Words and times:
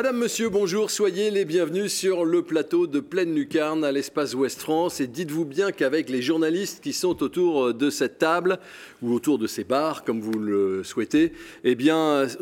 Madame, 0.00 0.16
Monsieur, 0.16 0.48
bonjour, 0.48 0.90
soyez 0.90 1.30
les 1.30 1.44
bienvenus 1.44 1.92
sur 1.92 2.24
le 2.24 2.40
plateau 2.40 2.86
de 2.86 3.00
Pleine 3.00 3.34
Lucarne 3.34 3.84
à 3.84 3.92
l'espace 3.92 4.32
Ouest 4.32 4.58
France. 4.62 4.98
Et 5.02 5.06
dites-vous 5.06 5.44
bien 5.44 5.72
qu'avec 5.72 6.08
les 6.08 6.22
journalistes 6.22 6.82
qui 6.82 6.94
sont 6.94 7.22
autour 7.22 7.74
de 7.74 7.90
cette 7.90 8.16
table 8.16 8.58
ou 9.02 9.12
autour 9.12 9.36
de 9.36 9.46
ces 9.46 9.62
bars, 9.62 10.02
comme 10.02 10.22
vous 10.22 10.38
le 10.38 10.82
souhaitez, 10.84 11.34
eh 11.64 11.76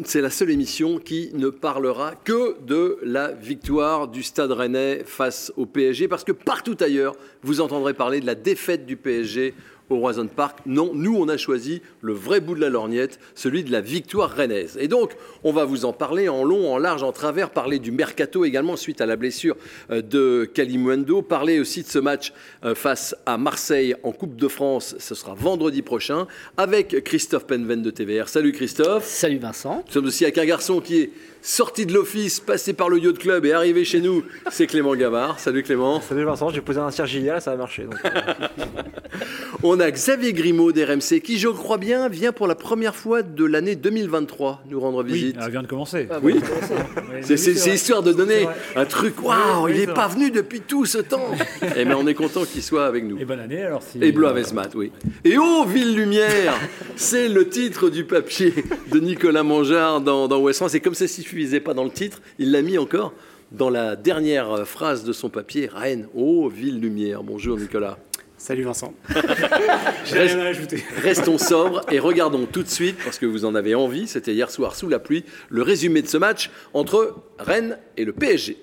c'est 0.04 0.20
la 0.20 0.30
seule 0.30 0.50
émission 0.50 1.00
qui 1.00 1.30
ne 1.34 1.48
parlera 1.48 2.14
que 2.14 2.54
de 2.64 2.98
la 3.02 3.32
victoire 3.32 4.06
du 4.06 4.22
Stade 4.22 4.52
Rennais 4.52 5.02
face 5.04 5.52
au 5.56 5.66
PSG, 5.66 6.06
parce 6.06 6.22
que 6.22 6.30
partout 6.30 6.76
ailleurs, 6.78 7.16
vous 7.42 7.60
entendrez 7.60 7.92
parler 7.92 8.20
de 8.20 8.26
la 8.26 8.36
défaite 8.36 8.86
du 8.86 8.96
PSG 8.96 9.52
au 9.90 9.98
Roison 9.98 10.26
Park. 10.26 10.58
Non, 10.66 10.92
nous, 10.94 11.16
on 11.16 11.28
a 11.28 11.36
choisi 11.36 11.82
le 12.00 12.12
vrai 12.12 12.40
bout 12.40 12.54
de 12.54 12.60
la 12.60 12.68
lorgnette, 12.68 13.18
celui 13.34 13.64
de 13.64 13.72
la 13.72 13.80
victoire 13.80 14.34
rennaise. 14.34 14.76
Et 14.80 14.88
donc, 14.88 15.16
on 15.44 15.52
va 15.52 15.64
vous 15.64 15.84
en 15.84 15.92
parler 15.92 16.28
en 16.28 16.44
long, 16.44 16.72
en 16.72 16.78
large, 16.78 17.02
en 17.02 17.12
travers, 17.12 17.50
parler 17.50 17.78
du 17.78 17.92
mercato 17.92 18.44
également 18.44 18.76
suite 18.76 19.00
à 19.00 19.06
la 19.06 19.16
blessure 19.16 19.56
euh, 19.90 20.02
de 20.02 20.44
Kalimundo, 20.52 21.22
parler 21.22 21.60
aussi 21.60 21.82
de 21.82 21.88
ce 21.88 21.98
match 21.98 22.32
euh, 22.64 22.74
face 22.74 23.14
à 23.26 23.38
Marseille 23.38 23.94
en 24.02 24.12
Coupe 24.12 24.36
de 24.36 24.48
France. 24.48 24.96
Ce 24.98 25.14
sera 25.14 25.34
vendredi 25.34 25.82
prochain 25.82 26.26
avec 26.56 27.04
Christophe 27.04 27.46
Penven 27.46 27.82
de 27.82 27.90
TVR. 27.90 28.28
Salut 28.28 28.52
Christophe. 28.52 29.04
Salut 29.04 29.38
Vincent. 29.38 29.82
Nous 29.86 29.92
sommes 29.92 30.06
aussi 30.06 30.24
avec 30.24 30.38
un 30.38 30.46
garçon 30.46 30.80
qui 30.80 31.00
est 31.00 31.10
sorti 31.42 31.86
de 31.86 31.92
l'office, 31.92 32.40
passé 32.40 32.72
par 32.72 32.88
le 32.88 32.98
yacht 32.98 33.18
club 33.18 33.44
et 33.46 33.52
arrivé 33.52 33.84
chez 33.84 34.00
nous, 34.00 34.24
c'est 34.50 34.66
Clément 34.66 34.94
Gavard. 34.94 35.38
Salut 35.38 35.62
Clément. 35.62 36.00
Salut 36.00 36.24
Vincent, 36.24 36.50
j'ai 36.50 36.60
posé 36.60 36.80
un 36.80 36.90
Sergilia, 36.90 37.40
ça 37.40 37.52
a 37.52 37.56
marché. 37.56 37.86
Euh. 38.04 38.08
On 39.62 39.80
a 39.80 39.90
Xavier 39.90 40.32
Grimaud 40.32 40.72
d'RMC 40.72 41.20
qui, 41.20 41.38
je 41.38 41.48
crois 41.48 41.78
bien, 41.78 42.08
vient 42.08 42.32
pour 42.32 42.46
la 42.46 42.54
première 42.54 42.94
fois 42.94 43.22
de 43.22 43.44
l'année 43.44 43.74
2023 43.74 44.62
nous 44.70 44.78
rendre 44.78 45.02
visite. 45.02 45.36
Oui, 45.36 45.42
elle 45.44 45.50
vient 45.50 45.62
de 45.62 45.66
commencer. 45.66 46.06
Ah, 46.10 46.18
oui, 46.22 46.36
c'est 47.22 47.74
histoire 47.74 48.02
de 48.02 48.12
donner 48.12 48.46
un 48.76 48.84
truc. 48.84 49.22
Waouh, 49.22 49.68
il 49.68 49.78
n'est 49.78 49.86
pas 49.86 50.06
venu 50.06 50.30
depuis 50.30 50.60
tout 50.60 50.86
ce 50.86 50.98
temps. 50.98 51.30
et 51.62 51.66
eh 51.76 51.84
mais 51.84 51.94
on 51.94 52.06
est 52.06 52.14
content 52.14 52.44
qu'il 52.44 52.62
soit 52.62 52.86
avec 52.86 53.04
nous. 53.04 53.18
Et 53.18 53.24
bonne 53.24 53.40
année 53.40 53.62
alors. 53.62 53.82
Si... 53.82 53.98
Et 54.00 54.12
Blois 54.12 54.34
oui. 54.74 54.92
Et 55.24 55.36
oh, 55.38 55.64
Ville 55.66 55.94
Lumière, 55.96 56.54
c'est 56.96 57.28
le 57.28 57.48
titre 57.48 57.88
du 57.88 58.04
papier 58.04 58.54
de 58.92 59.00
Nicolas 59.00 59.42
Mangeard 59.42 60.00
dans, 60.00 60.28
dans 60.28 60.38
West 60.38 60.58
France. 60.58 60.74
Et 60.74 60.80
comme 60.80 60.94
ça 60.94 61.04
ne 61.04 61.08
suffisait 61.28 61.60
pas 61.60 61.74
dans 61.74 61.84
le 61.84 61.90
titre, 61.90 62.22
il 62.38 62.50
l'a 62.50 62.62
mis 62.62 62.78
encore 62.78 63.12
dans 63.52 63.70
la 63.70 63.96
dernière 63.96 64.66
phrase 64.66 65.04
de 65.04 65.12
son 65.12 65.28
papier. 65.28 65.68
Rennes, 65.72 66.08
oh, 66.14 66.48
Ville 66.48 66.80
Lumière. 66.80 67.22
Bonjour 67.22 67.58
Nicolas. 67.58 67.98
Salut 68.38 68.62
Vincent. 68.62 68.94
J'ai 70.04 70.18
rien 70.18 70.38
à 70.38 70.44
ajouter. 70.46 70.84
Restons 71.02 71.38
sobres 71.38 71.82
et 71.90 71.98
regardons 71.98 72.46
tout 72.46 72.62
de 72.62 72.68
suite, 72.68 72.96
parce 73.04 73.18
que 73.18 73.26
vous 73.26 73.44
en 73.44 73.54
avez 73.54 73.74
envie, 73.74 74.06
c'était 74.06 74.32
hier 74.32 74.50
soir 74.50 74.76
sous 74.76 74.88
la 74.88 75.00
pluie, 75.00 75.24
le 75.50 75.62
résumé 75.62 76.02
de 76.02 76.06
ce 76.06 76.16
match 76.16 76.50
entre 76.72 77.16
Rennes 77.38 77.78
et 77.96 78.04
le 78.04 78.12
PSG. 78.12 78.56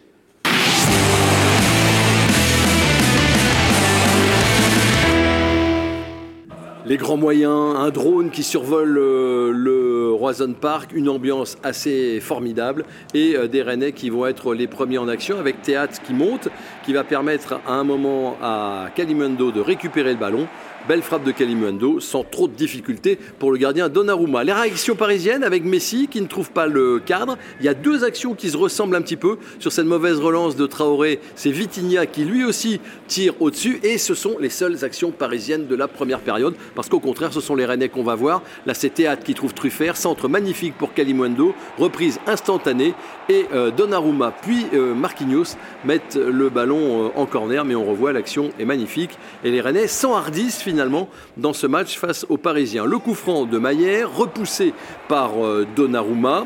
Les 6.88 6.97
grands 6.97 7.17
moyens, 7.17 7.75
un 7.78 7.89
drone 7.89 8.30
qui 8.30 8.44
survole 8.44 8.97
euh, 8.97 9.52
le 9.52 10.11
Roison 10.14 10.53
Park, 10.53 10.91
une 10.94 11.09
ambiance 11.09 11.58
assez 11.64 12.19
formidable 12.19 12.86
et 13.14 13.36
euh, 13.36 13.47
des 13.47 13.64
Rennais 13.64 13.91
qui 13.91 14.11
vont 14.11 14.28
être 14.28 14.53
les 14.53 14.67
premiers 14.67 15.00
en 15.00 15.08
action 15.08 15.39
avec 15.39 15.61
Théâtre 15.63 16.00
qui 16.03 16.13
monte, 16.13 16.50
qui 16.86 16.94
va 16.94 17.03
permettre 17.03 17.59
à 17.66 17.73
un 17.73 17.83
moment 17.83 18.38
à 18.41 18.89
Kalimundo 18.95 19.52
de 19.52 19.61
récupérer 19.61 20.11
le 20.11 20.19
ballon 20.19 20.47
Belle 20.88 21.02
frappe 21.02 21.23
de 21.23 21.31
Kalimundo, 21.31 22.00
sans 22.00 22.23
trop 22.23 22.47
de 22.47 22.53
difficultés 22.53 23.17
pour 23.39 23.52
le 23.52 23.58
gardien 23.58 23.89
Donnarumma. 23.89 24.44
Les 24.44 24.53
réactions 24.53 24.95
parisiennes 24.95 25.44
avec 25.44 25.66
Messi 25.66 26.08
qui 26.08 26.22
ne 26.22 26.28
trouve 26.28 26.51
pas 26.51 26.68
le 26.68 27.00
cadre. 27.03 27.40
Il 27.59 27.66
y 27.66 27.69
a 27.69 27.73
deux 27.73 28.03
actions 28.03 28.35
qui 28.35 28.51
se 28.51 28.57
ressemblent 28.57 28.96
un 28.96 29.01
petit 29.01 29.16
peu 29.16 29.40
sur 29.57 29.72
cette 29.72 29.88
mauvaise 29.88 30.19
relance 30.19 30.56
de 30.56 30.68
Traoré. 30.68 31.19
C'est 31.34 31.50
Vitinha 31.50 32.06
qui 32.06 32.23
lui 32.23 32.46
aussi 32.46 32.79
tire 33.07 33.34
au-dessus 33.40 33.79
et 33.81 33.97
ce 33.97 34.13
sont 34.13 34.38
les 34.40 34.51
seules 34.51 34.85
actions 34.85 35.09
parisiennes 35.09 35.66
de 35.66 35.75
la 35.75 35.88
première 35.88 36.19
période 36.19 36.53
parce 36.75 36.88
qu'au 36.88 37.00
contraire 37.00 37.34
ce 37.34 37.41
sont 37.41 37.56
les 37.56 37.66
Rennais 37.66 37.90
qu'on 37.90 38.03
va 38.03 38.13
voir. 38.13 38.44
Là 38.67 38.75
c'est 38.75 38.91
Théâtre 38.91 39.23
qui 39.23 39.34
trouve 39.34 39.56
Truffert, 39.56 39.97
centre 39.97 40.28
magnifique 40.28 40.75
pour 40.78 40.94
Kalimundo, 40.94 41.56
reprise 41.79 42.19
instantanée 42.28 42.94
et 43.28 43.47
euh, 43.56 43.72
Donnarumma 43.72 44.34
puis 44.40 44.67
euh, 44.75 44.94
Marquinhos 44.94 45.57
mettent 45.84 46.16
le 46.16 46.50
ballon 46.50 47.06
euh, 47.06 47.09
en 47.16 47.25
corner 47.25 47.66
mais 47.66 47.73
on 47.73 47.85
revoit 47.85 48.13
l'action 48.13 48.52
est 48.59 48.66
magnifique 48.66 49.17
et 49.44 49.50
les 49.50 49.62
Rennais 49.62 49.88
s'enhardissent 49.88 50.62
finalement 50.62 50.75
finalement 50.75 51.08
dans 51.38 51.53
ce 51.53 51.68
match 51.68 51.97
face 51.97 52.25
aux 52.28 52.36
Parisiens. 52.36 52.84
Le 52.84 52.97
coup 52.97 53.13
franc 53.13 53.46
de 53.46 53.58
Maillère, 53.58 54.13
repoussé 54.13 54.74
par 55.08 55.41
euh, 55.41 55.66
Donnarumma. 55.74 56.46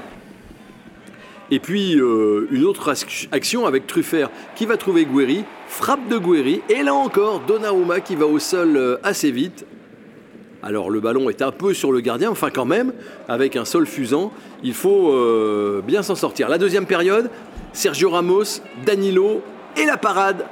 Et 1.50 1.59
puis 1.59 2.00
euh, 2.00 2.47
une 2.51 2.63
autre 2.63 2.94
action 3.31 3.66
avec 3.66 3.88
Truffert 3.88 4.29
qui 4.53 4.68
va 4.68 4.78
trouver 4.78 5.06
Guéry, 5.06 5.45
frappe 5.68 6.07
de 6.09 6.19
Guéry, 6.19 6.62
et 6.69 6.84
là 6.84 6.94
encore 6.94 7.39
Donnarumma 7.39 8.01
qui 8.01 8.16
va 8.16 8.28
au 8.28 8.38
sol 8.38 8.78
euh, 8.78 8.97
assez 9.01 9.31
vite. 9.31 9.66
Alors 10.62 10.91
le 10.91 11.00
ballon 11.00 11.28
est 11.31 11.41
un 11.41 11.51
peu 11.51 11.73
sur 11.73 11.91
le 11.91 12.00
gardien, 12.00 12.29
enfin 12.29 12.51
quand 12.51 12.66
même, 12.66 12.94
avec 13.28 13.56
un 13.56 13.66
sol 13.66 13.88
fusant, 13.88 14.31
il 14.62 14.75
faut 14.75 15.16
bien 15.88 16.03
s'en 16.03 16.16
sortir. 16.16 16.50
La 16.50 16.57
deuxième 16.57 16.85
période, 16.85 17.31
Sergio 17.72 18.09
Ramos, 18.09 18.62
Danilo 18.85 19.41
et 19.75 19.85
la 19.85 19.95
parade 19.95 20.45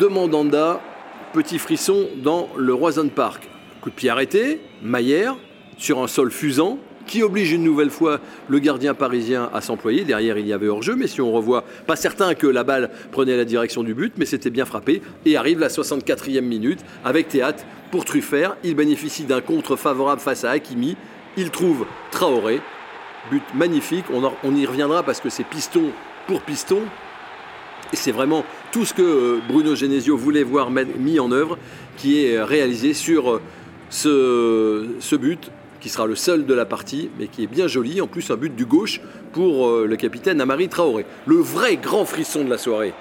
de 0.00 0.06
Mandanda 0.06 0.80
petit 1.32 1.58
frisson 1.58 2.08
dans 2.16 2.48
le 2.56 2.74
Roison 2.74 3.08
Park. 3.08 3.48
Coup 3.80 3.90
de 3.90 3.94
pied 3.94 4.10
arrêté, 4.10 4.60
Maillère, 4.82 5.36
sur 5.76 6.02
un 6.02 6.08
sol 6.08 6.30
fusant, 6.30 6.78
qui 7.06 7.22
oblige 7.22 7.52
une 7.52 7.64
nouvelle 7.64 7.90
fois 7.90 8.20
le 8.48 8.58
gardien 8.58 8.94
parisien 8.94 9.50
à 9.52 9.60
s'employer. 9.60 10.04
Derrière, 10.04 10.38
il 10.38 10.46
y 10.46 10.52
avait 10.52 10.68
hors-jeu, 10.68 10.94
mais 10.94 11.06
si 11.06 11.20
on 11.20 11.32
revoit, 11.32 11.64
pas 11.86 11.96
certain 11.96 12.34
que 12.34 12.46
la 12.46 12.64
balle 12.64 12.90
prenait 13.10 13.36
la 13.36 13.44
direction 13.44 13.82
du 13.82 13.94
but, 13.94 14.12
mais 14.16 14.26
c'était 14.26 14.50
bien 14.50 14.64
frappé. 14.64 15.02
Et 15.24 15.36
arrive 15.36 15.58
la 15.58 15.68
64e 15.68 16.40
minute 16.42 16.80
avec 17.04 17.28
Théâtre 17.28 17.64
pour 17.90 18.04
Truffert. 18.04 18.56
Il 18.62 18.74
bénéficie 18.74 19.24
d'un 19.24 19.40
contre 19.40 19.76
favorable 19.76 20.20
face 20.20 20.44
à 20.44 20.50
Hakimi. 20.50 20.96
Il 21.36 21.50
trouve 21.50 21.86
Traoré. 22.10 22.60
But 23.30 23.42
magnifique. 23.54 24.04
On, 24.12 24.30
on 24.44 24.54
y 24.54 24.66
reviendra 24.66 25.02
parce 25.02 25.20
que 25.20 25.30
c'est 25.30 25.44
piston 25.44 25.90
pour 26.26 26.42
piston. 26.42 26.82
Et 27.92 27.96
c'est 27.96 28.12
vraiment 28.12 28.44
tout 28.72 28.84
ce 28.84 28.92
que 28.92 29.02
euh, 29.02 29.38
Bruno 29.48 29.74
Genesio 29.74 30.16
voulait 30.16 30.42
voir 30.42 30.70
mis 30.70 31.20
en 31.20 31.32
œuvre 31.32 31.58
qui 31.96 32.24
est 32.24 32.36
euh, 32.36 32.44
réalisé 32.44 32.92
sur 32.92 33.40
euh, 34.06 34.88
ce, 35.00 35.16
but 35.16 35.50
qui 35.80 35.88
sera 35.88 36.06
le 36.06 36.14
seul 36.14 36.44
de 36.44 36.54
la 36.54 36.66
partie, 36.66 37.08
mais 37.18 37.28
qui 37.28 37.44
est 37.44 37.46
bien 37.46 37.66
joli. 37.66 38.00
En 38.00 38.06
plus, 38.06 38.30
un 38.30 38.36
but 38.36 38.54
du 38.54 38.66
gauche 38.66 39.00
pour 39.32 39.70
le 39.70 39.96
capitaine 39.96 40.40
Amari 40.40 40.68
Traoré. 40.68 41.06
Le 41.26 41.36
vrai 41.36 41.76
grand 41.76 42.04
frisson 42.04 42.44
de 42.44 42.50
la 42.50 42.58
soirée, 42.58 42.94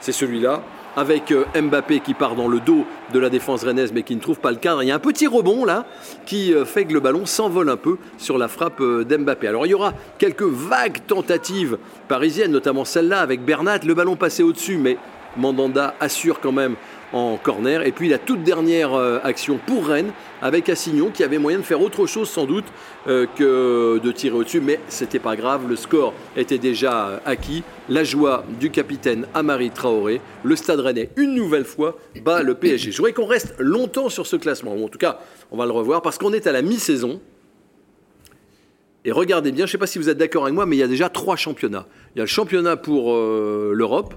c'est 0.00 0.12
celui-là 0.12 0.62
avec 0.96 1.32
euh, 1.32 1.44
Mbappé 1.54 2.00
qui 2.00 2.14
part 2.14 2.34
dans 2.34 2.48
le 2.48 2.60
dos 2.60 2.84
de 3.12 3.18
la 3.18 3.30
défense 3.30 3.64
rennaise 3.64 3.92
mais 3.92 4.02
qui 4.02 4.14
ne 4.14 4.20
trouve 4.20 4.38
pas 4.38 4.50
le 4.50 4.58
cadre. 4.58 4.82
Il 4.82 4.88
y 4.88 4.92
a 4.92 4.94
un 4.94 5.00
petit 5.00 5.26
rebond 5.26 5.64
là 5.64 5.86
qui 6.26 6.52
euh, 6.52 6.64
fait 6.64 6.84
que 6.84 6.92
le 6.92 7.00
ballon 7.00 7.26
s'envole 7.26 7.68
un 7.70 7.76
peu 7.76 7.96
sur 8.18 8.38
la 8.38 8.48
frappe 8.48 8.80
euh, 8.80 9.04
d'Mbappé. 9.04 9.48
Alors 9.48 9.66
il 9.66 9.70
y 9.70 9.74
aura 9.74 9.92
quelques 10.18 10.42
vagues 10.42 10.98
tentatives 11.06 11.78
parisiennes, 12.08 12.52
notamment 12.52 12.84
celle-là 12.84 13.20
avec 13.20 13.44
Bernat. 13.44 13.78
Le 13.84 13.94
ballon 13.94 14.16
passé 14.16 14.42
au-dessus, 14.42 14.76
mais 14.76 14.96
Mandanda 15.36 15.94
assure 16.00 16.40
quand 16.40 16.52
même 16.52 16.76
en 17.14 17.36
corner. 17.36 17.86
Et 17.86 17.92
puis 17.92 18.08
la 18.08 18.18
toute 18.18 18.42
dernière 18.42 18.92
euh, 18.92 19.20
action 19.22 19.58
pour 19.64 19.86
Rennes 19.86 20.10
avec 20.42 20.68
Assignon 20.68 21.10
qui 21.10 21.22
avait 21.22 21.38
moyen 21.38 21.58
de 21.58 21.62
faire 21.62 21.80
autre 21.80 22.06
chose 22.06 22.28
sans 22.28 22.44
doute 22.44 22.64
euh, 23.06 23.26
que 23.38 24.00
de 24.02 24.12
tirer 24.12 24.36
au-dessus, 24.36 24.60
mais 24.60 24.80
c'était 24.88 25.20
pas 25.20 25.36
grave, 25.36 25.68
le 25.68 25.76
score 25.76 26.12
était 26.36 26.58
déjà 26.58 27.08
euh, 27.08 27.18
acquis. 27.24 27.62
La 27.88 28.02
joie 28.02 28.44
du 28.58 28.70
capitaine 28.70 29.26
Amari 29.32 29.70
Traoré, 29.70 30.20
le 30.42 30.56
Stade 30.56 30.80
Rennais 30.80 31.10
une 31.16 31.34
nouvelle 31.34 31.64
fois 31.64 31.96
bat 32.22 32.42
le 32.42 32.54
PSG. 32.54 32.90
Je 32.90 32.96
voudrais 32.96 33.12
qu'on 33.12 33.26
reste 33.26 33.54
longtemps 33.58 34.08
sur 34.08 34.26
ce 34.26 34.34
classement, 34.34 34.72
en 34.72 34.88
tout 34.88 34.98
cas 34.98 35.20
on 35.52 35.56
va 35.56 35.66
le 35.66 35.72
revoir 35.72 36.02
parce 36.02 36.18
qu'on 36.18 36.32
est 36.32 36.48
à 36.48 36.52
la 36.52 36.62
mi-saison. 36.62 37.20
Et 39.04 39.12
regardez 39.12 39.52
bien, 39.52 39.66
je 39.66 39.68
ne 39.68 39.72
sais 39.72 39.78
pas 39.78 39.86
si 39.86 39.98
vous 39.98 40.08
êtes 40.08 40.16
d'accord 40.16 40.44
avec 40.44 40.54
moi, 40.54 40.66
mais 40.66 40.76
il 40.76 40.78
y 40.80 40.82
a 40.82 40.88
déjà 40.88 41.10
trois 41.10 41.36
championnats. 41.36 41.86
Il 42.14 42.18
y 42.18 42.22
a 42.22 42.24
le 42.24 42.28
championnat 42.28 42.78
pour 42.78 43.14
l'Europe, 43.14 44.14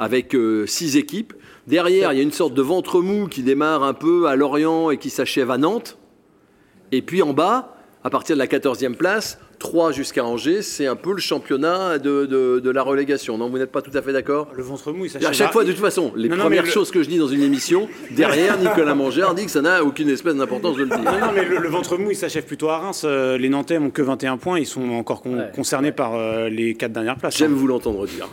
avec 0.00 0.34
six 0.64 0.96
équipes. 0.96 1.34
Derrière, 1.66 2.12
il 2.14 2.16
y 2.16 2.20
a 2.20 2.22
une 2.22 2.32
sorte 2.32 2.54
de 2.54 2.62
ventre 2.62 3.02
mou 3.02 3.28
qui 3.28 3.42
démarre 3.42 3.82
un 3.82 3.92
peu 3.92 4.28
à 4.28 4.34
Lorient 4.34 4.90
et 4.90 4.96
qui 4.96 5.10
s'achève 5.10 5.50
à 5.50 5.58
Nantes. 5.58 5.98
Et 6.90 7.02
puis 7.02 7.20
en 7.20 7.34
bas, 7.34 7.76
à 8.02 8.08
partir 8.08 8.34
de 8.34 8.38
la 8.38 8.46
14e 8.46 8.94
place, 8.94 9.38
3 9.60 9.92
jusqu'à 9.92 10.24
Angers, 10.24 10.62
c'est 10.62 10.86
un 10.86 10.96
peu 10.96 11.12
le 11.12 11.20
championnat 11.20 11.98
de, 11.98 12.70
la 12.70 12.82
relégation. 12.82 13.38
Non, 13.38 13.48
vous 13.48 13.58
n'êtes 13.58 13.70
pas 13.70 13.82
tout 13.82 13.90
à 13.94 14.02
fait 14.02 14.12
d'accord? 14.12 14.48
Le 14.56 14.62
ventre 14.62 14.90
mou, 14.92 15.04
il 15.04 15.10
s'achève. 15.10 15.28
À 15.28 15.32
chaque 15.32 15.52
fois, 15.52 15.64
de 15.64 15.70
toute 15.70 15.80
façon, 15.80 16.12
les 16.16 16.28
premières 16.28 16.66
choses 16.66 16.90
que 16.90 17.02
je 17.02 17.08
dis 17.08 17.18
dans 17.18 17.28
une 17.28 17.42
émission, 17.42 17.88
derrière, 18.10 18.58
Nicolas 18.58 18.94
Mangère 18.94 19.34
dit 19.34 19.44
que 19.44 19.50
ça 19.50 19.60
n'a 19.60 19.84
aucune 19.84 20.08
espèce 20.08 20.34
d'importance 20.34 20.76
de 20.76 20.82
le 20.84 20.88
dire. 20.88 21.02
Non, 21.02 21.32
mais 21.34 21.44
le, 21.44 21.68
ventre 21.68 21.98
mou, 21.98 22.10
il 22.10 22.16
s'achève 22.16 22.44
plutôt 22.44 22.70
à 22.70 22.78
Reims. 22.78 23.02
Euh, 23.04 23.38
les 23.38 23.48
Nantais 23.48 23.78
n'ont 23.78 23.90
que 23.90 24.02
21 24.02 24.38
points, 24.38 24.58
ils 24.58 24.66
sont 24.66 24.90
encore 24.90 25.22
concernés 25.54 25.92
par 25.92 26.14
euh, 26.14 26.48
les 26.48 26.74
4 26.74 26.90
dernières 26.90 27.16
places. 27.16 27.36
J'aime 27.36 27.52
hein. 27.52 27.56
vous 27.56 27.66
l'entendre 27.66 28.06
dire. 28.06 28.28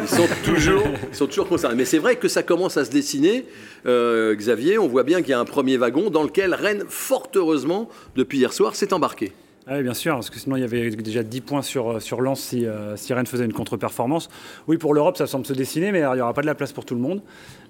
Ils 0.00 0.08
sont 0.08 0.28
toujours, 0.44 0.84
sont 1.12 1.26
toujours 1.26 1.48
concernés. 1.48 1.76
Mais 1.76 1.84
c'est 1.84 1.98
vrai 1.98 2.16
que 2.16 2.28
ça 2.28 2.42
commence 2.42 2.78
à 2.78 2.84
se 2.86 2.90
dessiner. 2.90 3.44
Euh, 3.84 4.34
Xavier, 4.34 4.78
on 4.78 4.88
voit 4.88 5.02
bien 5.02 5.20
qu'il 5.20 5.30
y 5.30 5.34
a 5.34 5.40
un 5.40 5.44
premier 5.44 5.76
wagon 5.76 6.08
dans 6.08 6.22
lequel 6.22 6.54
Rennes, 6.54 6.84
fort 6.88 7.30
heureusement, 7.34 7.88
depuis 8.16 8.38
hier 8.38 8.52
soir, 8.52 8.74
s'est 8.74 8.94
embarqué. 8.94 9.32
Ah 9.68 9.76
oui, 9.76 9.84
bien 9.84 9.94
sûr, 9.94 10.14
parce 10.14 10.28
que 10.28 10.40
sinon 10.40 10.56
il 10.56 10.60
y 10.60 10.64
avait 10.64 10.90
déjà 10.90 11.22
10 11.22 11.40
points 11.40 11.62
sur, 11.62 12.02
sur 12.02 12.20
Lens 12.20 12.40
si, 12.40 12.66
euh, 12.66 12.96
si 12.96 13.14
Rennes 13.14 13.26
faisait 13.26 13.44
une 13.44 13.52
contre-performance. 13.52 14.28
Oui, 14.66 14.76
pour 14.76 14.92
l'Europe, 14.92 15.16
ça 15.16 15.28
semble 15.28 15.46
se 15.46 15.52
dessiner, 15.52 15.92
mais 15.92 16.00
il 16.00 16.14
n'y 16.14 16.20
aura 16.20 16.34
pas 16.34 16.40
de 16.40 16.46
la 16.46 16.56
place 16.56 16.72
pour 16.72 16.84
tout 16.84 16.96
le 16.96 17.00
monde. 17.00 17.22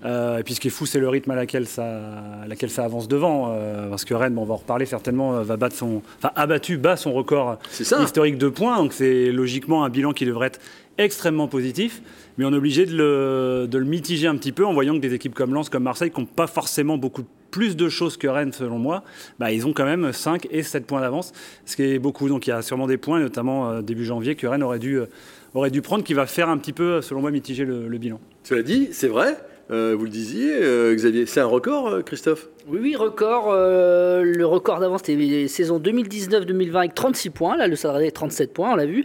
Euh, 0.07 0.39
et 0.39 0.43
puis 0.43 0.55
ce 0.55 0.61
qui 0.61 0.69
est 0.69 0.71
fou, 0.71 0.87
c'est 0.87 1.01
le 1.01 1.09
rythme 1.11 1.33
à 1.33 1.35
laquelle 1.35 1.67
ça, 1.67 2.01
laquelle 2.49 2.71
ça 2.71 2.85
avance 2.85 3.09
devant. 3.09 3.51
Euh, 3.53 3.91
parce 3.91 4.07
que 4.07 4.15
Rennes, 4.15 4.39
on 4.39 4.45
va 4.45 4.55
en 4.55 4.57
reparler 4.57 4.87
certainement, 4.87 5.43
va 5.43 5.57
battre 5.59 5.77
son, 5.77 6.01
enfin, 6.17 6.33
a 6.35 6.47
battu, 6.47 6.79
bat 6.79 6.97
son 6.97 7.13
record 7.13 7.59
historique 7.79 8.39
de 8.39 8.49
points. 8.49 8.79
Donc 8.79 8.95
c'est 8.95 9.31
logiquement 9.31 9.85
un 9.85 9.91
bilan 9.91 10.13
qui 10.13 10.25
devrait 10.25 10.47
être 10.47 10.61
extrêmement 10.97 11.47
positif. 11.47 12.01
Mais 12.39 12.47
on 12.47 12.55
est 12.55 12.57
obligé 12.57 12.87
de 12.87 12.97
le, 12.97 13.67
de 13.69 13.77
le 13.77 13.85
mitiger 13.85 14.29
un 14.29 14.37
petit 14.37 14.53
peu 14.53 14.65
en 14.65 14.73
voyant 14.73 14.95
que 14.95 15.01
des 15.01 15.13
équipes 15.13 15.35
comme 15.35 15.53
Lens, 15.53 15.69
comme 15.69 15.83
Marseille, 15.83 16.11
qui 16.11 16.21
n'ont 16.21 16.27
pas 16.27 16.47
forcément 16.47 16.97
beaucoup 16.97 17.21
de 17.21 17.29
plus 17.53 17.77
de 17.77 17.89
choses 17.89 18.17
que 18.17 18.27
Rennes, 18.27 18.53
selon 18.53 18.79
moi, 18.79 19.05
bah, 19.39 19.53
ils 19.53 19.65
ont 19.69 19.73
quand 19.73 19.85
même 19.85 20.13
5 20.13 20.49
et 20.51 20.65
7 20.65 20.85
points 20.87 21.01
d'avance, 21.01 21.33
ce 21.65 21.77
qui 21.77 21.85
est 21.85 21.99
beaucoup. 22.01 22.29
Donc 22.29 22.49
il 22.49 22.51
y 22.51 22.53
a 22.53 22.63
sûrement 22.63 22.89
des 22.89 22.97
points, 22.97 23.21
notamment 23.21 23.71
euh, 23.71 23.83
début 23.83 24.05
janvier, 24.05 24.35
que 24.35 24.49
Rennes 24.49 24.65
aurait 24.65 24.81
dû, 24.81 24.97
euh, 24.97 25.07
aurait 25.55 25.71
dû 25.71 25.83
prendre, 25.83 26.03
qui 26.03 26.15
va 26.15 26.27
faire 26.27 26.49
un 26.49 26.59
petit 26.59 26.73
peu, 26.73 27.01
selon 27.01 27.21
moi, 27.21 27.31
mitiger 27.31 27.65
le, 27.65 27.99
bilan. 27.99 28.19
Cela 28.43 28.63
dit, 28.63 28.89
c'est 28.91 29.07
vrai, 29.07 29.37
euh, 29.73 29.95
vous 29.97 30.05
le 30.05 30.11
disiez, 30.11 30.61
Xavier, 30.95 31.27
c'est 31.27 31.41
un 31.41 31.47
record, 31.47 32.05
Christophe? 32.05 32.49
Oui, 32.69 32.79
oui, 32.81 32.97
record. 32.97 33.53
le 33.53 34.45
record 34.45 34.81
d'avance, 34.81 35.03
c'était 35.05 35.49
saison 35.49 35.81
2019-2020 35.81 36.77
avec 36.77 36.95
36 36.95 37.31
points. 37.31 37.57
Là, 37.57 37.67
le 37.67 37.75
est 38.03 38.11
37 38.11 38.53
points, 38.53 38.73
on 38.73 38.77
l'a 38.77 38.87
vu. 38.87 39.05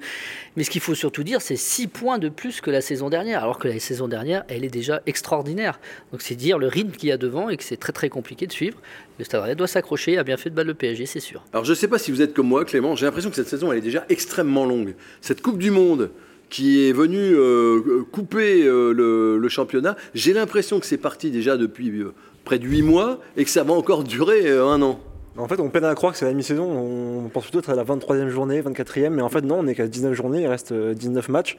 Mais 0.58 0.64
ce 0.64 0.72
qu'il 0.72 0.82
faut 0.82 0.96
surtout 0.96 1.24
dire, 1.24 1.40
c'est 1.40 1.56
6 1.56 1.88
points 1.88 2.18
de 2.18 2.30
plus 2.30 2.62
que 2.62 2.72
la 2.72 2.82
saison 2.82 3.10
dernière, 3.10 3.44
alors 3.44 3.60
que 3.60 3.68
la 3.68 3.80
saison 3.80 4.08
dernière, 4.08 4.44
elle 4.48 4.66
est 4.66 4.70
déjà 4.70 5.02
extraordinaire. 5.06 5.80
Donc 6.12 6.22
c'est 6.22 6.36
dire 6.36 6.58
le 6.58 6.68
rythme 6.68 6.92
qu'il 6.92 7.10
y 7.10 7.12
a 7.12 7.18
devant 7.18 7.50
et 7.50 7.58
que 7.58 7.64
c'est 7.64 7.78
très 7.78 7.94
très 7.94 8.10
compliqué 8.10 8.48
de 8.48 8.52
suivre. 8.52 8.80
Le 9.20 9.26
Stade 9.26 9.56
doit 9.56 9.68
s'accrocher, 9.68 10.18
a 10.18 10.24
bien 10.24 10.38
fait 10.38 10.50
de 10.50 10.56
battre 10.56 10.68
le 10.68 10.74
PSG, 10.74 11.06
c'est 11.06 11.20
sûr. 11.20 11.44
Alors 11.54 11.64
je 11.64 11.72
ne 11.72 11.76
sais 11.76 11.88
pas 11.88 12.00
si 12.00 12.12
vous 12.12 12.22
êtes 12.22 12.34
comme 12.34 12.48
moi, 12.48 12.66
Clément, 12.66 12.96
j'ai 12.96 13.06
l'impression 13.06 13.30
que 13.30 13.36
cette 13.36 13.48
saison, 13.48 13.72
elle 13.72 13.78
est 13.78 13.82
déjà 13.82 14.06
extrêmement 14.10 14.66
longue. 14.66 14.96
Cette 15.22 15.42
Coupe 15.42 15.60
du 15.60 15.72
Monde 15.72 16.10
qui 16.50 16.88
est 16.88 16.94
venue 16.94 17.34
euh, 17.36 18.04
couper 18.12 18.64
euh, 18.64 18.94
le, 18.94 19.50
championnat, 19.50 19.96
j'ai 20.14 20.34
l'impression 20.34 20.80
que 20.80 20.86
c'est 20.86 20.98
parti 20.98 21.32
déjà 21.32 21.58
depuis 21.58 21.90
euh, 21.90 22.14
près 22.44 22.60
de 22.60 22.66
8 22.66 22.82
mois 22.82 23.20
et 23.36 23.44
que 23.44 23.50
ça 23.50 23.64
va 23.64 23.74
encore 23.74 24.04
durer 24.04 24.50
un 24.50 24.82
an. 24.82 25.00
En 25.38 25.48
fait, 25.48 25.60
on 25.60 25.70
peine 25.70 25.86
à 25.86 25.94
croire 25.94 26.14
que 26.14 26.18
c'est 26.18 26.26
la 26.26 26.34
mi-saison. 26.34 26.66
On 26.66 27.30
pense 27.30 27.44
plutôt 27.44 27.60
être 27.60 27.70
à 27.70 27.76
la 27.76 27.84
23e 27.84 28.30
journée, 28.30 28.60
24e. 28.60 29.10
Mais 29.10 29.22
en 29.22 29.30
fait, 29.30 29.42
non, 29.42 29.60
on 29.60 29.68
est 29.68 29.76
qu'à 29.76 29.88
19 29.88 30.14
journées. 30.14 30.42
Il 30.42 30.48
reste 30.48 30.74
19 30.74 31.30
euh, 31.30 31.32
matchs. 31.32 31.58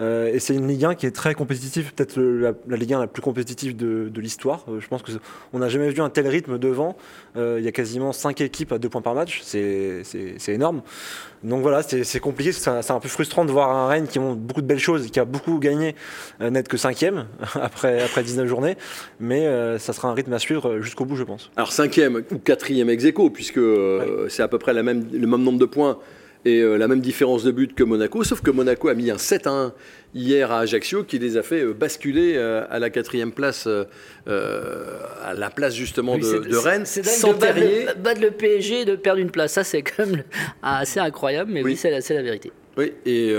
Et 0.00 0.38
c'est 0.38 0.54
une 0.54 0.66
Ligue 0.66 0.86
1 0.86 0.94
qui 0.94 1.04
est 1.04 1.10
très 1.10 1.34
compétitive. 1.34 1.92
Peut-être 1.92 2.18
la, 2.18 2.76
Ligue 2.76 2.94
1 2.94 3.00
la 3.00 3.06
plus 3.06 3.20
compétitive 3.20 3.76
de, 3.76 4.10
l'histoire. 4.18 4.64
Je 4.78 4.86
pense 4.88 5.02
qu'on 5.02 5.58
n'a 5.58 5.68
jamais 5.68 5.90
vu 5.90 6.00
un 6.00 6.08
tel 6.08 6.26
rythme 6.26 6.58
devant. 6.58 6.96
il 7.36 7.60
y 7.60 7.68
a 7.68 7.72
quasiment 7.72 8.12
5 8.12 8.40
équipes 8.40 8.72
à 8.72 8.78
2 8.78 8.88
points 8.88 9.02
par 9.02 9.14
match. 9.14 9.42
C'est 9.42 10.02
énorme. 10.48 10.80
Donc 11.42 11.62
voilà, 11.62 11.82
c'est 11.82 12.20
compliqué. 12.20 12.52
C'est 12.52 12.68
un, 12.68 13.00
peu 13.00 13.08
frustrant 13.08 13.44
de 13.44 13.52
voir 13.52 13.70
un 13.70 13.88
Rennes 13.88 14.08
qui 14.08 14.18
montre 14.18 14.40
beaucoup 14.40 14.60
de 14.60 14.66
belles 14.66 14.78
choses, 14.78 15.10
qui 15.10 15.20
a 15.20 15.24
beaucoup 15.24 15.58
gagné, 15.58 15.94
n'être 16.40 16.68
que 16.68 16.76
5e 16.76 17.24
après, 17.60 18.02
après 18.02 18.22
19 18.22 18.46
journées. 18.46 18.76
Mais 19.20 19.46
ça 19.78 19.92
sera 19.92 20.08
un 20.08 20.14
rythme 20.14 20.32
à 20.32 20.38
suivre 20.38 20.80
jusqu'au 20.80 21.04
bout, 21.04 21.16
je 21.16 21.24
pense. 21.24 21.50
Alors 21.56 21.70
5e 21.70 22.24
ou 22.30 22.36
4e 22.36 22.88
ex 22.88 23.04
puisque 23.32 23.58
euh, 23.58 24.28
c'est 24.28 24.42
à 24.42 24.48
peu 24.48 24.58
près 24.58 24.72
la 24.72 24.82
même, 24.82 25.08
le 25.12 25.26
même 25.26 25.42
nombre 25.42 25.58
de 25.58 25.64
points 25.64 25.98
et 26.44 26.60
euh, 26.60 26.76
la 26.76 26.88
même 26.88 27.00
différence 27.00 27.42
de 27.44 27.50
but 27.50 27.74
que 27.74 27.82
Monaco, 27.82 28.22
sauf 28.24 28.40
que 28.40 28.50
Monaco 28.50 28.88
a 28.88 28.94
mis 28.94 29.10
un 29.10 29.18
7 29.18 29.46
1 29.46 29.72
hier 30.14 30.50
à 30.50 30.60
Ajaccio 30.60 31.04
qui 31.04 31.18
les 31.18 31.36
a 31.36 31.42
fait 31.42 31.62
euh, 31.62 31.72
basculer 31.72 32.36
à 32.38 32.78
la 32.78 32.90
quatrième 32.90 33.32
place, 33.32 33.68
à 34.26 35.34
la 35.34 35.50
place 35.50 35.74
justement 35.74 36.16
de, 36.16 36.56
Rennes, 36.56 36.86
sans. 36.86 37.32
De 37.32 37.98
battre 37.98 38.20
le 38.20 38.30
PSG 38.30 38.84
de 38.84 38.96
perdre 38.96 39.20
une 39.20 39.30
place, 39.30 39.52
ça 39.52 39.64
c'est 39.64 39.82
quand 39.82 40.06
même 40.06 40.22
assez 40.62 41.00
incroyable, 41.00 41.50
mais 41.52 41.62
oui, 41.62 41.76
c'est 41.76 41.90
la, 41.90 41.98
la, 41.98 42.22
vérité. 42.22 42.52
Oui, 42.76 42.92
et 43.04 43.34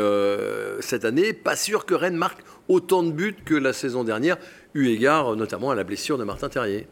cette 0.81 1.05
année, 1.05 1.33
pas 1.33 1.55
sûr 1.55 1.85
que 1.85 1.93
Rennes 1.93 2.17
marque 2.17 2.39
autant 2.67 3.03
de 3.03 3.11
buts 3.11 3.35
que 3.45 3.55
la 3.55 3.73
saison 3.73 4.03
dernière, 4.03 4.37
eu 4.73 4.87
égard 4.87 5.35
notamment 5.35 5.71
à 5.71 5.75
la 5.75 5.83
blessure 5.83 6.17
de 6.17 6.23
Martin 6.23 6.49
Terrier. 6.49 6.87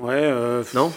Ouais, 0.00 0.30
non? 0.74 0.92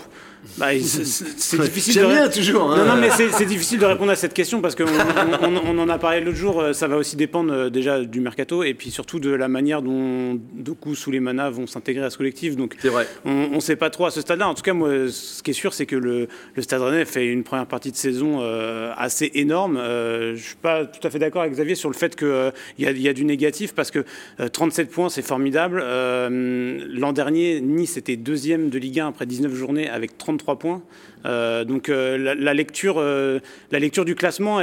Bah, 0.57 0.67
c'est 0.79 1.61
difficile. 1.61 2.01
de... 2.01 2.33
toujours. 2.33 2.71
Hein. 2.71 2.77
Non, 2.77 2.95
non, 2.95 3.01
mais 3.01 3.09
c'est 3.11 3.45
difficile 3.45 3.79
de 3.79 3.85
répondre 3.85 4.11
à 4.11 4.15
cette 4.15 4.33
question 4.33 4.61
parce 4.61 4.75
qu'on 4.75 4.85
on, 4.87 5.77
en 5.77 5.89
a 5.89 5.97
parlé 5.99 6.21
l'autre 6.21 6.37
jour. 6.37 6.59
Euh, 6.59 6.73
ça 6.73 6.87
va 6.87 6.97
aussi 6.97 7.15
dépendre 7.15 7.53
euh, 7.53 7.69
déjà 7.69 8.03
du 8.03 8.19
mercato 8.21 8.63
et 8.63 8.73
puis 8.73 8.91
surtout 8.91 9.19
de 9.19 9.29
la 9.29 9.47
manière 9.47 9.81
dont 9.81 10.39
Doku 10.53 10.95
sous 10.95 11.11
les 11.11 11.19
manas 11.19 11.51
vont 11.51 11.67
s'intégrer 11.67 12.05
à 12.05 12.09
ce 12.09 12.17
collectif. 12.17 12.55
Donc, 12.55 12.75
vrai. 12.83 13.07
on 13.25 13.49
ne 13.49 13.59
sait 13.59 13.75
pas 13.75 13.89
trop 13.89 14.05
à 14.05 14.11
ce 14.11 14.21
stade-là. 14.21 14.47
En 14.47 14.55
tout 14.55 14.63
cas, 14.63 14.73
moi, 14.73 15.09
ce 15.09 15.43
qui 15.43 15.51
est 15.51 15.55
sûr, 15.55 15.73
c'est 15.73 15.85
que 15.85 15.95
le, 15.95 16.27
le, 16.55 16.61
Stade 16.61 16.81
Rennais 16.81 17.05
fait 17.05 17.27
une 17.27 17.43
première 17.43 17.67
partie 17.67 17.91
de 17.91 17.97
saison 17.97 18.39
euh, 18.41 18.91
assez 18.97 19.31
énorme. 19.35 19.77
je 19.77 20.31
ne 20.31 20.37
suis 20.37 20.55
pas 20.55 20.85
tout 20.85 21.05
à 21.05 21.09
fait 21.09 21.19
d'accord 21.19 21.41
avec 21.41 21.53
Xavier 21.53 21.75
sur 21.75 21.89
le 21.89 21.95
fait 21.95 22.15
qu'il 22.15 22.51
y, 22.79 22.85
y, 22.85 23.09
a 23.09 23.13
du 23.13 23.25
négatif 23.25 23.73
parce 23.73 23.91
que 23.91 24.05
37 24.51 24.89
points, 24.89 25.09
c'est 25.09 25.21
formidable. 25.21 25.79
L'an 25.79 27.13
dernier, 27.13 27.61
Nice 27.61 27.97
était 27.97 28.15
deuxième 28.15 28.69
de 28.69 28.77
Ligue 28.79 28.99
1 28.99 29.07
après 29.09 29.25
19 29.25 29.53
journées 29.53 29.89
avec 29.89 30.17
30 30.17 30.30
33 30.37 30.55
points. 30.55 30.85
Euh, 31.25 31.63
donc 31.63 31.89
euh, 31.89 32.35
la, 32.35 32.53
lecture, 32.53 32.95
euh, 32.97 33.39
la 33.71 33.79
lecture 33.79 34.05
du 34.05 34.15
classement, 34.15 34.59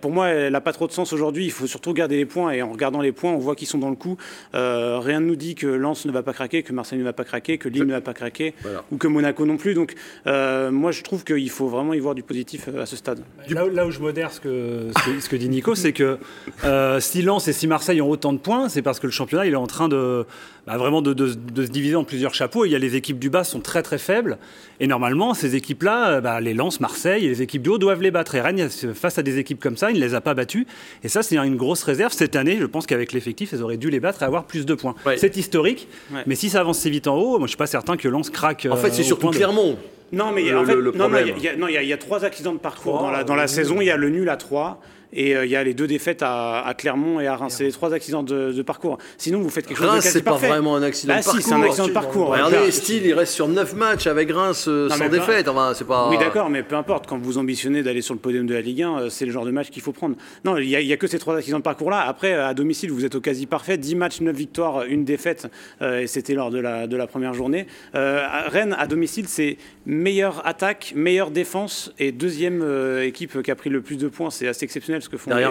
pour 0.00 0.10
moi, 0.10 0.28
elle 0.28 0.52
n'a 0.52 0.60
pas 0.60 0.72
trop 0.72 0.86
de 0.86 0.92
sens 0.92 1.12
aujourd'hui. 1.12 1.44
Il 1.44 1.52
faut 1.52 1.66
surtout 1.66 1.90
regarder 1.90 2.16
les 2.16 2.26
points 2.26 2.52
et 2.52 2.62
en 2.62 2.70
regardant 2.70 3.00
les 3.00 3.12
points, 3.12 3.32
on 3.32 3.38
voit 3.38 3.54
qu'ils 3.54 3.68
sont 3.68 3.78
dans 3.78 3.90
le 3.90 3.96
coup. 3.96 4.16
rien 4.52 5.20
ne 5.20 5.26
nous 5.26 5.36
dit 5.36 5.54
que 5.54 5.66
Lens 5.66 6.04
ne 6.06 6.12
va 6.12 6.22
pas 6.22 6.32
craquer, 6.32 6.62
que 6.62 6.72
Marseille 6.72 6.98
ne 6.98 7.04
va 7.04 7.12
pas 7.12 7.24
craquer, 7.24 7.58
que 7.58 7.68
Lille 7.68 7.84
ne 7.84 7.92
va 7.92 8.00
pas 8.00 8.14
craquer 8.14 8.54
ou 8.90 8.96
que 8.96 9.06
Monaco 9.06 9.46
non 9.46 9.56
plus. 9.56 9.74
Donc 9.74 9.94
moi, 10.26 10.92
je 10.92 11.02
trouve 11.02 11.24
qu'il 11.24 11.50
faut 11.50 11.68
vraiment 11.68 11.94
y 11.94 12.00
voir 12.00 12.14
du 12.14 12.22
positif 12.22 12.68
à 12.68 12.86
ce 12.86 12.96
stade. 12.96 13.22
Là, 13.48 13.86
où 13.86 13.90
je 13.90 14.00
modère 14.00 14.32
ce 14.32 14.40
que, 14.40 14.88
ce 15.20 15.28
que, 15.28 15.36
dit 15.36 15.48
Nico, 15.48 15.74
c'est 15.74 15.92
que 15.92 16.18
si 17.00 17.22
Lens 17.22 17.48
et 17.48 17.52
si 17.52 17.66
Marseille 17.66 18.00
ont 18.00 18.10
autant 18.10 18.32
de 18.32 18.38
points, 18.38 18.68
c'est 18.68 18.82
parce 18.82 19.00
que 19.00 19.06
le 19.06 19.12
championnat 19.12 19.46
il 19.46 19.52
est 19.52 19.56
en 19.56 19.66
train 19.66 19.88
de 19.88 20.26
bah, 20.66 20.78
vraiment 20.78 21.02
de, 21.02 21.12
de, 21.12 21.28
se 21.28 21.70
diviser 21.70 21.94
en 21.94 22.04
plusieurs 22.04 22.34
chapeaux. 22.34 22.64
Il 22.64 22.70
y 22.70 22.74
a 22.74 22.78
les 22.78 22.96
équipes 22.96 23.18
du 23.18 23.28
bas 23.28 23.44
sont 23.44 23.60
très 23.60 23.82
très 23.82 23.98
faibles 23.98 24.38
et 24.80 24.86
normalement 24.86 25.34
ces 25.34 25.56
équipes-là 25.56 25.93
euh, 26.08 26.20
bah, 26.20 26.40
les 26.40 26.54
Lens, 26.54 26.80
Marseille 26.80 27.24
et 27.24 27.28
les 27.28 27.42
équipes 27.42 27.62
du 27.62 27.70
haut 27.70 27.78
doivent 27.78 28.02
les 28.02 28.10
battre. 28.10 28.34
Et 28.34 28.40
Rennes, 28.40 28.68
face 28.94 29.18
à 29.18 29.22
des 29.22 29.38
équipes 29.38 29.60
comme 29.60 29.76
ça, 29.76 29.90
il 29.90 29.98
ne 29.98 30.04
les 30.04 30.14
a 30.14 30.20
pas 30.20 30.34
battues. 30.34 30.66
Et 31.02 31.08
ça, 31.08 31.22
c'est 31.22 31.36
une 31.36 31.56
grosse 31.56 31.82
réserve. 31.82 32.12
Cette 32.12 32.36
année, 32.36 32.58
je 32.60 32.66
pense 32.66 32.86
qu'avec 32.86 33.12
l'effectif, 33.12 33.50
ils 33.52 33.62
auraient 33.62 33.76
dû 33.76 33.90
les 33.90 34.00
battre 34.00 34.22
et 34.22 34.26
avoir 34.26 34.44
plus 34.44 34.66
de 34.66 34.74
points. 34.74 34.94
C'est 35.16 35.36
historique, 35.36 35.88
mais 36.26 36.34
si 36.34 36.50
ça 36.50 36.60
avance 36.60 36.78
si 36.78 36.90
vite 36.90 37.06
en 37.06 37.16
haut, 37.16 37.30
moi, 37.30 37.38
je 37.38 37.42
ne 37.44 37.48
suis 37.48 37.56
pas 37.56 37.66
certain 37.66 37.96
que 37.96 38.08
Lens 38.08 38.30
craque. 38.30 38.66
En 38.70 38.76
fait, 38.76 38.92
c'est 38.92 39.02
euh, 39.02 39.06
surtout 39.06 39.30
Clermont. 39.30 39.76
Non, 40.12 40.32
mais 40.32 40.52
en 40.54 40.64
fait, 40.64 40.76
il 41.36 41.86
y, 41.88 41.92
a 41.92 41.96
trois 41.96 42.24
accidents 42.24 42.52
de 42.52 42.58
parcours 42.58 43.00
dans 43.00 43.10
la, 43.10 43.24
dans 43.24 43.34
la 43.34 43.46
saison. 43.46 43.80
Il 43.80 43.86
y 43.86 43.90
a 43.90 43.96
le 43.96 44.10
nul 44.10 44.28
à 44.28 44.36
3. 44.36 44.80
Et 45.14 45.36
euh, 45.36 45.46
il 45.46 45.50
y 45.50 45.56
a 45.56 45.62
les 45.62 45.74
deux 45.74 45.86
défaites 45.86 46.22
à, 46.22 46.74
Clermont 46.76 47.20
et 47.20 47.26
à 47.26 47.36
Reims. 47.36 47.54
C'est 47.56 47.64
les 47.64 47.72
trois 47.72 47.94
accidents 47.94 48.22
de, 48.22 48.62
parcours. 48.62 48.98
Sinon, 49.16 49.40
vous 49.40 49.50
faites 49.50 49.66
quelque 49.66 49.78
chose 49.78 49.90
de 49.90 49.96
quasi 49.96 50.10
c'est 50.10 50.22
pas 50.22 50.36
vraiment 50.36 50.74
un 50.76 50.82
accident 50.82 51.14
bah 51.14 51.20
de 51.20 51.24
parcours. 51.24 51.42
c'est 51.42 51.52
un 51.52 51.62
accident 51.62 51.86
de 51.86 51.92
parcours. 51.92 52.28
Regardez, 52.28 52.70
Steele, 52.70 53.06
il 53.06 53.14
reste 53.14 53.32
sur 53.32 53.46
9 53.46 53.74
matchs 53.74 54.06
avec 54.06 54.30
Reims 54.30 54.66
euh, 54.68 54.88
sans 54.88 55.08
défaite. 55.08 55.48
Enfin, 55.48 55.72
c'est 55.74 55.86
pas... 55.86 56.08
Oui, 56.10 56.18
d'accord, 56.18 56.50
mais 56.50 56.62
peu 56.62 56.74
importe. 56.74 57.06
Quand 57.06 57.18
vous 57.18 57.38
ambitionnez 57.38 57.82
d'aller 57.82 58.02
sur 58.02 58.14
le 58.14 58.20
podium 58.20 58.46
de 58.46 58.54
la 58.54 58.60
Ligue 58.60 58.82
1, 58.82 58.98
euh, 58.98 59.08
c'est 59.08 59.24
le 59.24 59.32
genre 59.32 59.44
de 59.44 59.50
match 59.50 59.70
qu'il 59.70 59.82
faut 59.82 59.92
prendre. 59.92 60.16
Non, 60.44 60.56
il 60.56 60.66
n'y 60.68 60.92
a, 60.92 60.96
que 60.96 61.06
ces 61.06 61.18
trois 61.18 61.36
accidents 61.36 61.58
de 61.58 61.62
parcours-là. 61.62 62.00
Après, 62.00 62.34
à 62.34 62.54
domicile, 62.54 62.90
vous 62.90 63.04
êtes 63.04 63.14
au 63.14 63.20
quasi 63.20 63.46
parfait. 63.46 63.78
10 63.78 63.94
matchs, 63.94 64.20
9 64.20 64.34
victoires, 64.34 64.84
une 64.84 65.04
défaite. 65.04 65.46
et 65.82 66.06
c'était 66.06 66.34
lors 66.34 66.50
de 66.50 66.58
la, 66.58 66.86
de 66.86 66.96
la 66.96 67.06
première 67.06 67.34
journée. 67.34 67.66
Rennes, 67.92 68.74
à 68.78 68.86
domicile, 68.86 69.26
c'est 69.28 69.58
meilleure 69.86 70.46
attaque, 70.46 70.92
meilleure 70.96 71.30
défense 71.30 71.92
et 71.98 72.12
deuxième 72.12 72.64
équipe 73.02 73.42
qui 73.42 73.50
a 73.50 73.54
pris 73.54 73.70
le 73.70 73.80
plus 73.80 73.96
de 73.96 74.08
points. 74.08 74.30
C'est 74.30 74.48
assez 74.48 74.64
exceptionnel 74.64 75.02
ce 75.04 75.08
que 75.08 75.16
font 75.16 75.34
les 75.34 75.42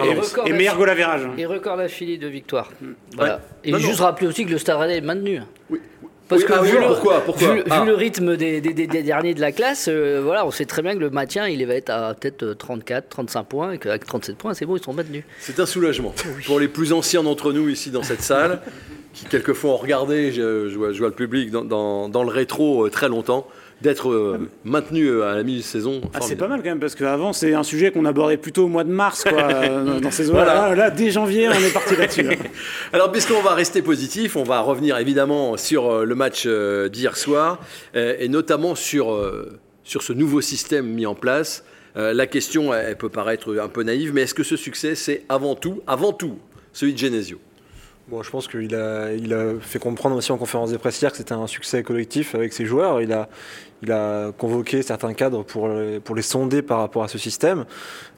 et 0.46 0.52
meilleur 0.52 0.76
goal 0.76 0.90
average. 0.90 1.22
Et 1.38 1.46
record 1.46 1.76
d'affilée 1.76 2.18
de 2.18 2.26
victoire. 2.26 2.70
Voilà. 3.16 3.40
Et 3.64 3.76
juste 3.78 4.00
rappeler 4.00 4.26
aussi 4.26 4.44
que 4.44 4.50
le 4.50 4.58
Stade 4.58 4.78
Rennais 4.78 4.98
est 4.98 5.00
maintenu. 5.00 5.40
Oui. 5.70 5.80
Parce 6.28 6.44
que 6.44 6.52
ah 6.54 6.62
vu, 6.62 6.78
le, 6.78 6.86
pourquoi, 6.86 7.20
pourquoi 7.20 7.54
vu, 7.54 7.62
ah. 7.68 7.84
le 7.84 7.94
rythme 7.94 8.36
des, 8.36 8.60
des, 8.62 8.72
des, 8.72 9.02
derniers 9.02 9.34
de 9.34 9.42
la 9.42 9.52
classe, 9.52 9.88
euh, 9.90 10.22
voilà, 10.24 10.46
on 10.46 10.50
sait 10.50 10.64
très 10.64 10.80
bien 10.80 10.94
que 10.94 10.98
le 10.98 11.10
maintien, 11.10 11.46
il 11.48 11.64
va 11.66 11.74
être 11.74 11.90
à 11.90 12.14
peut-être 12.14 12.54
34, 12.54 13.10
35 13.10 13.44
points, 13.44 13.72
et 13.72 13.78
qu'avec 13.78 14.06
37 14.06 14.36
points, 14.36 14.54
c'est 14.54 14.64
bon, 14.64 14.76
ils 14.76 14.82
sont 14.82 14.94
maintenus. 14.94 15.24
C'est 15.38 15.60
un 15.60 15.66
soulagement. 15.66 16.14
Pour 16.46 16.58
les 16.58 16.68
plus 16.68 16.94
anciens 16.94 17.22
d'entre 17.22 17.52
nous 17.52 17.68
ici 17.68 17.90
dans 17.90 18.02
cette 18.02 18.22
salle, 18.22 18.62
qui 19.12 19.26
quelquefois 19.26 19.72
ont 19.72 19.76
regardé, 19.76 20.32
je, 20.32 20.70
je, 20.70 20.78
vois, 20.78 20.92
je 20.92 20.98
vois, 20.98 21.08
le 21.08 21.14
public 21.14 21.50
dans, 21.50 21.62
dans, 21.64 22.08
dans 22.08 22.22
le 22.22 22.30
rétro 22.30 22.86
euh, 22.86 22.90
très 22.90 23.10
longtemps, 23.10 23.46
d'être 23.84 24.10
euh, 24.10 24.48
maintenu 24.64 25.06
euh, 25.06 25.30
à 25.30 25.34
la 25.34 25.42
mi-saison. 25.42 26.00
Ah, 26.14 26.20
c'est 26.22 26.36
pas 26.36 26.48
mal 26.48 26.60
quand 26.60 26.70
même, 26.70 26.80
parce 26.80 26.94
qu'avant, 26.94 27.34
c'est 27.34 27.52
un 27.52 27.62
sujet 27.62 27.92
qu'on 27.92 28.06
abordait 28.06 28.38
plutôt 28.38 28.64
au 28.64 28.68
mois 28.68 28.82
de 28.82 28.90
mars, 28.90 29.24
quoi, 29.24 29.42
euh, 29.42 30.00
dans 30.00 30.10
ces 30.10 30.24
Voilà. 30.24 30.74
Là, 30.74 30.90
dès 30.90 31.10
janvier, 31.10 31.50
on 31.50 31.52
est 31.52 31.72
parti 31.72 31.94
là-dessus. 31.94 32.26
Alors, 32.94 33.12
puisqu'on 33.12 33.42
va 33.42 33.54
rester 33.54 33.82
positif, 33.82 34.36
on 34.36 34.42
va 34.42 34.60
revenir 34.60 34.96
évidemment 34.96 35.58
sur 35.58 36.04
le 36.04 36.14
match 36.14 36.46
d'hier 36.46 37.16
soir, 37.16 37.60
et 37.94 38.28
notamment 38.28 38.74
sur, 38.74 39.20
sur 39.82 40.02
ce 40.02 40.14
nouveau 40.14 40.40
système 40.40 40.86
mis 40.86 41.04
en 41.04 41.14
place. 41.14 41.64
la 41.94 42.26
question, 42.26 42.72
elle 42.72 42.96
peut 42.96 43.10
paraître 43.10 43.54
un 43.58 43.68
peu 43.68 43.82
naïve, 43.82 44.12
mais 44.14 44.22
est-ce 44.22 44.34
que 44.34 44.44
ce 44.44 44.56
succès, 44.56 44.94
c'est 44.94 45.24
avant 45.28 45.54
tout, 45.54 45.82
avant 45.86 46.12
tout, 46.12 46.38
celui 46.72 46.94
de 46.94 46.98
Genesio? 46.98 47.38
Bon, 48.08 48.22
je 48.22 48.30
pense 48.30 48.48
qu'il 48.48 48.74
a, 48.74 49.12
il 49.14 49.32
a 49.32 49.54
fait 49.60 49.78
comprendre 49.78 50.14
aussi 50.16 50.30
en 50.30 50.36
conférence 50.36 50.70
des 50.70 50.76
presse 50.78 51.00
hier 51.00 51.10
que 51.10 51.16
c'était 51.16 51.32
un 51.32 51.46
succès 51.46 51.82
collectif 51.82 52.34
avec 52.34 52.52
ses 52.52 52.66
joueurs. 52.66 53.00
Il 53.00 53.14
a, 53.14 53.30
il 53.82 53.90
a 53.92 54.30
convoqué 54.36 54.82
certains 54.82 55.14
cadres 55.14 55.42
pour, 55.42 55.68
les- 55.68 56.00
pour 56.00 56.14
les 56.14 56.20
sonder 56.20 56.60
par 56.60 56.80
rapport 56.80 57.02
à 57.02 57.08
ce 57.08 57.16
système. 57.16 57.64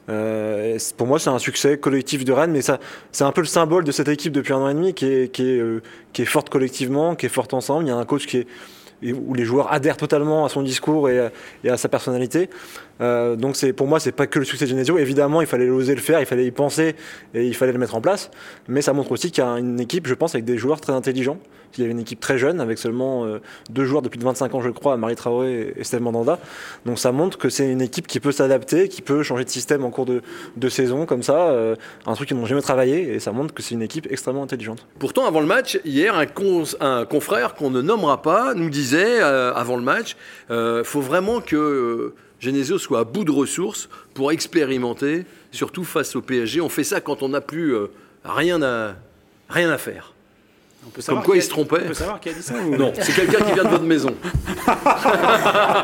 Euh, 0.09 0.77
pour 0.97 1.07
moi, 1.07 1.21
c'est 1.21 1.31
un 1.31 1.39
succès 1.39 1.79
collectif 1.79 2.25
de 2.25 2.33
Rennes, 2.33 2.51
mais 2.51 2.63
ça, 2.63 2.81
c'est 3.13 3.23
un 3.25 3.31
peu 3.31 3.43
le 3.43 3.47
symbole 3.47 3.85
de 3.85 3.93
cette 3.93 4.09
équipe 4.09 4.33
depuis 4.33 4.53
un 4.55 4.59
an 4.59 4.69
et 4.69 4.75
demi 4.75 4.93
qui 4.93 5.07
est, 5.07 5.33
qui 5.33 5.43
est, 5.51 5.59
euh, 5.61 5.83
qui 6.13 6.23
est 6.23 6.27
forte 6.27 6.51
collectivement, 6.51 7.15
qui 7.15 7.27
est 7.27 7.29
forte 7.29 7.55
ensemble. 7.55 7.85
Il 7.85 7.89
y 7.89 7.93
a 7.93 7.97
un 7.97 8.05
coach 8.05 8.27
qui 8.27 8.39
est, 9.03 9.13
où 9.13 9.35
les 9.35 9.45
joueurs 9.45 9.73
adhèrent 9.73 9.99
totalement 9.99 10.45
à 10.45 10.49
son 10.49 10.63
discours 10.63 11.09
et 11.11 11.31
à 11.69 11.77
sa 11.77 11.89
personnalité. 11.89 12.49
Euh, 13.01 13.37
donc 13.37 13.57
pour 13.73 13.87
moi 13.87 14.01
c'est 14.01 14.13
pas 14.13 14.27
que 14.27 14.39
le 14.39 14.45
succès 14.45 14.65
de 14.65 14.71
Genesio. 14.71 14.99
Évidemment 14.99 15.41
il 15.41 15.47
fallait 15.47 15.69
oser 15.69 15.95
le 15.95 16.01
faire, 16.01 16.21
il 16.21 16.27
fallait 16.27 16.47
y 16.47 16.51
penser 16.51 16.95
et 17.35 17.47
il 17.47 17.55
fallait 17.55 17.73
le 17.73 17.79
mettre 17.79 17.95
en 17.95 18.01
place. 18.01 18.31
Mais 18.69 18.83
ça 18.83 18.93
montre 18.93 19.13
aussi 19.13 19.31
qu'il 19.31 19.45
y 19.45 19.47
a 19.47 19.59
une 19.59 19.81
équipe, 19.81 20.07
je 20.07 20.15
pense, 20.15 20.35
avec 20.35 20.45
des 20.45 20.59
joueurs 20.59 20.81
très 20.81 20.93
intelligents. 20.93 21.39
Il 21.77 21.83
y 21.83 21.85
avait 21.85 21.93
une 21.93 22.01
équipe 22.01 22.21
très 22.21 22.39
jeune 22.39 22.61
avec 22.61 22.79
seulement 22.79 23.27
euh, 23.27 23.41
deux 23.71 23.85
joueurs 23.85 24.01
de 24.01 24.09
plus 24.09 24.19
de 24.19 24.25
25 24.25 24.55
ans 24.55 24.61
je 24.63 24.71
crois, 24.71 24.97
Marie 24.97 25.17
Traoré 25.17 25.75
et 25.77 25.85
Steve 25.85 26.01
Mandanda. 26.01 26.39
Donc 26.87 26.99
ça 26.99 27.13
montre 27.13 27.37
que 27.39 27.49
c'est 27.49 27.71
une 27.71 27.83
équipe 27.83 28.07
qui 28.07 28.21
peut 28.21 28.33
s'adapter, 28.33 28.89
qui 28.89 29.03
peut 29.03 29.23
changer 29.23 29.45
de 29.45 29.51
système 29.51 29.85
en 29.85 29.91
cours 29.91 30.07
de, 30.07 30.23
saison 30.69 31.07
comme 31.07 31.23
ça. 31.23 31.49
euh, 31.51 31.77
un 32.07 32.15
truc 32.15 32.29
qu'ils 32.29 32.37
n'ont 32.37 32.47
jamais 32.47 32.63
travaillé 32.63 33.15
et 33.15 33.21
ça 33.21 33.31
montre 33.33 33.55
que 33.55 33.63
c'est 33.63 33.75
une 33.75 33.83
équipe 33.83 34.09
extrêmement 34.11 34.43
intelligente. 34.43 34.87
Pourtant, 34.99 35.27
avant 35.27 35.41
le 35.41 35.47
match, 35.47 35.79
hier, 35.85 36.17
un, 36.17 36.27
un 36.81 37.05
confrère 37.05 37.55
qu'on 37.55 37.71
ne 37.71 37.83
nommera 37.83 38.21
pas 38.23 38.55
nous 38.55 38.71
disait, 38.71 39.21
avant 39.21 39.77
le 39.77 39.83
match, 39.83 40.17
faut 40.49 41.01
vraiment 41.01 41.41
que 41.41 42.15
Genesio 42.47 42.79
soit 42.79 43.01
à 43.01 43.05
bout 43.05 43.25
de 43.25 43.33
ressources 43.33 43.89
pour 44.15 44.31
expérimenter, 44.31 45.27
surtout 45.51 45.83
face 45.83 46.15
au 46.15 46.23
PSG. 46.23 46.61
On 46.61 46.69
fait 46.69 46.85
ça 46.85 47.01
quand 47.01 47.25
on 47.25 47.31
n'a 47.31 47.41
plus 47.41 47.75
euh, 47.75 47.89
rien, 48.25 48.63
à, 48.63 48.95
rien 49.49 49.69
à 49.69 49.79
faire. 49.79 50.15
On 50.87 50.91
peut 50.91 50.95
Comme 50.97 51.03
savoir 51.03 51.25
quoi 51.25 51.35
il 51.37 51.39
a- 51.41 51.43
se 51.43 51.49
trompait. 51.49 51.81
On 51.85 51.89
peut 51.89 51.95
savoir 51.95 52.21
qui 52.21 52.29
a 52.29 52.33
dit 52.33 52.43
ça 52.43 52.55
ou- 52.55 52.77
Non, 52.77 52.93
c'est 52.99 53.13
quelqu'un 53.13 53.45
qui 53.45 53.53
vient 53.53 53.65
de 53.65 53.69
votre 53.69 53.83
maison. 53.83 54.15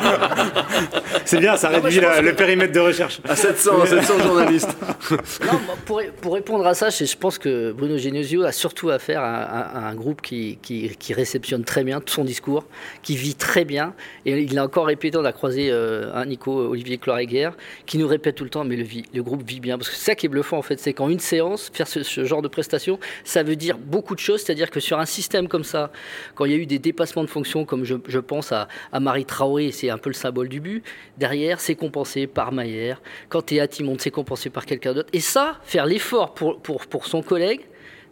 C'est 1.24 1.38
bien, 1.38 1.56
ça 1.56 1.68
réduit 1.68 2.00
la- 2.00 2.20
le 2.20 2.34
périmètre 2.34 2.72
de 2.72 2.80
recherche. 2.80 3.20
À 3.28 3.36
700, 3.36 3.86
700 3.86 4.18
journalistes. 4.20 4.68
Non, 5.10 5.58
pour, 5.84 6.00
pour 6.20 6.34
répondre 6.34 6.66
à 6.66 6.74
ça, 6.74 6.88
je 6.90 7.16
pense 7.16 7.36
que 7.38 7.72
Bruno 7.72 7.98
Genesio 7.98 8.44
a 8.44 8.52
surtout 8.52 8.90
affaire 8.90 9.20
à, 9.20 9.42
à- 9.42 9.78
à 9.78 9.90
un 9.90 9.94
groupe 9.94 10.22
qui, 10.22 10.58
qui- 10.62 10.94
qui 10.96 11.12
réceptionne 11.14 11.64
très 11.64 11.84
bien 11.84 12.00
tout 12.00 12.12
son 12.14 12.24
discours, 12.24 12.64
qui 13.02 13.16
vit 13.16 13.34
très 13.34 13.64
bien. 13.64 13.94
Et 14.24 14.38
il 14.40 14.54
l'a 14.54 14.64
encore 14.64 14.86
répété, 14.86 15.18
on 15.18 15.24
a 15.24 15.32
croisé 15.32 15.68
euh, 15.70 16.10
un 16.14 16.24
Nico 16.26 16.52
Olivier 16.52 16.98
Cloréguer, 16.98 17.50
qui 17.86 17.98
nous 17.98 18.06
répète 18.08 18.36
tout 18.36 18.44
le 18.44 18.50
temps, 18.50 18.64
mais 18.64 18.76
le, 18.76 18.84
vit- 18.84 19.04
le 19.12 19.22
groupe 19.22 19.42
vit 19.46 19.60
bien. 19.60 19.76
Parce 19.76 19.90
que 19.90 19.96
c'est 19.96 20.04
ça 20.04 20.14
qui 20.14 20.26
est 20.26 20.28
bluffant, 20.28 20.58
en 20.58 20.62
fait, 20.62 20.78
c'est 20.78 20.92
qu'en 20.92 21.08
une 21.08 21.20
séance, 21.20 21.70
faire 21.74 21.88
ce, 21.88 22.02
ce 22.02 22.24
genre 22.24 22.42
de 22.42 22.48
prestation, 22.48 22.98
ça 23.24 23.42
veut 23.42 23.56
dire 23.56 23.76
beaucoup 23.78 24.14
de 24.14 24.20
choses. 24.20 24.42
C'est-à-dire 24.42 24.70
que 24.70 24.80
sur 24.80 24.91
un 24.98 25.06
système 25.06 25.48
comme 25.48 25.64
ça, 25.64 25.90
quand 26.34 26.44
il 26.44 26.52
y 26.52 26.54
a 26.54 26.58
eu 26.58 26.66
des 26.66 26.78
dépassements 26.78 27.24
de 27.24 27.28
fonction, 27.30 27.64
comme 27.64 27.84
je, 27.84 28.18
pense 28.18 28.52
à, 28.52 28.68
Marie 29.00 29.24
Traoré, 29.24 29.72
c'est 29.72 29.90
un 29.90 29.98
peu 29.98 30.10
le 30.10 30.14
symbole 30.14 30.48
du 30.48 30.60
but, 30.60 30.84
derrière, 31.18 31.60
c'est 31.60 31.74
compensé 31.74 32.26
par 32.26 32.52
Maillère. 32.52 33.00
Quand 33.28 33.50
il 33.50 33.84
monte, 33.84 34.00
c'est 34.00 34.10
compensé 34.10 34.50
par 34.50 34.66
quelqu'un 34.66 34.94
d'autre. 34.94 35.10
Et 35.12 35.20
ça, 35.20 35.58
faire 35.64 35.86
l'effort 35.86 36.34
pour, 36.34 36.60
pour, 36.60 36.86
pour 36.86 37.06
son 37.06 37.22
collègue, 37.22 37.60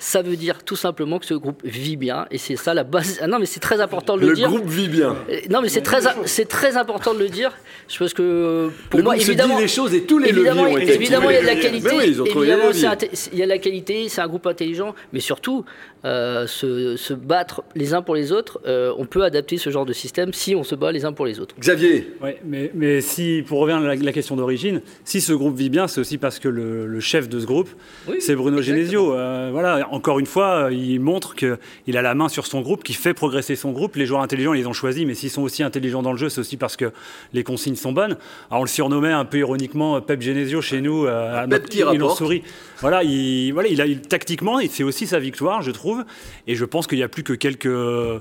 ça 0.02 0.22
veut 0.22 0.34
dire 0.36 0.64
tout 0.64 0.76
simplement 0.76 1.18
que 1.18 1.26
ce 1.26 1.34
groupe 1.34 1.60
vit 1.62 1.96
bien. 1.96 2.26
Et 2.30 2.38
c'est 2.38 2.56
ça 2.56 2.72
la 2.74 2.84
base. 2.84 3.18
Ah 3.22 3.26
non, 3.26 3.38
mais 3.38 3.44
c'est 3.46 3.60
très 3.60 3.80
important 3.82 4.16
de 4.16 4.22
le, 4.22 4.28
Le 4.30 4.34
dire. 4.34 4.48
groupe 4.48 4.66
vit 4.66 4.88
bien. 4.88 5.14
Euh, 5.30 5.36
Non, 5.50 5.60
mais 5.60 5.68
c'est 5.68 5.82
très, 5.82 6.00
c'est 6.24 6.46
très 6.48 6.76
important 6.78 7.12
de 7.14 7.18
le 7.18 7.28
dire. 7.28 7.52
Je 7.86 7.98
pense 7.98 8.14
que 8.14 8.70
pour 8.88 8.98
le 8.98 9.04
moi, 9.04 9.14
groupe 9.14 9.28
évidemment, 9.28 9.54
se 9.54 9.58
dit 9.58 9.62
les 9.64 9.68
choses 9.68 9.94
et 9.94 10.02
tous 10.04 10.18
les 10.18 10.30
évidemment, 10.30 10.64
leviers 10.64 10.74
ont 10.76 10.78
été 10.78 10.94
évidemment, 10.94 11.30
il 11.30 11.34
y 11.34 11.36
a 11.36 11.42
de 11.42 11.46
la 11.46 11.54
qualité. 11.56 11.88
Mais 11.90 11.96
oui, 11.98 12.04
évidemment, 12.04 12.70
il 12.72 13.38
y 13.38 13.42
a 13.42 13.44
de 13.44 13.48
la 13.50 13.58
qualité. 13.58 14.08
C'est 14.08 14.20
un 14.22 14.26
groupe 14.28 14.46
intelligent, 14.46 14.94
mais 15.12 15.20
surtout 15.20 15.64
euh, 16.06 16.46
se, 16.46 16.96
se 16.96 17.12
battre 17.12 17.62
les 17.76 17.92
uns 17.92 18.00
pour 18.00 18.14
les 18.14 18.32
autres. 18.32 18.58
euh, 18.66 18.92
on 18.96 19.04
peut 19.04 19.22
adapter 19.22 19.58
ce 19.58 19.68
genre 19.68 19.84
de 19.84 19.92
système 19.92 20.32
si 20.32 20.54
on 20.54 20.64
se 20.64 20.74
bat 20.74 20.92
les 20.92 21.04
uns 21.04 21.12
pour 21.12 21.26
les 21.26 21.40
autres. 21.40 21.54
Xavier, 21.60 22.14
Ouais, 22.22 22.40
mais, 22.44 22.70
mais 22.74 23.02
si, 23.02 23.44
pour 23.46 23.58
revenir 23.60 23.82
à 23.82 23.86
la, 23.86 23.94
la 23.96 24.12
question 24.12 24.34
d'origine, 24.34 24.80
si 25.04 25.20
ce 25.20 25.34
groupe 25.34 25.56
vit 25.58 25.68
bien, 25.68 25.88
c'est 25.88 26.00
aussi 26.00 26.16
parce 26.16 26.38
que 26.38 26.48
le, 26.48 26.86
le 26.86 27.00
chef 27.00 27.28
de 27.28 27.38
ce 27.38 27.44
groupe, 27.44 27.68
Oui, 28.08 28.16
c'est 28.20 28.34
Bruno 28.34 28.58
exactement. 28.58 28.78
Genesio. 28.80 29.14
Euh, 29.14 29.50
voilà, 29.52 29.88
encore 29.92 30.18
une 30.18 30.26
fois, 30.26 30.64
euh, 30.66 30.72
il 30.72 30.98
montre 31.00 31.34
qu'il 31.34 31.96
a 31.96 32.02
la 32.02 32.14
main 32.14 32.28
sur 32.28 32.46
son 32.46 32.60
groupe, 32.60 32.82
qu'il 32.84 32.96
fait 32.96 33.14
progresser 33.14 33.56
son 33.56 33.72
groupe. 33.72 33.96
Les 33.96 34.06
joueurs 34.06 34.22
intelligents, 34.22 34.52
ils 34.54 34.60
les 34.60 34.66
ont 34.66 34.72
choisis, 34.72 35.04
mais 35.06 35.14
s'ils 35.14 35.30
sont 35.30 35.42
aussi 35.42 35.62
intelligents 35.62 36.02
dans 36.02 36.12
le 36.12 36.18
jeu, 36.18 36.28
c'est 36.28 36.40
aussi 36.40 36.56
parce 36.56 36.76
que 36.76 36.92
les 37.32 37.44
consignes 37.44 37.76
sont 37.76 37.92
bonnes. 37.92 38.16
Alors, 38.50 38.60
on 38.60 38.64
le 38.64 38.68
surnommait 38.68 39.12
un 39.12 39.24
peu 39.24 39.38
ironiquement 39.38 39.96
euh, 39.96 40.00
Pep 40.00 40.20
Genesio 40.22 40.60
chez 40.62 40.80
nous. 40.80 41.06
euh, 41.06 41.46
Pep 41.46 41.68
qui 41.68 41.78
il 41.78 41.84
en 41.84 41.90
rapporte. 41.90 42.18
sourit. 42.18 42.42
Voilà, 42.80 43.02
il, 43.04 43.52
voilà, 43.52 43.68
il 43.68 43.80
a, 43.80 43.86
il- 43.86 44.00
tactiquement, 44.00 44.58
c'est 44.70 44.82
aussi 44.84 45.06
sa 45.06 45.18
victoire, 45.18 45.62
je 45.62 45.70
trouve. 45.70 46.04
Et 46.46 46.54
je 46.54 46.64
pense 46.64 46.86
qu'il 46.86 46.98
n'y 46.98 47.04
a 47.04 47.08
plus 47.08 47.22
que 47.22 47.32
quelques. 47.32 47.66
euh, 47.66 48.18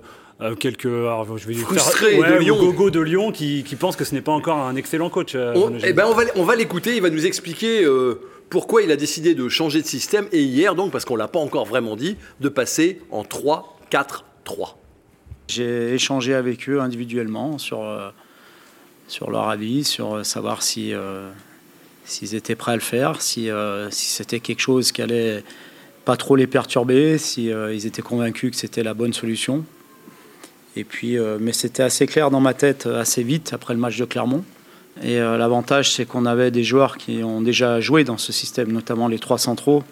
quelques 0.59 0.85
alors, 0.85 1.37
je 1.37 1.47
vais 1.47 1.53
dire- 1.53 1.65
Frustrés 1.65 2.17
Ouais, 2.19 2.29
de 2.31 2.35
Lyon. 2.37 2.57
gogo 2.57 2.89
de 2.89 2.99
Lyon 3.01 3.31
qui, 3.31 3.63
qui 3.63 3.75
pensent 3.75 3.95
que 3.97 4.05
ce 4.05 4.15
n'est 4.15 4.21
pas 4.21 4.31
encore 4.31 4.57
un 4.57 4.75
excellent 4.77 5.09
coach. 5.09 5.33
euh, 5.35 5.53
on, 5.55 5.73
eh 5.83 5.91
ben 5.93 6.05
on 6.07 6.13
va, 6.13 6.23
on 6.35 6.43
va 6.43 6.55
l'écouter. 6.55 6.95
Il 6.95 7.01
va 7.01 7.09
nous 7.09 7.25
expliquer 7.25 7.83
euh, 7.83 8.21
pourquoi 8.49 8.81
il 8.81 8.91
a 8.91 8.95
décidé 8.95 9.35
de 9.35 9.47
changer 9.47 9.81
de 9.81 9.87
système. 9.87 10.27
Et 10.31 10.43
hier, 10.43 10.75
donc, 10.75 10.91
parce 10.91 11.05
qu'on 11.05 11.15
l'a 11.15 11.27
pas 11.27 11.39
encore 11.39 11.65
vraiment 11.65 11.95
dit, 11.95 12.17
de 12.39 12.49
passer 12.49 13.01
en 13.11 13.23
3-4-3. 13.23 14.75
J'ai 15.47 15.93
échangé 15.93 16.33
avec 16.33 16.69
eux 16.69 16.79
individuellement 16.79 17.57
sur, 17.57 17.83
euh, 17.83 18.09
sur 19.07 19.31
leur 19.31 19.49
avis, 19.49 19.83
sur 19.83 20.15
euh, 20.15 20.23
savoir 20.23 20.61
si, 20.61 20.93
euh, 20.93 21.29
s'ils 22.05 22.35
étaient 22.35 22.55
prêts 22.55 22.73
à 22.73 22.75
le 22.75 22.81
faire, 22.81 23.21
si, 23.21 23.49
si 23.91 24.05
c'était 24.09 24.39
quelque 24.39 24.61
chose 24.61 24.91
qui 24.91 25.01
allait 25.01 25.43
pas 26.05 26.17
trop 26.17 26.35
les 26.35 26.47
perturber, 26.47 27.17
si 27.17 27.47
ils 27.49 27.85
étaient 27.85 28.01
convaincus 28.01 28.51
que 28.51 28.57
c'était 28.57 28.81
la 28.81 28.95
bonne 28.95 29.13
solution. 29.13 29.63
Et 30.75 30.83
puis, 30.83 31.17
mais 31.39 31.53
c'était 31.53 31.83
assez 31.83 32.07
clair 32.07 32.31
dans 32.31 32.39
ma 32.39 32.55
tête 32.55 32.87
assez 32.87 33.21
vite 33.21 33.53
après 33.53 33.75
le 33.75 33.79
match 33.79 33.97
de 33.97 34.05
Clermont. 34.05 34.43
Et 35.01 35.19
euh, 35.19 35.37
l'avantage, 35.37 35.93
c'est 35.93 36.05
qu'on 36.05 36.25
avait 36.25 36.51
des 36.51 36.63
joueurs 36.63 36.97
qui 36.97 37.23
ont 37.23 37.41
déjà 37.41 37.79
joué 37.79 38.03
dans 38.03 38.17
ce 38.17 38.33
système, 38.33 38.71
notamment 38.71 39.07
les 39.07 39.19
trois 39.19 39.37
centraux, 39.37 39.83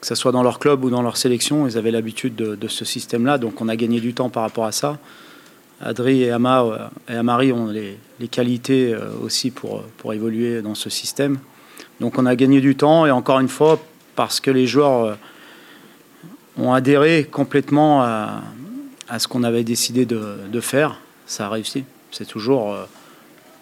que 0.00 0.06
ce 0.06 0.14
soit 0.14 0.30
dans 0.30 0.44
leur 0.44 0.58
club 0.60 0.84
ou 0.84 0.90
dans 0.90 1.02
leur 1.02 1.16
sélection, 1.16 1.66
ils 1.66 1.76
avaient 1.76 1.90
l'habitude 1.90 2.36
de, 2.36 2.68
ce 2.68 2.84
système-là, 2.84 3.38
donc 3.38 3.60
on 3.60 3.68
a 3.68 3.74
gagné 3.74 4.00
du 4.00 4.14
temps 4.14 4.28
par 4.28 4.44
rapport 4.44 4.64
à 4.64 4.72
ça. 4.72 4.98
Adri 5.80 6.22
et, 6.22 6.30
Ama, 6.30 6.62
euh, 6.62 6.78
et 7.08 7.16
Amari 7.16 7.52
ont 7.52 7.66
les, 7.66 7.98
qualités 8.28 8.92
euh, 8.92 9.10
aussi 9.22 9.50
pour, 9.50 9.82
pour 9.96 10.12
évoluer 10.12 10.62
dans 10.62 10.74
ce 10.74 10.90
système. 10.90 11.38
Donc 12.00 12.18
on 12.18 12.26
a 12.26 12.36
gagné 12.36 12.60
du 12.60 12.76
temps, 12.76 13.06
et 13.06 13.10
encore 13.10 13.40
une 13.40 13.48
fois, 13.48 13.80
parce 14.14 14.38
que 14.38 14.52
les 14.52 14.66
joueurs 14.66 15.16
ont 16.56 16.72
adhéré 16.72 17.24
complètement 17.24 18.02
à, 18.02 18.42
ce 19.18 19.26
qu'on 19.26 19.42
avait 19.42 19.64
décidé 19.64 20.06
de, 20.06 20.36
de 20.50 20.60
faire, 20.60 21.00
ça 21.26 21.46
a 21.46 21.48
réussi. 21.48 21.84
C'est 22.10 22.26
toujours 22.26 22.76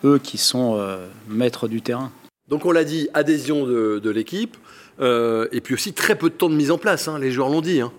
eux 0.06 0.18
qui 0.18 0.38
sont 0.38 0.76
euh, 0.78 1.06
maîtres 1.28 1.68
du 1.68 1.82
terrain. 1.82 2.10
Donc 2.48 2.64
on 2.64 2.70
l'a 2.72 2.84
dit, 2.84 3.08
adhésion 3.12 3.66
de, 3.66 3.98
de 3.98 4.10
l'équipe. 4.10 4.56
euh, 5.00 5.46
et 5.52 5.60
puis 5.60 5.74
aussi 5.74 5.92
très 5.92 6.14
peu 6.16 6.30
de 6.30 6.34
temps 6.34 6.48
de 6.48 6.54
mise 6.54 6.70
en 6.70 6.78
place. 6.78 7.08
hein, 7.08 7.18
les 7.18 7.30
joueurs 7.30 7.48
l'ont 7.50 7.60
dit. 7.60 7.80
hein. 7.80 7.92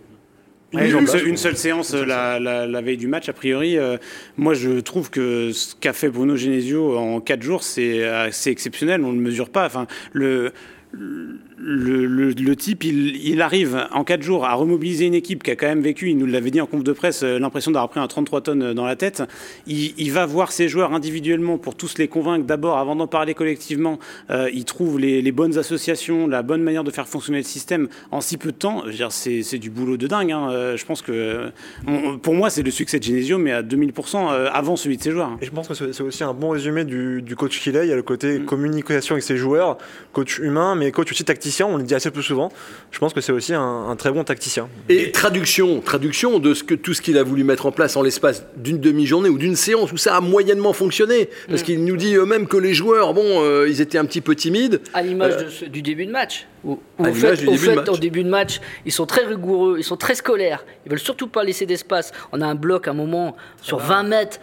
Une, 0.74 0.80
place, 0.90 1.12
seule, 1.12 1.28
une 1.28 1.34
on- 1.36 1.38
seule 1.38 1.56
séance 1.58 1.94
la, 1.94 2.40
la- 2.40 2.68
la 2.68 2.82
veille 2.82 2.98
du 2.98 3.08
match, 3.08 3.30
a 3.30 3.34
priori. 3.34 3.78
euh, 3.78 3.98
moi, 4.36 4.54
je 4.54 4.80
trouve 4.82 5.10
que 5.10 5.52
ce 5.54 5.76
qu'a 5.76 5.94
fait 5.94 6.10
Bruno 6.10 6.36
Genesio 6.36 6.98
en 6.98 7.22
quatre 7.22 7.42
jours, 7.42 7.64
c'est 7.64 8.04
assez 8.06 8.50
exceptionnel. 8.50 9.02
On 9.04 9.12
ne 9.14 9.18
le 9.18 9.22
mesure 9.22 9.50
pas. 9.50 9.66
Enfin, 9.66 9.88
le, 10.14 10.52
le, 10.92 11.40
le- 11.60 12.30
le 12.32 12.56
type, 12.56 12.84
il, 12.84 13.16
il 13.28 13.42
arrive 13.42 13.88
en 13.92 14.04
quatre 14.04 14.22
jours 14.22 14.46
à 14.46 14.54
remobiliser 14.54 15.06
une 15.06 15.14
équipe 15.16 15.42
qui 15.44 15.52
a 15.52 15.56
quand 15.56 15.66
même 15.68 15.82
vécu, 15.82 16.10
il 16.10 16.18
nous 16.18 16.26
l'avait 16.26 16.52
dit 16.52 16.62
en 16.62 16.66
conf 16.68 16.84
de 16.84 16.92
presse, 16.94 17.24
euh, 17.24 17.40
l'impression 17.40 17.72
d'avoir 17.72 17.90
pris 17.90 18.00
un 18.00 18.08
33 18.08 18.42
tonnes 18.42 18.74
dans 18.74 18.86
la 18.86 18.96
tête. 18.96 19.24
Il, 19.66 19.94
il 19.98 20.12
va 20.12 20.26
voir 20.26 20.52
ses 20.52 20.68
joueurs 20.68 20.94
individuellement 20.94 21.58
pour 21.58 21.76
tous 21.76 21.98
les 21.98 22.08
convaincre 22.08 22.46
d'abord, 22.46 22.78
avant 22.78 22.96
d'en 22.96 23.08
parler 23.08 23.34
collectivement. 23.34 23.98
Euh, 24.30 24.50
il 24.54 24.66
trouve 24.66 25.00
les, 25.00 25.22
les 25.22 25.32
bonnes 25.32 25.58
associations, 25.58 26.28
la 26.28 26.44
bonne 26.44 26.62
manière 26.62 26.84
de 26.84 26.92
faire 26.92 27.08
fonctionner 27.08 27.40
le 27.40 27.44
système 27.44 27.88
en 28.12 28.22
si 28.22 28.38
peu 28.38 28.52
de 28.52 28.58
temps. 28.58 28.84
C'est 29.10 29.58
du 29.58 29.70
boulot 29.70 29.98
de 29.98 30.08
dingue. 30.08 30.32
hein. 30.32 30.50
Euh, 30.52 30.78
Je 30.78 30.86
pense 30.86 31.02
que, 31.02 31.50
on- 31.88 32.18
pour 32.20 32.34
moi, 32.36 32.50
c'est 32.50 32.64
le 32.64 32.72
succès 32.72 33.00
de 33.00 33.04
Genesio, 33.04 33.38
mais 33.38 33.52
à 33.52 33.64
2000% 33.64 34.32
euh, 34.32 34.50
avant 34.54 34.76
celui 34.76 34.98
de 34.98 35.02
ses 35.02 35.12
joueurs. 35.12 35.38
Et 35.42 35.46
je 35.46 35.52
pense 35.52 35.68
que 35.68 35.74
c'est 35.74 36.02
aussi 36.04 36.24
un 36.24 36.34
bon 36.34 36.50
résumé 36.50 36.86
du, 36.86 37.22
du 37.22 37.36
coach 37.36 37.60
qu'il 37.60 37.76
est. 37.76 37.86
Il 37.86 37.90
y 37.90 37.94
a 37.94 37.96
le 37.96 38.04
côté 38.04 38.40
communication 38.42 39.14
avec 39.16 39.24
ses 39.24 39.38
joueurs, 39.38 39.78
coach 40.14 40.40
humain, 40.40 40.76
mais 40.76 40.92
coach 40.92 41.12
aussi 41.12 41.24
tacticien. 41.48 41.66
On 41.68 41.77
le 41.77 41.84
dit 41.84 41.96
assez 41.96 42.12
peu 42.12 42.22
souvent. 42.22 42.51
Je 42.92 43.00
pense 43.00 43.13
que 43.13 43.22
c'est 43.22 43.32
aussi 43.32 43.54
un, 43.54 43.62
un 43.89 43.96
très 43.96 44.12
bon 44.12 44.24
tacticien. 44.24 44.68
Et 44.89 45.12
traduction, 45.12 45.80
traduction 45.82 46.39
de 46.39 46.54
ce 46.54 46.63
que, 46.63 46.75
tout 46.75 46.94
ce 46.94 47.01
qu'il 47.01 47.18
a 47.18 47.24
voulu 47.24 47.44
mettre 47.44 47.66
en 47.66 47.72
place 47.72 47.96
en 47.96 48.01
l'espace 48.01 48.46
d'une 48.58 48.80
demi-journée 48.80 49.30
ou 49.30 49.38
d'une 49.38 49.56
séance 49.56 49.92
où 49.92 49.98
ça 49.98 50.16
a 50.16 50.22
moyennement 50.22 50.74
fonctionné. 50.74 51.30
Parce 51.50 51.63
qu'il 51.63 51.84
nous 51.86 51.96
dit 51.98 52.16
eux-mêmes 52.16 52.48
que 52.48 52.58
les 52.58 52.74
joueurs, 52.74 53.13
bon, 53.13 53.24
euh, 53.44 53.68
ils 53.70 53.82
étaient 53.82 53.98
un 53.98 54.06
petit 54.06 54.22
peu 54.22 54.36
timides. 54.36 54.82
À 54.94 55.01
l'image 55.01 55.34
Euh, 55.38 55.68
du 55.68 55.82
début 55.82 56.06
de 56.06 56.12
match. 56.12 56.48
Où, 56.63 56.80
où 57.00 57.06
à 57.06 57.10
au 57.10 57.13
fait, 57.13 57.38
du 57.38 57.48
au 57.48 57.51
début 57.51 57.58
de 57.58 57.58
fait, 57.70 57.75
match. 57.75 57.89
au 57.89 57.98
début 57.98 58.24
de 58.24 58.30
match, 58.30 58.60
ils 58.86 58.92
sont 58.92 59.06
très 59.06 59.25
rigoureux, 59.25 59.75
ils 59.77 59.84
sont 59.84 59.96
très 59.98 60.16
scolaires. 60.16 60.66
Ils 60.86 60.89
veulent 60.89 61.00
surtout 61.00 61.27
pas 61.27 61.44
laisser 61.44 61.66
d'espace. 61.66 62.12
On 62.32 62.42
a 62.42 62.46
un 62.46 62.56
bloc 62.56 62.88
à 62.88 62.92
un 62.92 62.94
moment 62.94 63.36
sur 63.62 63.77
20 63.80 64.04
mètres, 64.04 64.39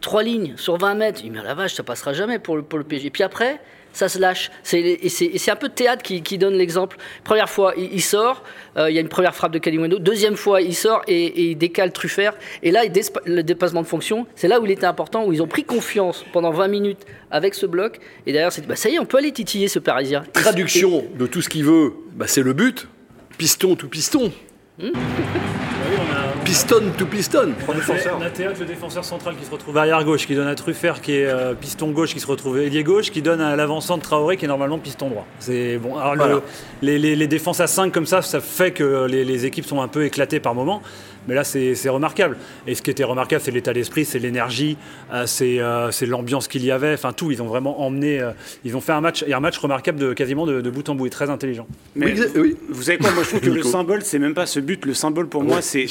trois 0.00 0.22
lignes 0.22 0.54
sur 0.56 0.76
20 0.78 0.94
mètres. 0.94 1.20
Il 1.22 1.30
dit, 1.30 1.36
mais 1.38 1.44
la 1.44 1.54
vache, 1.54 1.74
ça 1.74 1.82
passera 1.82 2.12
jamais 2.12 2.38
pour 2.38 2.56
le, 2.56 2.62
pour 2.62 2.78
le 2.78 2.84
PSG. 2.84 3.10
Puis 3.10 3.22
après, 3.22 3.60
ça 3.92 4.08
se 4.08 4.18
lâche. 4.18 4.50
C'est- 4.62 4.80
Et 4.80 5.08
c'est 5.08 5.50
un 5.50 5.56
peu 5.56 5.68
de 5.68 5.74
théâtre 5.74 6.02
qui, 6.02 6.22
qui 6.22 6.38
donne 6.38 6.54
l'exemple. 6.54 6.96
Première 7.24 7.48
fois, 7.50 7.74
il, 7.76 7.92
il 7.92 8.00
sort, 8.02 8.42
euh, 8.76 8.90
il 8.90 8.94
y 8.94 8.98
a 8.98 9.00
une 9.00 9.08
première 9.08 9.34
frappe 9.34 9.52
de 9.52 9.58
Kalimundo. 9.58 9.98
Deuxième 9.98 10.36
fois, 10.36 10.60
il 10.62 10.74
sort 10.74 11.02
et, 11.08 11.24
et 11.26 11.42
il 11.50 11.56
décale 11.56 11.92
Truffert. 11.92 12.34
Et 12.62 12.70
là, 12.70 12.84
il 12.84 12.92
le 13.26 13.42
dépassement 13.42 13.82
de 13.82 13.86
fonction, 13.86 14.26
c'est 14.36 14.48
là 14.48 14.60
où 14.60 14.64
il 14.66 14.70
était 14.70 14.86
important, 14.86 15.24
où 15.24 15.32
ils 15.32 15.42
ont 15.42 15.46
pris 15.48 15.64
confiance 15.64 16.24
pendant 16.32 16.50
20 16.50 16.68
minutes 16.68 17.04
avec 17.30 17.54
ce 17.54 17.66
bloc. 17.66 17.98
Et 18.26 18.32
derrière, 18.32 18.52
c'est 18.52 18.66
bah, 18.66 18.76
ça 18.76 18.88
y 18.88 18.94
est, 18.94 18.98
on 18.98 19.06
peut 19.06 19.18
aller 19.18 19.32
titiller 19.32 19.68
ce 19.68 19.78
Parisien. 19.78 20.24
Traduction 20.32 21.04
de 21.18 21.26
tout 21.26 21.40
ce 21.42 21.48
qu'il 21.48 21.64
veut, 21.64 21.92
bah, 22.14 22.26
c'est 22.28 22.42
le 22.42 22.52
but. 22.52 22.88
Piston 23.38 23.74
to 23.76 23.86
piston. 23.88 24.32
Piston 26.50 26.82
to 26.98 27.06
piston. 27.06 27.52
Théâtre, 28.34 28.58
le 28.58 28.66
défenseur 28.66 29.04
central 29.04 29.36
qui 29.36 29.44
se 29.46 29.52
retrouve 29.52 29.78
arrière 29.78 30.02
gauche, 30.02 30.26
qui 30.26 30.34
donne 30.34 30.48
à 30.48 30.56
Truffert 30.56 31.00
qui 31.00 31.12
est 31.12 31.26
euh, 31.26 31.54
piston 31.54 31.92
gauche, 31.92 32.12
qui 32.12 32.18
se 32.18 32.26
retrouve 32.26 32.58
ailier 32.58 32.82
gauche, 32.82 33.12
qui 33.12 33.22
donne 33.22 33.40
à 33.40 33.54
l'avancement 33.54 33.98
de 33.98 34.02
Traoré 34.02 34.36
qui 34.36 34.46
est 34.46 34.48
normalement 34.48 34.78
piston 34.78 35.10
droit. 35.10 35.26
C'est 35.38 35.78
bon. 35.78 35.96
Alors 35.96 36.14
le- 36.16 36.18
Voilà. 36.24 36.40
les, 36.82 36.98
les- 36.98 37.14
les 37.14 37.26
défenses 37.28 37.60
à 37.60 37.68
5 37.68 37.92
comme 37.92 38.04
ça, 38.06 38.20
ça 38.20 38.40
fait 38.40 38.72
que 38.72 39.06
les, 39.08 39.24
les 39.24 39.46
équipes 39.46 39.64
sont 39.64 39.80
un 39.80 39.86
peu 39.86 40.04
éclatées 40.04 40.40
par 40.40 40.56
moment. 40.56 40.82
Mais 41.28 41.34
là, 41.34 41.44
c'est 41.44 41.74
c'est 41.74 41.88
remarquable. 41.88 42.36
Et 42.66 42.74
ce 42.74 42.82
qui 42.82 42.90
était 42.90 43.04
remarquable, 43.04 43.42
c'est 43.44 43.50
l'état 43.50 43.72
d'esprit, 43.72 44.04
c'est 44.04 44.18
l'énergie, 44.18 44.76
euh, 45.12 45.24
c'est 45.26 45.60
euh, 45.60 45.90
c'est 45.90 46.06
l'ambiance 46.06 46.48
qu'il 46.48 46.64
y 46.64 46.70
avait. 46.70 46.94
Enfin, 46.94 47.12
tout. 47.12 47.30
Ils 47.30 47.42
ont 47.42 47.46
vraiment 47.46 47.82
emmené. 47.82 48.20
euh, 48.20 48.30
ils 48.64 48.76
ont 48.76 48.80
fait 48.80 48.92
un 48.92 49.00
match, 49.00 49.24
et 49.26 49.34
un 49.34 49.40
match 49.40 49.58
remarquable 49.58 49.98
de 49.98 50.12
quasiment 50.12 50.46
de, 50.46 50.60
de 50.60 50.70
bout 50.70 50.88
en 50.88 50.94
bout 50.94 51.06
et 51.06 51.10
très 51.10 51.28
intelligent. 51.30 51.66
Mais 51.94 52.12
Oui, 52.14 52.22
oui. 52.36 52.56
vous 52.68 52.82
savez 52.82 52.98
quoi 52.98 53.10
Moi, 53.12 53.22
je 53.24 53.28
trouve 53.28 53.40
que 53.40 53.50
le 53.50 53.62
symbole, 53.62 54.00
c'est 54.02 54.18
même 54.18 54.34
pas 54.34 54.46
ce 54.46 54.60
but. 54.60 54.84
Le 54.86 54.94
symbole, 54.94 55.28
pour 55.28 55.42
moi, 55.42 55.60
c'est. 55.62 55.86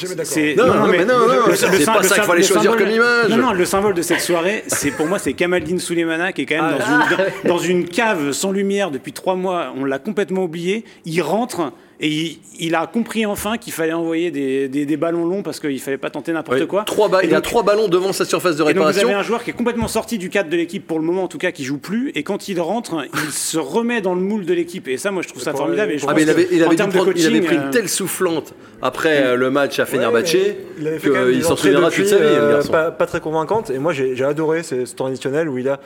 Non, 0.56 0.66
non, 0.66 0.86
mais 0.88 1.04
non, 1.04 1.18
non, 1.26 1.46
le- 1.48 1.54
c'est 1.56 1.84
pas 1.84 2.02
ça 2.02 2.14
qu'il 2.16 2.24
fallait 2.24 2.42
choisir 2.42 2.76
comme 2.76 2.90
image. 2.90 3.28
Non, 3.30 3.36
non, 3.36 3.52
le 3.52 3.64
symbole 3.64 3.94
de 3.94 4.02
cette 4.02 4.20
soirée, 4.20 4.64
c'est 4.66 4.90
pour 4.90 5.06
moi, 5.06 5.18
c'est 5.18 5.32
Kamaldine 5.32 5.78
Souleymana 5.78 6.32
qui 6.32 6.42
est 6.42 6.46
quand 6.46 6.60
même 6.62 6.78
dans, 6.78 6.86
une, 6.86 7.48
dans 7.48 7.58
une 7.58 7.84
cave 7.88 8.32
sans 8.32 8.52
lumière 8.52 8.90
depuis 8.90 9.12
trois 9.12 9.36
mois. 9.36 9.72
On 9.76 9.84
l'a 9.84 9.98
complètement 9.98 10.44
oublié. 10.44 10.84
Il 11.04 11.22
rentre. 11.22 11.72
Et 12.02 12.08
il, 12.08 12.38
il 12.58 12.74
a 12.74 12.86
compris 12.86 13.26
enfin 13.26 13.58
qu'il 13.58 13.74
fallait 13.74 13.92
envoyer 13.92 14.30
des, 14.30 14.68
des- 14.68 14.86
des 14.86 14.96
ballons 14.96 15.26
longs 15.26 15.42
parce 15.42 15.60
qu'il 15.60 15.78
fallait 15.80 15.98
pas 15.98 16.08
tenter 16.08 16.32
n'importe 16.32 16.64
quoi. 16.66 16.84
Trois 16.84 17.08
ba- 17.10 17.22
Et 17.22 17.26
il 17.26 17.34
a 17.34 17.42
trois 17.42 17.62
ballons 17.62 17.88
devant 17.88 18.14
sa 18.14 18.24
surface 18.24 18.56
de 18.56 18.62
et 18.62 18.64
donc 18.68 18.74
vous 18.76 18.80
réparation. 18.80 19.08
avez 19.08 19.16
un 19.18 19.22
joueur 19.22 19.44
qui 19.44 19.50
est 19.50 19.54
complètement 19.54 19.86
sorti 19.88 20.16
du 20.16 20.30
cadre 20.30 20.48
de 20.48 20.56
l'équipe 20.56 20.86
pour 20.86 20.98
le 20.98 21.04
moment 21.04 21.24
en 21.24 21.28
tout 21.28 21.36
cas 21.36 21.50
qui 21.52 21.62
joue 21.64 21.76
plus 21.76 22.10
et 22.14 22.22
quand 22.22 22.48
il 22.48 22.58
rentre 22.58 23.04
il 23.26 23.30
se 23.30 23.58
remet 23.58 24.00
dans 24.00 24.14
le 24.14 24.22
moule 24.22 24.46
de 24.46 24.54
l'équipe 24.54 24.88
et 24.88 24.96
ça 24.96 25.10
moi 25.10 25.22
je 25.22 25.28
trouve 25.28 25.42
ça 25.42 25.52
formidable 25.52 25.92
et 25.92 25.98
je 25.98 26.04
Ah, 26.04 26.08
pense 26.08 26.16
mais 26.16 26.22
il 26.22 26.30
avait, 26.30 26.44
que, 26.46 26.54
il 26.54 26.62
en 26.62 26.66
avait, 26.66 26.70
dû 26.70 26.76
termes 26.76 26.90
de 26.90 26.96
prendre- 26.96 27.12
il 27.14 27.26
avait 27.26 27.34
coaching, 27.40 27.46
pris 27.46 27.56
une 27.56 27.62
euh, 27.68 27.70
telle 27.70 27.88
soufflante 27.90 28.54
après 28.80 29.22
euh, 29.26 29.36
le 29.36 29.50
match 29.50 29.78
à 29.78 29.82
Ouais, 29.82 29.90
des 29.90 31.34
qu'il 31.34 31.44
s'en 31.44 31.56
souviendra 31.56 31.90
toute 31.90 32.06
sa 32.06 32.16
vie, 32.16 32.22
euh, 32.24 32.62
pas, 32.64 32.90
pas 32.90 33.04
très 33.06 33.20
convaincantes. 33.20 33.68
Et 33.70 33.78
moi, 33.78 33.92
j'ai 33.92 34.16
j'ai 34.16 34.24
adoré 34.24 34.62
ce, 34.62 34.86
ce 34.86 34.94
temps 34.94 35.06
additionnel 35.06 35.48
où 35.50 35.58
il 35.58 35.68
a. 35.68 35.80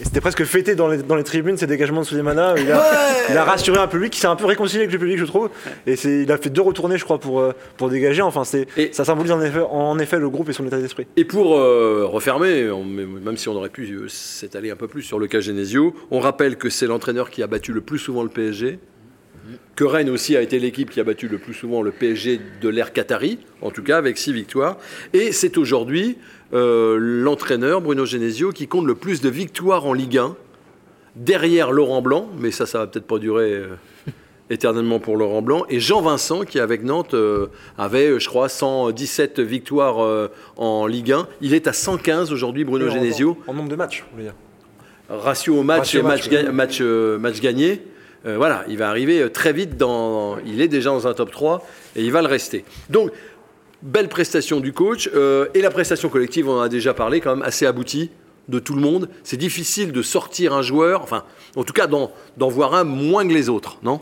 et 0.00 0.04
C'était 0.04 0.20
presque 0.20 0.42
fêté 0.44 0.74
dans 0.74 0.88
les, 0.88 0.98
dans 0.98 1.14
les 1.14 1.22
tribunes, 1.22 1.56
ces 1.56 1.68
dégagements 1.68 2.00
de 2.00 2.06
Souleymana. 2.06 2.54
où 2.54 2.56
Il 2.58 2.70
a, 2.72 2.84
il 3.30 3.36
a 3.36 3.44
rassuré 3.44 3.78
un 3.78 3.86
public 3.86 4.12
qui 4.12 4.18
s'est 4.20 4.26
un 4.26 4.34
peu 4.34 4.44
réconcilié 4.46 4.82
avec 4.82 4.92
le 4.92 4.98
public, 4.98 5.18
je 5.18 5.24
trouve. 5.24 5.50
Et 5.86 5.94
il 6.04 6.32
a 6.32 6.36
fait 6.36 6.50
deux 6.50 6.62
retournées, 6.62 6.98
je 6.98 7.04
crois, 7.04 7.18
pour, 7.20 7.38
euh, 7.40 7.52
pour 7.76 7.88
dégager. 7.90 8.20
Enfin, 8.20 8.42
ça 8.44 9.04
symbolise 9.04 9.30
en 9.30 9.40
effet, 9.40 9.60
en 9.60 9.96
effet 10.00 10.18
le 10.18 10.28
groupe 10.28 10.48
et 10.48 10.52
son 10.52 10.66
état 10.66 10.80
d'esprit. 10.80 11.06
Et 11.16 11.24
pour 11.24 11.56
euh, 11.56 12.06
refermer, 12.06 12.70
on- 12.70 12.84
même 12.84 13.36
si 13.36 13.48
on 13.48 13.54
aurait 13.54 13.68
pu 13.68 13.84
euh, 13.92 14.08
s'étaler 14.08 14.70
un 14.72 14.76
peu 14.76 14.88
plus 14.88 15.02
sur 15.02 15.20
le 15.20 15.28
cas 15.28 15.38
Genesio, 15.40 15.94
on 16.10 16.18
rappelle 16.18 16.56
que 16.56 16.70
c'est 16.70 16.86
l'entraîneur 16.86 17.30
qui 17.30 17.42
a 17.44 17.46
battu 17.46 17.72
le 17.72 17.80
plus 17.80 17.98
souvent 18.00 18.24
le 18.24 18.28
PSG, 18.30 18.80
que 19.76 19.84
Rennes 19.84 20.08
aussi 20.08 20.36
a 20.36 20.40
été 20.40 20.58
l'équipe 20.58 20.88
qui 20.90 21.00
a 21.00 21.04
battu 21.04 21.28
le 21.28 21.36
plus 21.38 21.52
souvent 21.54 21.82
le 21.82 21.90
PSG 21.92 22.40
de 22.62 22.68
l'ère 22.68 22.92
Qatari, 22.94 23.38
en 23.60 23.70
tout 23.70 23.82
cas 23.82 23.98
avec 23.98 24.16
six 24.16 24.32
victoires. 24.32 24.78
Et 25.12 25.32
c'est 25.32 25.58
aujourd'hui 25.58 26.16
euh, 26.54 26.96
l'entraîneur 26.98 27.80
Bruno 27.80 28.04
Genesio 28.06 28.50
qui 28.52 28.68
compte 28.68 28.86
le 28.86 28.94
plus 28.94 29.20
de 29.20 29.28
victoires 29.28 29.86
en 29.86 29.92
Ligue 29.92 30.18
1, 30.18 30.36
derrière 31.16 31.70
Laurent 31.72 32.02
Blanc, 32.02 32.28
mais 32.38 32.50
ça, 32.50 32.66
ça 32.66 32.78
va 32.78 32.86
peut-être 32.86 33.06
pas 33.06 33.18
durer 33.18 33.52
euh, 33.54 33.66
éternellement 34.50 34.98
pour 35.00 35.16
Laurent 35.16 35.42
Blanc, 35.42 35.64
et 35.68 35.80
Jean 35.80 36.00
Vincent 36.00 36.42
qui 36.44 36.60
avec 36.60 36.82
Nantes 36.84 37.14
euh, 37.14 37.46
avait, 37.78 38.18
je 38.20 38.28
crois, 38.28 38.48
117 38.48 39.40
victoires 39.40 40.02
euh, 40.02 40.28
en 40.56 40.86
Ligue 40.86 41.12
1. 41.12 41.26
Il 41.40 41.54
est 41.54 41.66
à 41.66 41.72
115 41.72 42.32
aujourd'hui, 42.32 42.64
Bruno 42.64 42.88
en- 42.88 42.90
Genesio. 42.90 43.36
En, 43.46 43.54
nombre 43.54 43.68
de 43.68 43.76
matchs, 43.76 44.00
vous 44.10 44.12
voulez 44.12 44.24
dire. 44.24 44.34
Ratio 45.08 45.58
au 45.58 45.62
match 45.62 45.80
Ratio 45.80 46.00
et 46.00 46.02
match, 46.02 46.28
match, 46.28 46.30
ga- 46.30 46.48
oui. 46.48 46.54
match, 46.54 46.80
match 46.80 47.40
gagné. 47.40 47.82
Voilà, 48.24 48.64
il 48.68 48.78
va 48.78 48.88
arriver 48.88 49.28
très 49.30 49.52
vite 49.52 49.76
dans. 49.76 50.38
Il 50.46 50.62
est 50.62 50.68
déjà 50.68 50.88
dans 50.88 51.06
un 51.06 51.12
top 51.12 51.30
3 51.30 51.62
et 51.94 52.02
il 52.02 52.10
va 52.10 52.22
le 52.22 52.26
rester. 52.28 52.64
Donc, 52.88 53.10
belle 53.84 54.08
prestation 54.08 54.60
du 54.60 54.72
coach 54.72 55.08
euh, 55.14 55.46
et 55.54 55.60
la 55.60 55.70
prestation 55.70 56.08
collective, 56.08 56.48
on 56.48 56.58
en 56.58 56.62
a 56.62 56.68
déjà 56.68 56.94
parlé, 56.94 57.20
quand 57.20 57.36
même 57.36 57.44
assez 57.44 57.66
aboutie 57.66 58.10
de 58.48 58.58
tout 58.58 58.74
le 58.74 58.80
monde. 58.80 59.08
C'est 59.22 59.36
difficile 59.36 59.92
de 59.92 60.02
sortir 60.02 60.54
un 60.54 60.62
joueur, 60.62 61.02
enfin, 61.02 61.24
en 61.54 61.64
tout 61.64 61.72
cas 61.72 61.86
d'en 61.86 62.10
d'en 62.36 62.48
voir 62.48 62.74
un 62.74 62.84
moins 62.84 63.26
que 63.26 63.32
les 63.32 63.48
autres, 63.48 63.78
non? 63.82 64.00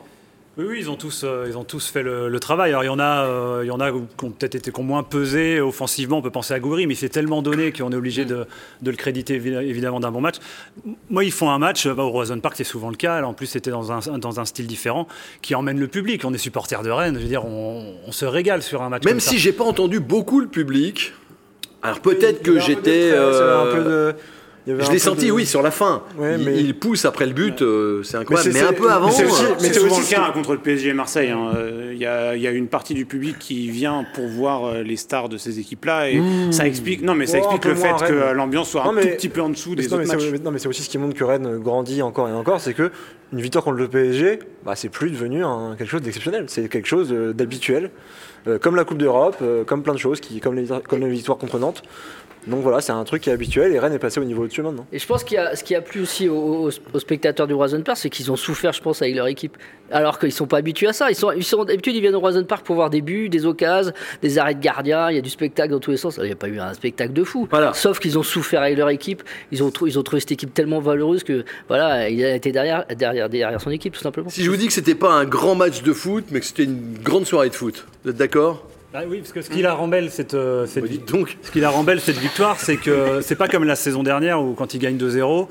Oui, 0.58 0.66
oui, 0.68 0.76
ils 0.80 0.90
ont 0.90 0.96
tous, 0.96 1.22
euh, 1.24 1.46
ils 1.48 1.56
ont 1.56 1.64
tous 1.64 1.88
fait 1.88 2.02
le, 2.02 2.28
le 2.28 2.38
travail. 2.40 2.72
Alors 2.72 2.84
il 2.84 2.86
y 2.86 2.90
en 2.90 2.98
a, 2.98 3.24
euh, 3.24 3.60
il 3.64 3.68
y 3.68 3.70
en 3.70 3.80
a 3.80 3.90
qui 3.90 4.24
ont 4.26 4.30
peut-être 4.30 4.54
été 4.54 4.70
qui 4.70 4.78
ont 4.80 4.82
moins 4.82 5.02
pesé 5.02 5.62
offensivement. 5.62 6.18
On 6.18 6.22
peut 6.22 6.30
penser 6.30 6.52
à 6.52 6.60
Goury, 6.60 6.86
mais 6.86 6.92
il 6.92 6.96
s'est 6.98 7.08
tellement 7.08 7.40
donné 7.40 7.72
qu'on 7.72 7.90
est 7.90 7.96
obligé 7.96 8.26
de, 8.26 8.44
de 8.82 8.90
le 8.90 8.96
créditer 8.98 9.40
évi- 9.40 9.62
évidemment 9.66 9.98
d'un 9.98 10.10
bon 10.10 10.20
match. 10.20 10.36
Moi, 11.08 11.24
ils 11.24 11.32
font 11.32 11.48
un 11.48 11.58
match 11.58 11.88
bah, 11.88 12.02
au 12.02 12.10
Roison 12.10 12.38
Park, 12.38 12.54
c'est 12.58 12.64
souvent 12.64 12.90
le 12.90 12.96
cas. 12.96 13.22
Là, 13.22 13.28
en 13.28 13.32
plus, 13.32 13.46
c'était 13.46 13.70
dans 13.70 13.92
un, 13.92 14.18
dans 14.18 14.40
un 14.40 14.44
style 14.44 14.66
différent 14.66 15.08
qui 15.40 15.54
emmène 15.54 15.80
le 15.80 15.88
public. 15.88 16.22
On 16.26 16.34
est 16.34 16.38
supporter 16.38 16.82
de 16.82 16.90
Rennes. 16.90 17.14
Je 17.16 17.22
veux 17.22 17.28
dire, 17.28 17.46
on, 17.46 17.94
on 18.06 18.12
se 18.12 18.26
régale 18.26 18.62
sur 18.62 18.82
un 18.82 18.90
match. 18.90 19.04
Même 19.04 19.14
comme 19.14 19.20
si 19.20 19.38
j'ai 19.38 19.52
pas 19.52 19.64
entendu 19.64 20.00
beaucoup 20.00 20.38
le 20.40 20.48
public. 20.48 21.14
Alors 21.82 22.00
peut-être 22.00 22.42
que 22.42 22.58
j'étais. 22.58 23.10
euh, 23.10 24.12
peu 24.64 24.70
de- 24.70 24.76
il 24.76 24.78
y 24.78 24.80
avait 24.80 24.84
Je 24.86 24.92
l'ai 24.92 24.98
senti, 24.98 25.26
de- 25.26 25.32
oui, 25.32 25.46
sur 25.46 25.62
la 25.62 25.70
fin. 25.70 26.02
Ouais, 26.18 26.36
il, 26.38 26.44
mais- 26.44 26.56
il 26.60 26.74
pousse 26.78 27.04
après 27.04 27.26
le 27.26 27.32
but, 27.32 27.62
euh, 27.62 28.02
c'est 28.02 28.16
incroyable. 28.16 28.50
Mais 28.52 28.60
un 28.62 28.72
peu 28.72 28.90
avant. 28.90 29.06
mais 29.06 29.12
c'est 29.12 29.24
aussi- 29.24 29.44
euh, 29.44 29.48
mais 29.60 29.68
C'est 29.68 29.74
c'est 29.74 29.80
souvent 29.80 29.98
aussi 29.98 30.14
le 30.14 30.20
cas 30.20 30.30
contre 30.32 30.52
le 30.52 30.58
PSG 30.58 30.88
et 30.90 30.92
Marseille. 30.94 31.30
hein. 31.30 31.52
Euh, 31.56 31.78
Il 31.94 31.98
y, 31.98 32.06
a, 32.06 32.34
il 32.34 32.42
y 32.42 32.46
a 32.48 32.50
une 32.50 32.66
partie 32.68 32.94
du 32.94 33.04
public 33.06 33.38
qui 33.38 33.70
vient 33.70 34.04
pour 34.14 34.26
voir 34.26 34.82
les 34.82 34.96
stars 34.96 35.28
de 35.28 35.36
ces 35.36 35.60
équipes-là 35.60 36.10
et 36.10 36.20
ça 36.50 36.66
explique. 36.66 37.02
Non, 37.02 37.14
mais 37.14 37.26
ça 37.26 37.36
Oh, 37.38 37.42
explique 37.44 37.64
le 37.66 37.74
fait 37.76 37.94
que 38.08 38.32
l'ambiance 38.32 38.70
soit 38.70 38.82
Non, 38.84 38.96
un 38.96 39.00
tout 39.02 39.08
petit 39.08 39.28
peu 39.28 39.40
en 39.42 39.50
dessous 39.50 39.70
Mais 39.70 39.76
des 39.76 39.88
non, 39.88 39.96
autres 39.98 40.06
c'est- 40.06 40.16
matchs. 40.16 40.40
non, 40.42 40.50
mais 40.50 40.58
c'est 40.58 40.68
aussi 40.68 40.82
ce 40.82 40.88
qui 40.88 40.98
montre 40.98 41.14
que 41.14 41.22
Rennes 41.22 41.58
grandit 41.58 42.02
encore 42.02 42.28
et 42.28 42.32
encore, 42.32 42.60
c'est 42.60 42.72
que 42.74 42.90
une 43.32 43.40
victoire 43.40 43.62
contre 43.62 43.76
le 43.78 43.88
PSG, 43.88 44.40
bah, 44.64 44.74
c'est 44.74 44.88
plus 44.88 45.10
devenu 45.10 45.42
quelque 45.78 45.88
chose 45.90 46.02
d'exceptionnel. 46.02 46.46
C'est 46.48 46.68
quelque 46.68 46.88
chose 46.88 47.10
d'habituel, 47.34 47.90
euh, 48.48 48.58
comme 48.58 48.74
la 48.74 48.84
Coupe 48.84 48.98
d'Europe, 48.98 49.36
euh, 49.42 49.62
comme 49.64 49.82
plein 49.82 49.94
de 49.94 49.98
choses, 49.98 50.18
qui, 50.20 50.40
comme, 50.40 50.54
les, 50.56 50.66
comme 50.88 51.00
les 51.00 51.08
victoires 51.08 51.38
contre 51.38 51.58
Nantes. 51.58 51.82
Donc 52.46 52.62
voilà, 52.62 52.80
c'est 52.80 52.92
un 52.92 53.04
truc 53.04 53.22
qui 53.22 53.30
est 53.30 53.32
habituel 53.32 53.72
et 53.72 53.78
Rennes 53.78 53.92
est 53.92 53.98
passé 54.00 54.18
au 54.20 54.24
niveau 54.24 54.42
au-dessus 54.42 54.62
maintenant. 54.62 54.84
Et 54.92 54.98
je 54.98 55.06
pense 55.06 55.22
qu'il 55.22 55.36
y 55.36 55.38
a, 55.38 55.54
ce 55.54 55.62
qui 55.62 55.74
a 55.76 55.80
plu 55.80 56.00
aussi 56.02 56.28
aux, 56.28 56.66
aux- 56.66 56.70
aux 56.92 56.98
spectateurs 56.98 57.46
du 57.46 57.54
Roison 57.54 57.80
Park, 57.82 57.98
c'est 57.98 58.10
qu'ils 58.10 58.32
ont 58.32 58.36
souffert, 58.36 58.72
je 58.72 58.80
pense, 58.82 59.00
avec 59.00 59.14
leur 59.14 59.28
équipe. 59.28 59.56
Alors 59.92 60.18
qu'ils 60.18 60.32
sont 60.32 60.46
pas 60.46 60.56
habitués 60.56 60.88
à 60.88 60.92
ça. 60.92 61.10
Ils 61.10 61.14
sont, 61.14 61.30
ils 61.32 61.44
sont 61.44 61.64
d'habitude, 61.64 61.94
ils 61.94 62.00
viennent 62.00 62.14
au 62.14 62.20
Roison 62.20 62.42
Park 62.44 62.64
pour 62.66 62.74
voir 62.74 62.90
des 62.90 63.00
buts, 63.02 63.28
des 63.28 63.46
occasions, 63.46 63.92
des 64.22 64.38
arrêts 64.38 64.54
de 64.54 64.60
gardien. 64.60 65.10
Il 65.10 65.16
y 65.16 65.18
a 65.18 65.22
du 65.22 65.28
spectacle 65.30 65.70
dans 65.70 65.78
tous 65.80 65.90
les 65.92 65.96
sens. 65.98 66.16
Il 66.18 66.24
n'y 66.24 66.32
a 66.32 66.36
pas 66.36 66.48
eu 66.48 66.58
un 66.58 66.72
spectacle 66.74 67.12
de 67.12 67.22
fou. 67.24 67.46
Voilà. 67.50 67.74
Sauf 67.74 67.98
qu'ils 68.00 68.18
ont 68.18 68.22
souffert 68.22 68.62
avec 68.62 68.76
leur 68.76 68.88
équipe. 68.88 69.22
Ils 69.52 69.62
ont, 69.62 69.70
trou- 69.70 69.86
ils 69.86 69.98
ont 69.98 70.02
trouvé 70.02 70.20
cette 70.20 70.32
équipe 70.32 70.52
tellement 70.54 70.80
valeureuse 70.80 71.22
que 71.24 71.44
voilà, 71.68 72.08
il 72.08 72.24
a 72.24 72.34
été 72.34 72.50
derrière, 72.50 72.86
derrière, 72.96 73.28
derrière 73.28 73.60
son 73.60 73.70
équipe, 73.70 73.92
tout 73.94 74.00
simplement. 74.00 74.30
Si 74.30 74.42
je 74.42 74.50
vous 74.50 74.56
dis 74.56 74.66
que 74.66 74.72
c'était 74.72 74.94
pas 74.94 75.12
un 75.12 75.26
grand 75.26 75.54
match 75.54 75.82
de 75.82 75.92
foot, 75.92 76.24
mais 76.30 76.40
que 76.40 76.46
c'était 76.46 76.64
une 76.64 76.94
grande 77.02 77.26
soirée 77.26 77.50
de 77.50 77.54
foot, 77.54 77.86
vous 78.04 78.10
êtes 78.10 78.16
d'accord? 78.16 78.66
Ah 78.94 79.04
oui, 79.08 79.18
parce 79.20 79.32
que 79.32 79.40
ce 79.40 79.48
qui 79.48 79.62
la 79.62 79.72
rembelle 79.72 80.10
cette, 80.10 80.34
euh, 80.34 80.66
cette 80.66 80.82
Bah, 80.82 80.88
dites 80.90 81.10
donc. 81.10 81.38
Ce 81.42 81.50
qui 81.50 81.60
la 81.60 81.70
rembelle 81.70 81.98
cette 81.98 82.18
victoire, 82.18 82.60
c'est 82.60 82.76
que 82.76 83.20
c'est 83.22 83.36
pas 83.36 83.48
comme 83.48 83.64
la 83.64 83.74
saison 83.74 84.02
dernière 84.02 84.42
où 84.42 84.52
quand 84.52 84.74
ils 84.74 84.78
gagnent 84.78 84.98
2-0, 84.98 85.48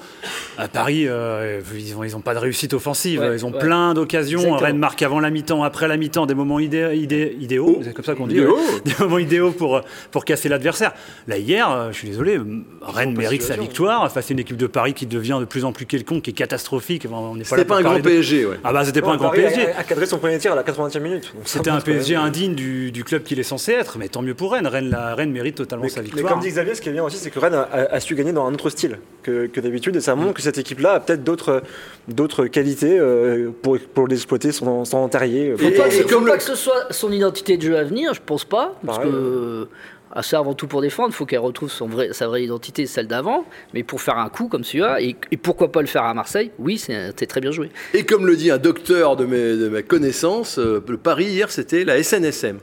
à 0.60 0.67
Paris, 0.67 1.06
euh, 1.08 1.60
ils 1.75 1.95
n'ont 1.95 2.04
ils 2.04 2.15
ont 2.15 2.21
pas 2.21 2.36
de 2.36 2.39
réussite 2.39 2.73
offensive. 2.75 3.19
Ouais, 3.21 3.36
ils 3.36 3.43
ont 3.45 3.51
ouais. 3.51 3.58
plein 3.60 3.95
d'occasions. 3.95 4.56
Rennes 4.58 4.77
marque 4.77 5.01
avant 5.01 5.19
la 5.19 5.32
mi-temps, 5.32 5.63
après 5.63 5.88
la 5.88 5.97
mi-temps, 5.97 6.27
des 6.27 6.36
moments 6.36 6.60
idé- 6.60 6.91
idé- 6.95 7.36
idéaux. 7.39 7.80
C'est 7.84 7.93
comme 7.95 8.06
ça 8.06 8.13
qu'on 8.13 8.27
dit. 8.27 8.39
Ouais. 8.39 8.51
Des 8.86 8.93
moments 8.99 9.17
idéaux 9.17 9.51
pour, 9.51 9.82
pour 10.12 10.23
casser 10.25 10.47
l'adversaire. 10.49 10.91
Là, 11.27 11.38
hier, 11.39 11.69
euh, 11.71 11.91
je 11.91 11.97
suis 11.97 12.10
désolé, 12.10 12.39
Rennes 12.82 13.17
mérite 13.17 13.41
sa 13.41 13.56
victoire 13.56 14.12
face 14.12 14.30
à 14.30 14.34
une 14.34 14.39
équipe 14.39 14.58
de 14.58 14.67
Paris 14.67 14.93
qui 14.93 15.08
devient 15.08 15.38
de 15.39 15.45
plus 15.45 15.65
en 15.65 15.71
plus 15.71 15.86
quelconque, 15.88 16.23
qui 16.23 16.30
est 16.30 16.34
catastrophique. 16.34 17.08
On 17.12 17.36
n'est 17.36 17.43
là 17.43 17.49
pas 17.58 17.65
pour 17.65 17.75
un 17.77 17.82
grand 17.82 17.95
de- 17.95 18.01
PSG, 18.01 18.45
ouais. 18.45 18.58
Ah 18.63 18.71
bah, 18.71 18.86
c'était 18.86 19.01
pas 19.01 19.12
un 19.13 19.17
grand 19.17 19.30
Paris 19.30 19.41
PSG. 19.41 19.71
A, 19.71 19.80
a 19.80 19.84
cadré 19.84 20.06
son 20.06 20.19
premier 20.19 20.38
tir 20.38 20.51
à 20.54 20.56
la 20.56 20.63
80e 20.63 20.99
minute. 20.99 21.34
C'était 21.45 21.69
un 21.69 21.73
montre 21.75 21.86
quand 21.86 21.91
PSG 21.91 22.15
indigne 22.15 22.54
du, 22.54 22.91
du 22.91 23.04
club 23.04 23.23
qu'il 23.32 23.39
est 23.39 23.44
censé 23.44 23.72
être, 23.72 23.98
mais 23.98 24.10
tant 24.10 24.22
mieux 24.22 24.34
pour 24.34 24.52
Rennes. 24.52 24.67
Rennes, 24.67 24.89
la, 24.89 25.15
Rennes 25.15 25.32
mérite 25.32 25.56
totalement 25.56 25.86
Mais, 25.86 25.89
sa 25.89 26.02
mais 26.02 26.08
victoire. 26.08 26.34
comme 26.34 26.41
dit 26.41 26.50
Xavier, 26.50 26.76
ce 26.76 26.82
qui 26.82 26.89
est 26.89 26.91
bien 26.91 27.06
aussi, 27.06 27.15
c'est 27.15 27.30
que 27.30 27.39
Rennes 27.39 27.54
a, 27.54 27.62
a- 27.62 27.96
a 27.96 28.00
su 28.02 28.13
gagner 28.13 28.34
dans 28.34 28.46
un 28.46 28.54
autre 28.54 28.70
style 28.70 29.00
que, 29.24 29.46
que 29.48 29.62
d'habitude, 29.62 29.96
et 29.96 30.02
ça 30.02 30.15
montre 30.15 30.34
que 30.34 30.41
cette 30.41 30.58
équipe-là 30.58 30.96
a 30.96 31.00
peut-être 31.00 31.24
d'autres 31.24 31.63
d'autres 32.10 32.48
qualités 32.48 33.00
euh, 33.00 33.52
pour, 33.62 33.78
pour 33.94 34.10
l'exploiter 34.10 34.52
sans, 34.52 34.84
sans 34.84 35.08
terrier. 35.08 35.56
Faut 35.56 35.63
Et- 35.65 35.72
pas, 35.72 35.88
et- 35.88 35.89
que, 35.91 35.96
et 35.96 36.02
faut 36.02 36.10
comme 36.10 36.26
pas 36.26 36.32
le- 36.34 36.38
que 36.39 36.44
ce 36.44 36.56
soit 36.56 36.88
son 36.91 37.10
identité 37.10 37.56
de 37.56 37.62
jeu 37.62 37.78
à 37.78 37.86
venir, 37.86 38.13
je 38.13 38.20
pense 38.26 38.44
pas. 38.44 38.76
Parce 38.86 38.98
Pareil, 38.98 39.13
que 39.13 39.67
à 40.13 40.24
ça, 40.24 40.39
avant 40.39 40.54
tout 40.54 40.67
pour 40.67 40.82
défendre, 40.82 41.08
il 41.12 41.15
faut 41.15 41.26
qu'elle 41.26 41.39
retrouve 41.39 41.72
son 41.72 41.88
vrai, 41.88 42.10
sa 42.12 42.28
vraie 42.28 42.44
identité, 42.44 42.86
celle 42.86 43.08
d'avant. 43.08 43.46
Mais 43.74 43.84
pour 43.84 44.02
faire 44.02 44.17
un 44.17 44.28
coup 44.28 44.50
comme 44.50 44.65
celui-là, 44.65 45.00
et, 45.02 45.15
et 45.32 45.38
pourquoi 45.38 45.72
pas 45.72 45.80
le 45.80 45.88
faire 45.88 46.04
à 46.04 46.13
Marseille, 46.13 46.52
oui, 46.60 46.78
c'est 46.78 47.12
c'est 47.17 47.28
très 47.28 47.39
bien 47.39 47.52
joué. 47.52 47.70
Et 47.94 48.04
comme 48.06 48.28
le 48.28 48.36
dit 48.36 48.52
un 48.52 48.58
docteur 48.58 49.15
de, 49.15 49.24
mes, 49.26 49.56
de 49.56 49.70
ma 49.70 49.84
connaissance, 49.84 50.60
euh, 50.60 50.84
le 50.86 50.98
pari 50.98 51.28
hier, 51.28 51.50
c'était 51.50 51.86
la 51.86 52.04
SNSM. 52.04 52.58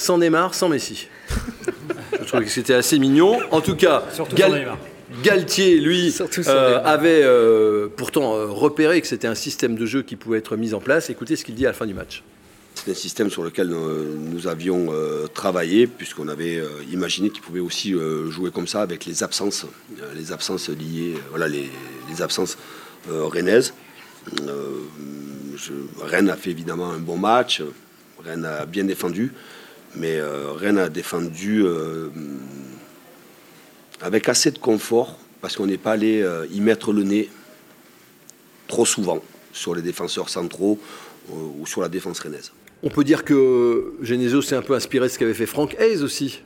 Sans 0.00 0.16
Neymar, 0.16 0.54
sans 0.54 0.70
Messi. 0.70 1.08
Je 2.12 2.24
trouvais 2.26 2.44
que 2.46 2.50
c'était 2.50 2.72
assez 2.72 2.98
mignon. 2.98 3.38
En 3.50 3.60
tout 3.60 3.76
cas, 3.76 4.04
Surtout 4.14 4.34
gal- 4.34 4.50
sans 4.50 4.56
Neymar. 4.56 4.78
Galtier, 5.22 5.78
lui, 5.78 6.14
euh, 6.46 6.80
avait 6.84 7.20
euh, 7.22 7.88
pourtant 7.94 8.34
euh, 8.34 8.46
repéré 8.46 9.02
que 9.02 9.06
c'était 9.06 9.26
un 9.26 9.34
système 9.34 9.76
de 9.76 9.84
jeu 9.84 10.00
qui 10.02 10.16
pouvait 10.16 10.38
être 10.38 10.56
mis 10.56 10.72
en 10.72 10.80
place. 10.80 11.10
Écoutez 11.10 11.36
ce 11.36 11.44
qu'il 11.44 11.54
dit 11.54 11.66
à 11.66 11.70
la 11.70 11.74
fin 11.74 11.84
du 11.84 11.92
match. 11.92 12.22
C'est 12.76 12.92
un 12.92 12.94
système 12.94 13.28
sur 13.28 13.42
lequel 13.42 13.68
nous 13.68 14.46
avions 14.46 14.86
euh, 14.90 15.26
travaillé, 15.26 15.86
puisqu'on 15.86 16.28
avait 16.28 16.56
euh, 16.56 16.68
imaginé 16.90 17.28
qu'il 17.28 17.42
pouvait 17.42 17.60
aussi 17.60 17.92
euh, 17.94 18.30
jouer 18.30 18.50
comme 18.50 18.68
ça 18.68 18.80
avec 18.80 19.04
les 19.04 19.22
absences, 19.22 19.66
euh, 20.00 20.04
les 20.16 20.32
absences 20.32 20.70
liées, 20.70 21.16
voilà, 21.28 21.46
les, 21.46 21.68
les 22.08 22.22
absences 22.22 22.56
euh, 23.10 23.24
rennaises. 23.26 23.74
Euh, 24.48 24.70
je- 25.56 25.72
Rennes 26.02 26.30
a 26.30 26.36
fait 26.36 26.50
évidemment 26.50 26.90
un 26.90 26.98
bon 27.00 27.18
match, 27.18 27.60
Rennes 28.24 28.46
a 28.46 28.64
bien 28.64 28.84
défendu, 28.84 29.32
mais 29.94 30.18
euh, 30.18 30.52
Rennes 30.52 30.78
a 30.78 30.88
défendu 30.88 31.62
euh, 31.64 32.08
avec 34.00 34.28
assez 34.28 34.50
de 34.50 34.58
confort, 34.58 35.18
parce 35.40 35.56
qu'on 35.56 35.66
n'est 35.66 35.78
pas 35.78 35.92
allé 35.92 36.22
euh, 36.22 36.46
y 36.50 36.60
mettre 36.60 36.92
le 36.92 37.02
nez 37.02 37.30
trop 38.68 38.86
souvent 38.86 39.22
sur 39.52 39.74
les 39.74 39.82
défenseurs 39.82 40.28
centraux 40.28 40.78
ou 41.28 41.66
sur 41.66 41.80
la 41.80 41.88
défense 41.88 42.20
rennaise. 42.20 42.52
On 42.82 42.88
peut 42.88 43.04
dire 43.04 43.24
que 43.24 43.94
Genesio 44.00 44.42
s'est 44.42 44.54
un 44.54 44.62
peu 44.62 44.74
inspiré 44.74 45.06
de 45.06 45.12
ce 45.12 45.18
qu'avait 45.18 45.34
fait 45.34 45.46
Franck 45.46 45.76
Hayes 45.78 46.02
aussi. 46.02 46.42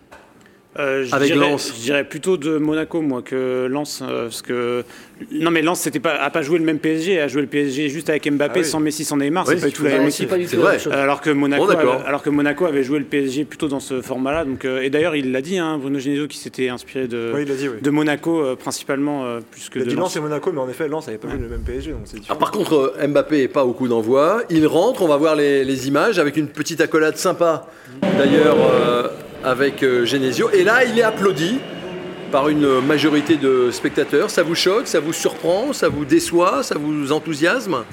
Euh, 0.78 1.04
je 1.04 1.14
Avec 1.14 1.32
dirais- 1.32 1.50
Lens. 1.50 1.72
Je 1.76 1.82
dirais 1.82 2.02
plutôt 2.04 2.36
de 2.36 2.58
Monaco, 2.58 3.00
moi, 3.00 3.22
que 3.22 3.66
Lens. 3.70 4.02
euh, 4.02 4.24
parce 4.24 4.42
que... 4.42 4.82
Non, 5.30 5.52
mais 5.52 5.62
Lens 5.62 5.78
c'était 5.80 6.00
pas, 6.00 6.14
a 6.16 6.28
pas 6.30 6.42
joué 6.42 6.58
le 6.58 6.64
même 6.64 6.80
PSG, 6.80 7.20
a 7.20 7.28
joué 7.28 7.42
le 7.42 7.46
PSG 7.46 7.88
juste 7.88 8.10
avec 8.10 8.28
Mbappé, 8.28 8.52
Ah 8.56 8.58
oui. 8.58 8.64
sans 8.64 8.80
Messi, 8.80 9.04
sans 9.04 9.16
Neymar, 9.16 9.46
Oui, 9.46 9.54
c'est 9.54 9.60
pas 9.60 9.66
du 9.68 9.72
tout 9.72 9.84
la 9.84 9.90
même 9.90 10.10
c'est 10.10 10.24
équipe. 10.24 10.30
pas 10.30 10.36
du 10.36 10.46
C'est 10.46 10.56
tout 10.56 10.56
la 10.56 10.62
vrai. 10.62 10.72
même 10.72 10.80
chose. 10.80 10.92
Alors 10.92 11.20
que, 11.20 11.30
Monaco 11.30 11.66
Bon, 11.66 11.72
d'accord. 11.72 11.94
avait, 11.94 12.04
alors 12.06 12.22
que 12.24 12.30
Monaco 12.30 12.64
avait 12.66 12.82
joué 12.82 12.98
le 12.98 13.04
PSG 13.04 13.44
plutôt 13.44 13.68
dans 13.68 13.78
ce 13.78 14.02
format-là. 14.02 14.44
Donc, 14.44 14.64
euh, 14.64 14.82
et 14.82 14.90
d'ailleurs, 14.90 15.14
il 15.14 15.30
l'a 15.30 15.40
dit, 15.42 15.58
hein, 15.58 15.78
Bruno 15.78 16.00
Genesio, 16.00 16.26
qui 16.26 16.38
s'était 16.38 16.68
inspiré 16.68 17.06
de, 17.06 17.30
Oui, 17.32 17.42
il 17.42 17.48
l'a 17.48 17.54
dit, 17.54 17.68
oui. 17.68 17.76
de 17.80 17.90
Monaco 17.90 18.40
euh, 18.42 18.56
principalement, 18.56 19.24
euh, 19.24 19.38
plus 19.48 19.68
que 19.68 19.78
Il 19.78 19.82
a 19.82 19.84
de 19.84 19.90
dit 19.90 19.96
Lens. 19.96 20.16
Et 20.16 20.20
Monaco, 20.20 20.50
mais 20.50 20.60
en 20.60 20.68
effet, 20.68 20.88
Lens 20.88 21.06
n'avait 21.06 21.18
pas 21.18 21.28
vu 21.28 21.38
le 21.38 21.48
même 21.48 21.62
PSG, 21.62 21.92
donc 21.92 22.00
c'est 22.06 22.18
différent. 22.18 22.36
par 22.38 22.50
contre, 22.50 22.94
Mbappé 23.06 23.36
n'est 23.42 23.48
pas 23.48 23.64
au 23.64 23.72
coup 23.74 23.86
d'envoi. 23.86 24.42
Il 24.50 24.66
rentre, 24.66 25.02
on 25.02 25.08
va 25.08 25.16
voir 25.16 25.36
les, 25.36 25.64
les 25.64 25.86
images 25.86 26.18
avec 26.18 26.36
une 26.36 26.48
petite 26.48 26.80
accolade 26.80 27.16
sympa, 27.16 27.68
d'ailleurs, 28.18 28.56
euh, 28.60 29.08
avec 29.44 29.82
euh, 29.82 30.04
Genesio. 30.04 30.50
Et 30.52 30.64
là, 30.64 30.84
il 30.84 30.98
est 30.98 31.02
applaudi 31.02 31.58
par 32.32 32.48
une 32.48 32.80
majorité 32.80 33.36
de 33.36 33.70
spectateurs. 33.70 34.30
Ça 34.30 34.42
vous 34.42 34.54
choque, 34.54 34.88
ça 34.88 34.98
vous 34.98 35.12
surprend, 35.12 35.72
ça 35.72 35.88
vous 35.88 36.04
déçoit, 36.04 36.62
ça 36.62 36.76
vous 36.76 37.12
enthousiasme 37.12 37.84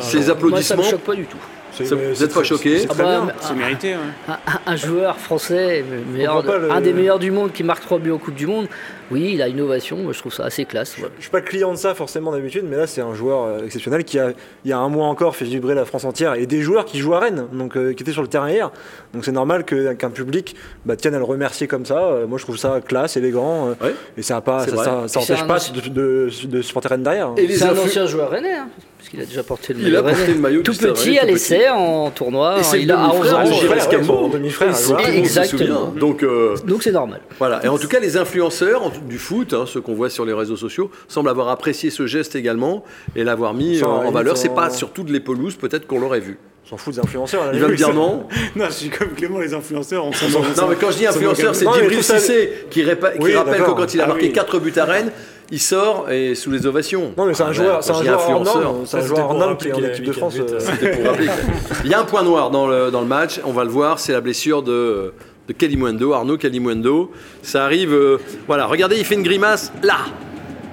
Ces 0.00 0.16
Moi, 0.16 0.26
ça 0.26 0.32
applaudissements 0.32 0.76
me 0.78 0.82
choque 0.82 1.00
pas 1.00 1.14
du 1.14 1.24
tout. 1.24 1.38
Vous 1.84 2.14
c'est 2.14 2.24
êtes 2.24 2.34
pas 2.34 2.42
choqué 2.42 2.78
c'est 2.80 2.88
Ah 2.90 2.94
bah. 2.94 3.26
C'est 3.40 3.54
mérité, 3.54 3.88
ouais. 3.94 3.98
un, 4.28 4.32
un- 4.32 4.60
un 4.72 4.76
joueur 4.76 5.18
français, 5.18 5.84
meilleur 6.12 6.42
le- 6.42 6.70
un 6.70 6.80
des 6.80 6.92
meilleurs 6.92 7.18
du 7.18 7.30
monde 7.30 7.52
qui 7.52 7.62
marque 7.64 7.82
3 7.82 7.98
buts 7.98 8.10
au 8.10 8.18
Coupe 8.18 8.34
du 8.34 8.46
Monde, 8.46 8.66
oui, 9.10 9.32
il 9.34 9.42
a 9.42 9.48
une 9.48 9.60
ovation, 9.60 9.96
moi, 9.96 10.12
je 10.12 10.20
trouve 10.20 10.32
ça 10.32 10.44
assez 10.44 10.64
classe. 10.64 10.94
Je 10.96 11.22
suis 11.22 11.30
pas 11.30 11.40
client 11.40 11.72
de 11.72 11.76
ça 11.76 11.94
forcément 11.94 12.30
d'habitude, 12.30 12.64
mais 12.68 12.76
là 12.76 12.86
c'est 12.86 13.00
un 13.00 13.12
joueur 13.14 13.42
euh, 13.44 13.64
exceptionnel 13.64 14.04
qui 14.04 14.18
a, 14.20 14.32
il 14.64 14.70
y 14.70 14.72
a 14.72 14.78
un 14.78 14.88
mois 14.88 15.06
encore, 15.08 15.34
fait 15.34 15.44
vibrer 15.44 15.74
la 15.74 15.84
France 15.84 16.04
entière 16.04 16.34
et 16.34 16.46
des 16.46 16.62
joueurs 16.62 16.84
qui 16.84 16.98
jouent 17.00 17.14
à 17.14 17.20
Rennes, 17.20 17.46
donc 17.52 17.76
euh, 17.76 17.92
qui 17.92 18.02
étaient 18.04 18.12
sur 18.12 18.22
le 18.22 18.28
terrain 18.28 18.48
hier. 18.50 18.70
Donc 19.12 19.24
c'est 19.24 19.32
normal 19.32 19.64
qu'un 19.64 20.10
public 20.10 20.54
bah, 20.84 20.94
tienne 20.96 21.14
à 21.14 21.18
le 21.18 21.24
remercier 21.24 21.66
comme 21.66 21.84
ça. 21.84 21.98
Euh, 21.98 22.26
moi 22.28 22.38
je 22.38 22.44
trouve 22.44 22.56
ça 22.56 22.80
classe, 22.80 23.16
élégant, 23.16 23.68
euh, 23.70 23.74
Ouais. 23.84 23.94
et 24.16 24.22
ça 24.22 24.36
a 24.36 24.40
pas, 24.40 24.66
ça, 24.66 25.08
ça, 25.08 25.20
empêche 25.20 25.44
pas 25.46 25.58
de, 25.58 25.88
de, 25.88 26.30
de 26.46 26.62
supporter 26.62 26.88
Rennes 26.90 27.02
derrière. 27.02 27.28
hein. 27.28 27.34
Et 27.36 27.46
les 27.48 27.56
C'est 27.56 27.64
un 27.64 27.72
ancien 27.76 28.06
joueur 28.06 28.30
rennais, 28.30 28.54
hein, 28.54 28.68
parce 29.00 29.08
qu'il 29.08 29.20
a 29.22 29.24
déjà 29.24 29.42
porté 29.42 29.72
le 29.72 29.80
Il 29.80 29.84
maillot 29.86 29.98
a 29.98 30.02
porté 30.02 30.26
le 30.34 30.38
maillot 30.40 30.62
tout 30.62 30.72
petit 30.72 31.18
à 31.18 31.24
l'essai 31.24 31.70
en 31.70 32.10
tournoi, 32.10 32.58
Et 32.58 32.62
c'est 32.62 32.76
le 32.76 32.82
il 32.82 32.92
a 32.92 33.08
11 33.14 33.30
demi-frère 33.30 34.10
ans. 34.10 34.28
demi-frère, 34.28 34.76
c'est 34.76 34.88
se 34.94 35.10
Exactement. 35.16 35.86
Donc, 35.96 36.22
euh, 36.22 36.54
Donc 36.66 36.82
c'est 36.82 36.92
normal. 36.92 37.20
Voilà, 37.38 37.64
et 37.64 37.68
en 37.68 37.78
tout 37.78 37.88
cas, 37.88 37.98
les 37.98 38.18
influenceurs 38.18 38.82
en- 38.84 38.92
du 39.08 39.16
foot, 39.18 39.54
hein, 39.54 39.64
ceux 39.66 39.80
qu'on 39.80 39.94
voit 39.94 40.10
sur 40.10 40.26
les 40.26 40.34
réseaux 40.34 40.56
sociaux, 40.58 40.90
semblent 41.08 41.30
avoir 41.30 41.48
apprécié 41.48 41.88
ce 41.88 42.06
geste 42.06 42.36
également 42.36 42.84
et 43.16 43.24
l'avoir 43.24 43.54
mis 43.54 43.82
en 43.82 44.10
valeur. 44.10 44.36
C'est 44.36 44.54
pas 44.54 44.68
sur 44.68 44.90
toutes 44.90 45.08
les 45.10 45.20
pelouses, 45.20 45.56
peut-être 45.56 45.86
qu'on 45.86 45.98
l'aurait 45.98 46.20
vu. 46.20 46.36
On 46.66 46.68
s'en 46.70 46.76
fout 46.76 46.92
des 46.94 47.00
influenceurs. 47.00 47.50
Il 47.54 47.60
va 47.60 47.68
me 47.68 47.74
dire 47.76 47.94
non. 47.94 48.26
Non, 48.54 48.66
je 48.66 48.72
suis 48.72 48.90
comme 48.90 49.08
Clément, 49.08 49.38
les 49.40 49.54
influenceurs, 49.54 50.04
on 50.04 50.12
s'en 50.12 50.28
Non, 50.28 50.68
mais 50.68 50.76
quand 50.78 50.90
je 50.90 50.98
dis 50.98 51.06
influenceur, 51.06 51.54
c'est 51.54 51.64
Djibril 51.72 52.02
Cissé 52.04 52.52
qui, 52.70 52.82
répa- 52.82 53.12
qui 53.16 53.18
Oui, 53.24 53.34
rappelle 53.34 53.62
que 53.62 53.70
quand 53.70 53.94
il 53.94 54.00
a 54.00 54.04
Ah 54.04 54.08
marqué 54.08 54.26
oui. 54.26 54.32
4 54.32 54.58
buts 54.60 54.72
à 54.76 54.84
Rennes, 54.84 55.10
il 55.52 55.60
sort 55.60 56.10
et 56.10 56.34
sous 56.34 56.50
les 56.50 56.66
ovations. 56.66 57.12
Non 57.16 57.26
mais 57.26 57.34
c'est 57.34 57.42
Ah, 57.42 57.46
un 57.46 57.48
ben, 57.48 57.54
joueur, 57.54 57.82
c'est 57.84 57.92
quand 57.92 57.98
un 57.98 58.02
joueur 58.04 58.14
hors 58.20 58.22
influenceur, 58.22 58.60
norme, 58.62 58.86
c'est 58.86 58.96
un 58.98 59.00
joueur 59.06 59.58
qui 59.58 59.68
est 59.68 59.72
en 59.72 59.78
équipe 59.84 60.04
de 60.04 60.12
France. 60.12 60.36
euh, 60.38 60.58
Il 61.84 61.90
y 61.90 61.94
a 61.94 62.00
un 62.00 62.04
point 62.04 62.22
noir 62.22 62.50
dans 62.50 62.66
le, 62.66 62.90
dans 62.90 63.00
le 63.00 63.06
match, 63.06 63.40
on 63.44 63.52
va 63.52 63.64
le 63.64 63.70
voir, 63.70 63.98
c'est 63.98 64.12
la 64.12 64.20
blessure 64.20 64.62
de, 64.62 65.12
de 65.48 65.52
Kalimundo, 65.52 66.12
Arnaud 66.12 66.36
Kalimundo. 66.38 67.10
Ça 67.42 67.64
arrive, 67.64 67.92
euh, 67.92 68.18
voilà, 68.46 68.66
regardez, 68.66 68.96
il 68.98 69.04
fait 69.04 69.14
une 69.16 69.22
grimace 69.24 69.72
là. 69.82 69.96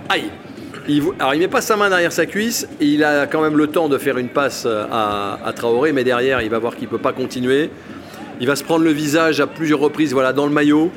Aïe 0.09 0.29
il, 0.89 1.03
alors 1.19 1.33
il 1.33 1.39
met 1.41 1.49
pas 1.49 1.59
sa 1.59 1.75
main 1.75 1.89
derrière 1.89 2.13
sa 2.13 2.25
cuisse, 2.25 2.65
et 2.79 2.85
il 2.85 3.03
a 3.03 3.27
quand 3.27 3.41
même 3.41 3.57
le 3.57 3.67
temps 3.67 3.89
de 3.89 3.97
faire 3.97 4.17
une 4.17 4.29
passe 4.29 4.65
à, 4.65 5.37
à 5.43 5.51
Traoré, 5.53 5.91
mais 5.91 6.03
derrière 6.05 6.41
il 6.41 6.49
va 6.49 6.59
voir 6.59 6.75
qu'il 6.77 6.87
peut 6.87 6.97
pas 6.97 7.11
continuer. 7.11 7.69
Il 8.39 8.47
va 8.47 8.55
se 8.55 8.63
prendre 8.63 8.83
le 8.85 8.91
visage 8.91 9.41
à 9.41 9.47
plusieurs 9.47 9.79
reprises, 9.79 10.13
voilà, 10.13 10.31
dans 10.31 10.45
le 10.45 10.51
maillot. 10.53 10.91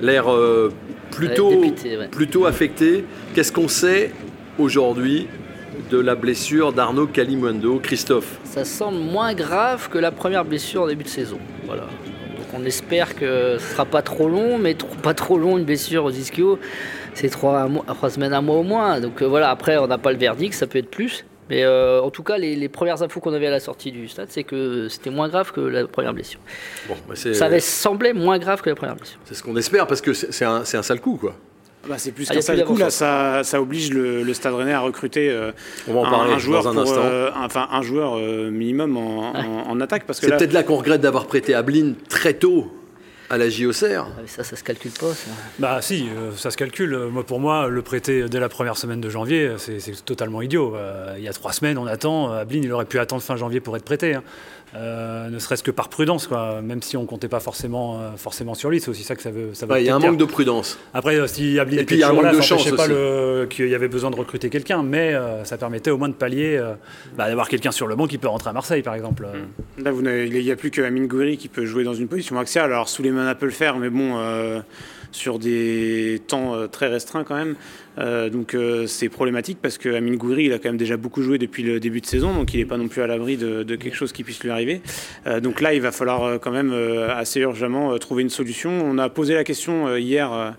L'air 0.00 0.32
euh, 0.32 0.72
plutôt, 1.12 1.50
Ouais, 1.50 1.56
dépité, 1.68 1.96
ouais. 1.98 2.08
plutôt 2.08 2.46
affecté. 2.46 3.04
Qu'est-ce 3.34 3.52
qu'on 3.52 3.68
sait 3.68 4.10
aujourd'hui 4.58 5.28
de 5.90 5.98
la 5.98 6.14
blessure 6.14 6.72
d'Arnaud 6.72 7.06
Kalimundo, 7.06 7.78
Christophe? 7.82 8.38
Ça 8.44 8.64
semble 8.64 8.98
moins 8.98 9.34
grave 9.34 9.88
que 9.88 9.98
la 9.98 10.10
première 10.10 10.44
blessure 10.44 10.82
en 10.82 10.86
début 10.86 11.04
de 11.04 11.08
saison. 11.08 11.38
Voilà. 11.66 11.82
Donc 11.82 12.46
on 12.54 12.64
espère 12.64 13.14
que 13.14 13.56
ce 13.58 13.64
sera 13.72 13.84
pas 13.84 14.02
trop 14.02 14.28
long, 14.28 14.58
mais 14.58 14.74
trop- 14.74 14.88
pas 15.02 15.14
trop 15.14 15.38
long 15.38 15.56
une 15.58 15.64
blessure 15.64 16.04
aux 16.04 16.10
ischio. 16.10 16.58
C'est 17.14 17.28
trois 17.28 17.68
semaines, 18.10 18.32
un 18.34 18.40
mois 18.42 18.56
au 18.56 18.62
moins. 18.62 19.00
Donc 19.00 19.22
euh, 19.22 19.26
voilà, 19.26 19.50
après 19.50 19.76
on 19.78 19.86
n'a 19.86 19.98
pas 19.98 20.12
le 20.12 20.18
verdict, 20.18 20.54
ça 20.54 20.66
peut 20.66 20.78
être 20.78 20.90
plus. 20.90 21.24
Mais 21.50 21.64
euh, 21.64 22.00
en 22.00 22.10
tout 22.10 22.22
cas, 22.22 22.38
les, 22.38 22.54
les 22.56 22.68
premières 22.68 23.02
infos 23.02 23.20
qu'on 23.20 23.32
avait 23.34 23.48
à 23.48 23.50
la 23.50 23.60
sortie 23.60 23.90
du 23.92 24.08
stade, 24.08 24.28
c'est 24.30 24.44
que 24.44 24.88
c'était 24.88 25.10
moins 25.10 25.28
grave 25.28 25.52
que 25.52 25.60
la 25.60 25.86
première 25.86 26.14
blessure. 26.14 26.40
Bon, 26.88 26.94
bah, 27.08 27.14
Ça 27.16 27.46
avait 27.46 27.60
semblé 27.60 28.12
moins 28.12 28.38
grave 28.38 28.62
que 28.62 28.70
la 28.70 28.76
première 28.76 28.96
blessure. 28.96 29.18
c'est 29.24 29.34
ce 29.34 29.42
qu'on 29.42 29.56
espère 29.56 29.86
parce 29.86 30.00
que 30.00 30.12
c'est 30.12 30.44
un, 30.44 30.62
un 30.62 30.82
sale 30.82 31.00
coup, 31.00 31.16
quoi. 31.20 31.34
Bah, 31.88 31.96
c'est 31.98 32.12
plus 32.12 32.26
Ah, 32.30 32.34
qu'un 32.34 32.38
a 32.38 32.42
sale 32.42 32.64
coup, 32.64 32.74
là, 32.74 32.78
d'avance. 32.78 32.94
ça, 32.94 33.40
ça 33.42 33.60
oblige 33.60 33.92
le, 33.92 34.22
le 34.22 34.34
Stade 34.34 34.54
Rennais 34.54 34.72
à 34.72 34.78
recruter 34.80 35.28
euh, 35.30 35.50
On 35.88 35.94
va 35.94 36.00
en 36.00 36.04
un, 36.06 36.10
parler 36.10 36.32
un 36.34 36.38
joueur 36.38 36.62
dans 36.62 36.70
un 36.70 36.72
pour, 36.74 36.82
instant. 36.82 37.00
euh, 37.04 37.30
enfin, 37.36 37.66
un 37.72 37.82
joueur 37.82 38.16
euh, 38.18 38.50
minimum 38.50 38.96
en, 38.96 39.32
en- 39.36 39.68
en 39.68 39.80
attaque. 39.80 40.04
Parce 40.06 40.20
que 40.20 40.26
C'est 40.26 40.30
là, 40.30 40.36
peut-être 40.38 40.52
là 40.52 40.62
qu'on 40.62 40.76
regrette 40.76 41.00
d'avoir 41.00 41.26
prêté 41.26 41.54
Ablin 41.54 41.94
très 42.08 42.34
tôt 42.34 42.72
à 43.32 43.38
la 43.38 43.48
JOCR. 43.48 44.06
Ah, 44.06 44.20
ça, 44.26 44.44
ça 44.44 44.56
se 44.56 44.62
calcule 44.62 44.92
pas. 44.92 45.12
Ça. 45.14 45.30
Bah 45.58 45.80
si, 45.82 46.06
euh, 46.16 46.30
ça 46.36 46.50
se 46.50 46.56
calcule. 46.56 46.92
Euh, 46.94 47.08
Moi, 47.08 47.24
pour 47.24 47.40
moi, 47.40 47.66
le 47.68 47.80
prêter 47.82 48.28
dès 48.28 48.38
la 48.38 48.48
première 48.50 48.76
semaine 48.76 49.00
de 49.00 49.08
janvier, 49.10 49.46
euh, 49.48 49.58
c'est 49.58 50.04
totalement 50.04 50.42
idiot. 50.42 50.76
Euh, 50.76 51.14
il 51.16 51.24
y 51.24 51.28
a 51.28 51.32
trois 51.32 51.52
semaines, 51.52 51.78
on 51.78 51.86
attend. 51.86 52.30
Ablin, 52.30 52.60
il 52.62 52.70
aurait 52.72 52.84
pu 52.84 52.98
attendre 52.98 53.22
fin 53.22 53.36
janvier 53.36 53.60
pour 53.60 53.74
être 53.76 53.84
prêté. 53.84 54.14
hein. 54.14 54.22
Euh, 54.74 55.28
ne 55.28 55.38
serait-ce 55.38 55.62
que 55.62 55.70
par 55.70 55.88
prudence, 55.88 56.26
quoi. 56.26 56.62
Même 56.62 56.80
si 56.82 56.96
on 56.96 57.04
comptait 57.04 57.28
pas 57.28 57.40
forcément, 57.40 58.00
euh, 58.00 58.10
forcément 58.16 58.54
sur 58.54 58.70
lui, 58.70 58.80
c'est 58.80 58.88
aussi 58.88 59.02
ça 59.02 59.14
que 59.14 59.22
ça 59.22 59.30
veut. 59.30 59.52
Ça 59.52 59.66
veut 59.66 59.72
Ouais, 59.72 59.82
Il 59.82 59.86
y 59.86 59.90
a 59.90 59.96
un 59.96 59.98
manque 59.98 60.16
dire. 60.16 60.26
de 60.26 60.32
prudence. 60.32 60.78
Après, 60.94 61.16
euh, 61.16 61.26
si 61.26 61.58
était 61.58 61.94
il 61.94 62.00
y 62.00 62.02
a 62.02 62.08
un 62.08 62.12
manque 62.14 62.24
là, 62.24 62.30
de 62.32 62.36
ça 62.36 62.42
chance 62.42 62.70
pas 62.70 62.86
qu'il 63.48 63.68
y 63.68 63.74
avait 63.74 63.88
besoin 63.88 64.10
de 64.10 64.16
recruter 64.16 64.48
quelqu'un, 64.48 64.82
mais 64.82 65.12
euh, 65.14 65.44
ça 65.44 65.58
permettait 65.58 65.90
au 65.90 65.98
moins 65.98 66.08
de 66.08 66.14
pallier, 66.14 66.56
euh, 66.56 66.72
bah, 67.16 67.28
d'avoir 67.28 67.48
quelqu'un 67.48 67.70
sur 67.70 67.86
le 67.86 67.96
banc 67.96 68.06
qui 68.06 68.18
peut 68.18 68.28
rentrer 68.28 68.50
à 68.50 68.52
Marseille, 68.54 68.82
par 68.82 68.94
exemple. 68.94 69.26
Euh, 69.26 69.82
Là, 69.82 69.90
vous 69.90 70.02
il 70.06 70.42
n'y 70.42 70.50
a 70.50 70.56
plus 70.56 70.70
que 70.70 70.80
Amine 70.82 71.06
Gouiri 71.06 71.36
qui 71.36 71.48
peut 71.48 71.66
jouer 71.66 71.84
dans 71.84 71.94
une 71.94 72.08
position 72.08 72.38
axiale. 72.38 72.72
Alors, 72.72 72.88
Souleymana 72.88 73.34
peut 73.34 73.46
le 73.46 73.52
faire, 73.52 73.76
mais 73.76 73.90
bon, 73.90 74.18
euh, 74.18 74.60
sur 75.10 75.38
des 75.38 76.22
temps 76.26 76.54
euh, 76.54 76.66
très 76.66 76.88
restreints 76.88 77.24
quand 77.24 77.34
même. 77.36 77.56
Euh, 77.98 78.30
donc, 78.30 78.54
euh, 78.54 78.86
c'est 78.86 79.08
problématique 79.08 79.58
parce 79.60 79.78
que 79.78 79.88
Amine 79.90 80.16
Gouiri, 80.16 80.44
il 80.44 80.52
a 80.52 80.58
quand 80.58 80.68
même 80.68 80.76
déjà 80.76 80.96
beaucoup 80.96 81.22
joué 81.22 81.38
depuis 81.38 81.62
le 81.62 81.80
début 81.80 82.00
de 82.00 82.06
saison, 82.06 82.32
donc 82.34 82.54
il 82.54 82.58
n'est 82.58 82.66
pas 82.66 82.76
non 82.76 82.88
plus 82.88 83.02
à 83.02 83.06
l'abri 83.06 83.36
de, 83.36 83.62
quelque 83.76 83.94
chose 83.94 84.12
qui 84.12 84.24
puisse 84.24 84.42
lui 84.42 84.50
arriver. 84.50 84.82
Euh, 85.26 85.40
donc 85.40 85.60
là, 85.60 85.74
il 85.74 85.80
va 85.80 85.92
falloir 85.92 86.40
quand 86.40 86.50
même 86.50 86.72
assez 87.10 87.40
urgemment 87.40 87.98
trouver 87.98 88.22
une 88.22 88.30
solution. 88.30 88.70
On 88.70 88.98
a 88.98 89.08
posé 89.08 89.34
la 89.34 89.44
question 89.44 89.96
hier. 89.96 90.54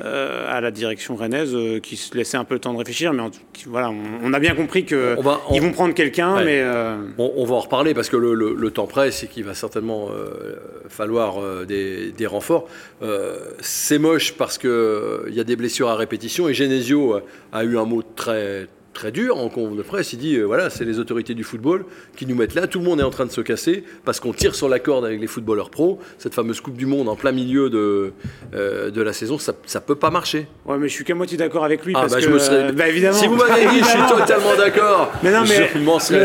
Euh, 0.00 0.44
à 0.52 0.60
la 0.60 0.70
direction 0.72 1.14
rennaise 1.14 1.54
euh, 1.54 1.78
qui 1.78 1.96
se 1.96 2.16
laissait 2.16 2.36
un 2.36 2.42
peu 2.44 2.54
le 2.54 2.60
temps 2.60 2.72
de 2.72 2.78
réfléchir 2.78 3.12
mais 3.12 3.22
en 3.22 3.30
tout- 3.30 3.38
qui- 3.52 3.66
voilà 3.68 3.90
on, 3.90 3.96
on 4.24 4.32
a 4.32 4.40
bien 4.40 4.54
compris 4.56 4.84
que 4.84 5.14
On 5.18 5.22
va- 5.22 5.40
on- 5.48 5.54
ils 5.54 5.62
vont 5.62 5.70
prendre 5.70 5.94
quelqu'un 5.94 6.34
Ouais. 6.36 6.44
mais 6.44 6.60
euh, 6.60 6.96
On, 7.18 7.32
on 7.36 7.44
va 7.44 7.54
en 7.54 7.60
reparler 7.60 7.94
parce 7.94 8.08
que 8.08 8.16
le, 8.16 8.34
le- 8.34 8.54
le 8.54 8.70
temps 8.72 8.86
presse 8.88 9.22
et 9.22 9.28
qu'il 9.28 9.44
va 9.44 9.54
certainement 9.54 10.08
falloir 10.88 11.64
des, 11.66 12.10
des 12.12 12.26
renforts. 12.26 12.66
C'est 13.60 13.98
moche 13.98 14.32
parce 14.34 14.58
qu'il 14.58 14.70
y 15.32 15.40
a 15.40 15.44
des 15.44 15.56
blessures 15.56 15.88
à 15.88 15.96
répétition 15.96 16.48
et 16.48 16.54
Genesio 16.54 17.20
a 17.52 17.64
eu 17.64 17.78
un 17.78 17.84
mot 17.84 18.02
très, 18.16 18.66
très 18.94 19.12
dur 19.12 19.36
en 19.38 19.48
conf 19.48 19.76
de 19.76 19.82
presse. 19.82 20.12
Il 20.12 20.18
dit 20.18 20.36
euh, 20.36 20.44
voilà, 20.44 20.70
c'est 20.70 20.84
les 20.84 20.98
autorités 20.98 21.34
du 21.34 21.44
football 21.44 21.84
qui 22.16 22.24
nous 22.26 22.34
mettent 22.34 22.54
là. 22.54 22.66
Tout 22.66 22.78
le 22.78 22.84
monde 22.84 23.00
est 23.00 23.04
en 23.04 23.10
train 23.10 23.26
de 23.26 23.30
se 23.32 23.40
casser 23.40 23.84
parce 24.04 24.20
qu'on 24.20 24.32
tire 24.32 24.54
sur 24.54 24.68
la 24.68 24.78
corde 24.78 25.04
avec 25.04 25.20
les 25.20 25.26
footballeurs 25.26 25.70
pros. 25.70 25.98
Cette 26.18 26.34
fameuse 26.34 26.60
Coupe 26.60 26.76
du 26.76 26.86
Monde 26.86 27.08
en 27.08 27.16
plein 27.16 27.32
milieu 27.32 27.68
de, 27.70 28.12
euh, 28.54 28.90
de 28.90 29.02
la 29.02 29.12
saison, 29.12 29.38
ça 29.38 29.52
ne 29.74 29.80
peut 29.80 29.94
pas 29.96 30.10
marcher. 30.10 30.46
Ouais, 30.64 30.78
mais 30.78 30.88
je 30.88 30.94
suis 30.94 31.04
qu'à 31.04 31.14
moitié 31.14 31.36
d'accord 31.36 31.64
avec 31.64 31.84
lui. 31.84 31.92
Ah, 31.96 32.00
parce 32.02 32.12
bah, 32.12 32.18
que, 32.20 32.24
je 32.24 32.30
me 32.30 32.38
serais- 32.38 32.72
bah, 32.72 32.88
évidemment. 32.88 33.16
Si 33.18 33.26
vous 33.26 33.36
m'avez 33.36 33.66
dit, 33.66 33.80
je 33.80 33.84
suis 33.84 33.98
totalement 34.08 34.56
d'accord. 34.56 35.12
Mais 35.22 35.32
non, 35.32 35.42
mais 35.48 35.70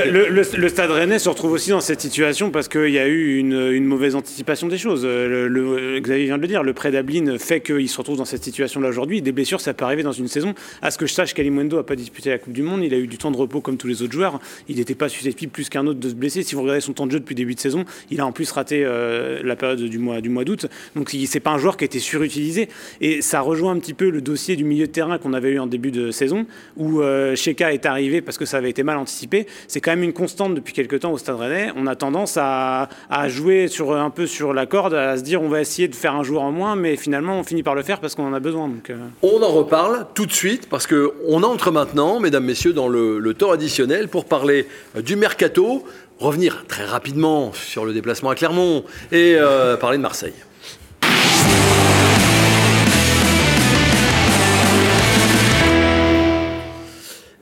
le, 0.09 0.29
le- 0.29 0.43
le 0.57 0.69
Stade 0.69 0.91
Rennais 0.91 1.19
se 1.19 1.29
retrouve 1.29 1.51
aussi 1.51 1.71
dans 1.71 1.81
cette 1.81 2.01
situation 2.01 2.51
parce 2.51 2.67
qu'il 2.67 2.89
y 2.91 2.99
a 2.99 3.07
eu 3.07 3.37
une, 3.37 3.53
une 3.71 3.85
mauvaise 3.85 4.15
anticipation 4.15 4.67
des 4.67 4.77
choses. 4.77 5.01
Euh, 5.05 5.47
le- 5.47 5.99
Xavier 5.99 6.25
vient 6.25 6.37
de 6.37 6.41
le 6.41 6.47
dire, 6.47 6.63
le 6.63 6.73
prêt 6.73 6.91
d'Ablin 6.91 7.37
fait 7.39 7.61
qu'il 7.61 7.89
se 7.89 7.97
retrouve 7.97 8.17
dans 8.17 8.25
cette 8.25 8.43
situation-là 8.43 8.89
aujourd'hui. 8.89 9.21
Des 9.21 9.31
blessures, 9.31 9.61
ça 9.61 9.73
peut 9.73 9.85
arriver 9.85 10.03
dans 10.03 10.11
une 10.11 10.27
saison. 10.27 10.53
À 10.81 10.91
ce 10.91 10.97
que 10.97 11.05
je 11.07 11.13
sache, 11.13 11.33
Kalimundo 11.33 11.77
n'a 11.77 11.83
pas 11.83 11.95
disputé 11.95 12.29
la 12.29 12.37
Coupe 12.37 12.53
du 12.53 12.58
Monde. 12.63 12.83
Il 12.83 12.93
a 12.93 12.97
eu 12.97 13.07
du 13.07 13.17
temps 13.17 13.31
de 13.31 13.37
repos 13.37 13.61
comme 13.61 13.77
tous 13.77 13.87
les 13.87 14.01
autres 14.01 14.13
joueurs. 14.13 14.39
Il 14.67 14.77
n'était 14.77 14.95
pas 14.95 15.09
susceptible 15.09 15.51
plus 15.51 15.69
qu'un 15.69 15.85
autre 15.87 15.99
de 15.99 16.09
se 16.09 16.15
blesser. 16.15 16.43
Si 16.43 16.55
vous 16.55 16.61
regardez 16.61 16.81
son 16.81 16.93
temps 16.93 17.05
de 17.05 17.11
jeu 17.11 17.19
depuis 17.19 17.35
début 17.35 17.55
de 17.55 17.59
saison, 17.59 17.85
il 18.11 18.21
a 18.21 18.25
en 18.25 18.31
plus 18.31 18.51
raté 18.51 18.83
euh, 18.85 19.41
la 19.43 19.55
période 19.55 19.81
du 19.81 19.99
mois, 19.99 20.21
d'août. 20.21 20.67
Donc 20.95 21.15
c'est 21.25 21.39
pas 21.39 21.51
un 21.51 21.57
joueur 21.57 21.77
qui 21.77 21.83
a 21.83 21.87
été 21.87 21.99
surutilisé. 21.99 22.69
Et 23.01 23.21
ça 23.21 23.41
rejoint 23.41 23.71
un 23.71 23.79
petit 23.79 23.93
peu 23.93 24.09
le 24.09 24.21
dossier 24.21 24.55
du 24.55 24.63
milieu 24.63 24.87
de 24.87 24.91
terrain 24.91 25.17
qu'on 25.17 25.33
avait 25.33 25.51
eu 25.51 25.59
en 25.59 25.67
début 25.67 25.91
de 25.91 26.11
saison, 26.11 26.45
où 26.77 27.01
euh, 27.01 27.35
est 27.35 27.85
arrivé 27.85 28.21
parce 28.21 28.37
que 28.37 28.45
ça 28.45 28.57
avait 28.57 28.69
été 28.69 28.83
mal 28.83 28.97
anticipé. 28.97 29.47
C'est 29.67 29.81
quand 29.81 29.91
même 29.91 30.03
une 30.03 30.13
constante 30.13 30.55
depuis 30.55 30.73
quelques 30.73 31.01
temps 31.01 31.11
au 31.11 31.17
Stade 31.17 31.35
Rennais. 31.35 31.71
On 31.75 31.87
a 31.87 31.95
tendance 31.95 32.37
à, 32.37 32.89
jouer 33.27 33.67
sur, 33.67 33.95
un 33.95 34.09
peu 34.09 34.27
sur 34.27 34.53
la 34.53 34.65
corde, 34.65 34.93
à 34.93 35.17
se 35.17 35.23
dire 35.23 35.41
on 35.41 35.49
va 35.49 35.61
essayer 35.61 35.87
de 35.87 35.95
faire 35.95 36.15
un 36.15 36.23
joueur 36.23 36.43
en 36.43 36.51
moins, 36.51 36.75
mais 36.75 36.95
finalement 36.95 37.39
on 37.39 37.43
finit 37.43 37.63
par 37.63 37.75
le 37.75 37.83
faire 37.83 37.99
parce 37.99 38.15
qu'on 38.15 38.27
en 38.27 38.33
a 38.33 38.39
besoin. 38.39 38.69
Euh, 38.89 38.97
On 39.21 39.41
en 39.41 39.49
reparle 39.49 40.07
tout 40.13 40.25
de 40.25 40.31
suite 40.31 40.67
parce 40.69 40.87
que 40.87 41.13
on 41.27 41.43
entre 41.43 41.71
maintenant, 41.71 42.19
mesdames, 42.19 42.45
messieurs, 42.49 42.73
dans 42.73 42.87
le, 42.87 43.19
le 43.19 43.33
temps 43.35 43.51
additionnel 43.51 44.07
pour 44.07 44.25
parler 44.25 44.67
euh, 44.97 45.03
du 45.03 45.15
mercato, 45.15 45.85
revenir 46.17 46.65
très 46.67 46.83
rapidement 46.83 47.53
sur 47.53 47.85
le 47.85 47.93
déplacement 47.93 48.31
à 48.31 48.35
Clermont 48.35 48.83
et 49.11 49.35
euh, 49.37 49.77
parler 49.77 49.97
de 49.97 50.01
Marseille. 50.01 50.33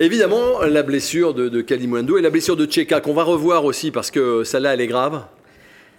Évidemment, 0.01 0.61
la 0.61 0.83
blessure 0.83 1.33
de, 1.33 1.47
de 1.47 1.61
et 1.61 2.21
la 2.21 2.29
blessure 2.29 2.57
de 2.57 2.65
Tcheka 2.65 2.99
qu'on 2.99 3.13
va 3.13 3.23
revoir 3.23 3.63
aussi 3.63 3.91
parce 3.91 4.11
que 4.11 4.43
celle-là, 4.43 4.73
elle 4.73 4.81
est 4.81 4.87
grave. 4.87 5.23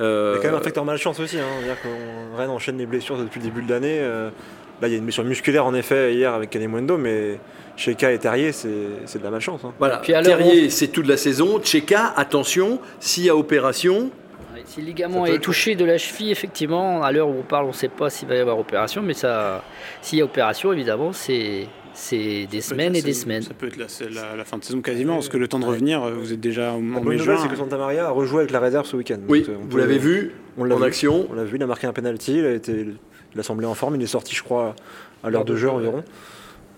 Euh, 0.03 0.35
Il 0.35 0.37
y 0.37 0.38
a 0.38 0.42
quand 0.42 0.53
même 0.53 0.61
un 0.61 0.62
facteur 0.62 0.85
malchance 0.85 1.18
aussi. 1.18 1.38
Hein. 1.38 1.75
Qu'on 1.83 2.37
Rennes 2.37 2.51
enchaîne 2.51 2.77
les 2.77 2.87
blessures 2.87 3.16
depuis 3.16 3.40
le 3.40 3.47
début 3.47 3.62
de 3.62 3.71
l'année. 3.71 4.01
Euh, 4.01 4.29
là, 4.81 4.88
il 4.88 4.93
y 4.93 4.95
a 4.95 4.99
une 4.99 5.05
blessure 5.05 5.25
musculaire 5.25 5.64
en 5.67 5.75
effet 5.75 6.14
hier 6.14 6.33
avec 6.33 6.51
Kanemwendo, 6.51 6.97
mais 6.99 7.38
chez 7.77 7.95
K 7.95 8.05
et 8.05 8.19
Terrier, 8.19 8.53
c'est 8.53 8.69
de 8.69 9.23
la 9.25 9.31
malchance. 9.31 9.61
hein. 9.64 9.73
Voilà, 9.79 9.99
Puis 9.99 10.12
Terrier, 10.12 10.71
c'est 10.71 10.88
toute 10.88 11.07
la 11.07 11.17
saison. 11.17 11.61
Tcheka, 11.61 12.12
attention, 12.17 12.81
s'il 13.01 13.25
y 13.25 13.29
a 13.31 13.37
opération, 13.37 14.11
Ouais, 14.55 14.62
Si 14.67 14.81
le 14.81 14.87
ligament 14.87 15.27
est 15.27 15.38
touché 15.41 15.75
de 15.77 15.85
la 15.85 15.99
cheville, 15.99 16.31
effectivement, 16.31 17.03
à 17.03 17.12
l'heure 17.12 17.29
où 17.29 17.35
on 17.38 17.43
parle, 17.43 17.67
on 17.67 17.69
ne 17.69 17.73
sait 17.75 17.88
pas 17.88 18.09
s'il 18.11 18.27
va 18.29 18.35
y 18.35 18.38
avoir 18.38 18.59
opération, 18.59 19.03
mais 19.03 19.14
ça, 19.14 19.62
s'il 20.03 20.19
y 20.19 20.23
a 20.23 20.25
opération, 20.25 20.73
évidemment, 20.73 21.12
c'est 21.12 21.67
c'est 21.95 22.47
des 22.47 22.61
ça 22.61 22.71
semaines 22.71 22.95
et 22.95 23.03
des 23.03 23.12
semaines. 23.12 23.43
Ça 23.43 23.55
peut 23.55 23.67
être 23.67 23.77
la, 23.77 23.87
la- 24.11 24.37
la 24.37 24.45
fin 24.45 24.57
de 24.57 24.62
saison 24.64 24.81
quasiment, 24.81 25.14
parce 25.14 25.29
que 25.29 25.37
le 25.37 25.49
temps 25.49 25.59
de 25.59 25.64
revenir, 25.64 26.03
euh, 26.05 26.12
vous 26.17 26.33
êtes 26.33 26.38
déjà 26.41 26.73
en 26.73 26.81
La 26.81 27.01
bonne 27.01 27.17
nouvelle, 27.17 27.38
c'est 27.43 27.49
que 27.49 27.57
Santa 27.57 27.77
Maria 27.77 28.07
a 28.07 28.11
rejoué 28.11 28.38
avec 28.41 28.53
la 28.53 28.61
réserve 28.61 28.87
ce 28.87 28.97
week-end. 28.97 29.19
oui, 29.29 29.41
Donc, 29.41 29.49
euh, 29.49 29.57
on 29.61 29.67
vous 29.69 29.77
l'avez 29.79 29.99
vu 29.99 30.33
on 30.57 30.62
l'a 30.64 30.77
en 30.77 30.79
vu. 30.79 30.85
action. 30.85 31.27
On 31.31 31.35
l'a 31.35 31.43
vu, 31.45 31.57
il 31.57 31.62
a 31.62 31.67
marqué 31.67 31.87
un 31.88 31.93
penalty, 31.93 32.38
il 32.38 32.47
a, 32.47 32.53
été, 32.53 32.87
il 33.35 33.41
a 33.41 33.43
semblé 33.43 33.67
en 33.67 33.75
forme, 33.75 33.97
il 33.97 34.03
est 34.03 34.07
sorti, 34.07 34.35
je 34.35 34.43
crois, 34.43 34.75
à 35.23 35.31
l'heure 35.31 35.45
de 35.45 35.57
jeu 35.57 35.71
environ. 35.71 36.03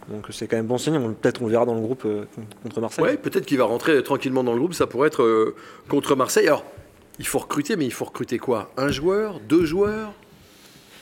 Donc 0.08 0.26
c'est 0.30 0.46
quand 0.48 0.56
même 0.56 0.66
bon 0.66 0.78
signe. 0.78 0.96
On- 0.96 1.12
Peut-être 1.12 1.40
on 1.42 1.46
le 1.46 1.52
verra 1.52 1.64
dans 1.66 1.74
le 1.74 1.80
groupe 1.80 2.02
euh, 2.04 2.24
contre 2.62 2.80
Marseille. 2.80 3.04
Ouais, 3.04 3.16
peut-être 3.16 3.46
qu'il 3.46 3.58
va 3.58 3.64
rentrer 3.64 4.02
tranquillement 4.02 4.42
dans 4.42 4.52
le 4.52 4.58
groupe. 4.58 4.74
Ça 4.74 4.86
pourrait 4.86 5.08
être 5.08 5.22
euh, 5.22 5.54
contre 5.88 6.16
Marseille. 6.16 6.46
Alors, 6.48 6.64
il 7.18 7.26
faut 7.26 7.38
recruter, 7.38 7.76
mais 7.76 7.84
il 7.84 7.92
faut 7.92 8.06
recruter 8.06 8.38
quoi? 8.38 8.70
Un 8.76 8.88
joueur? 8.90 9.38
Deux 9.48 9.64
joueurs? 9.64 10.12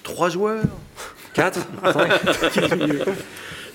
Trois 0.02 0.28
joueurs? 0.28 0.64
4 1.34 1.60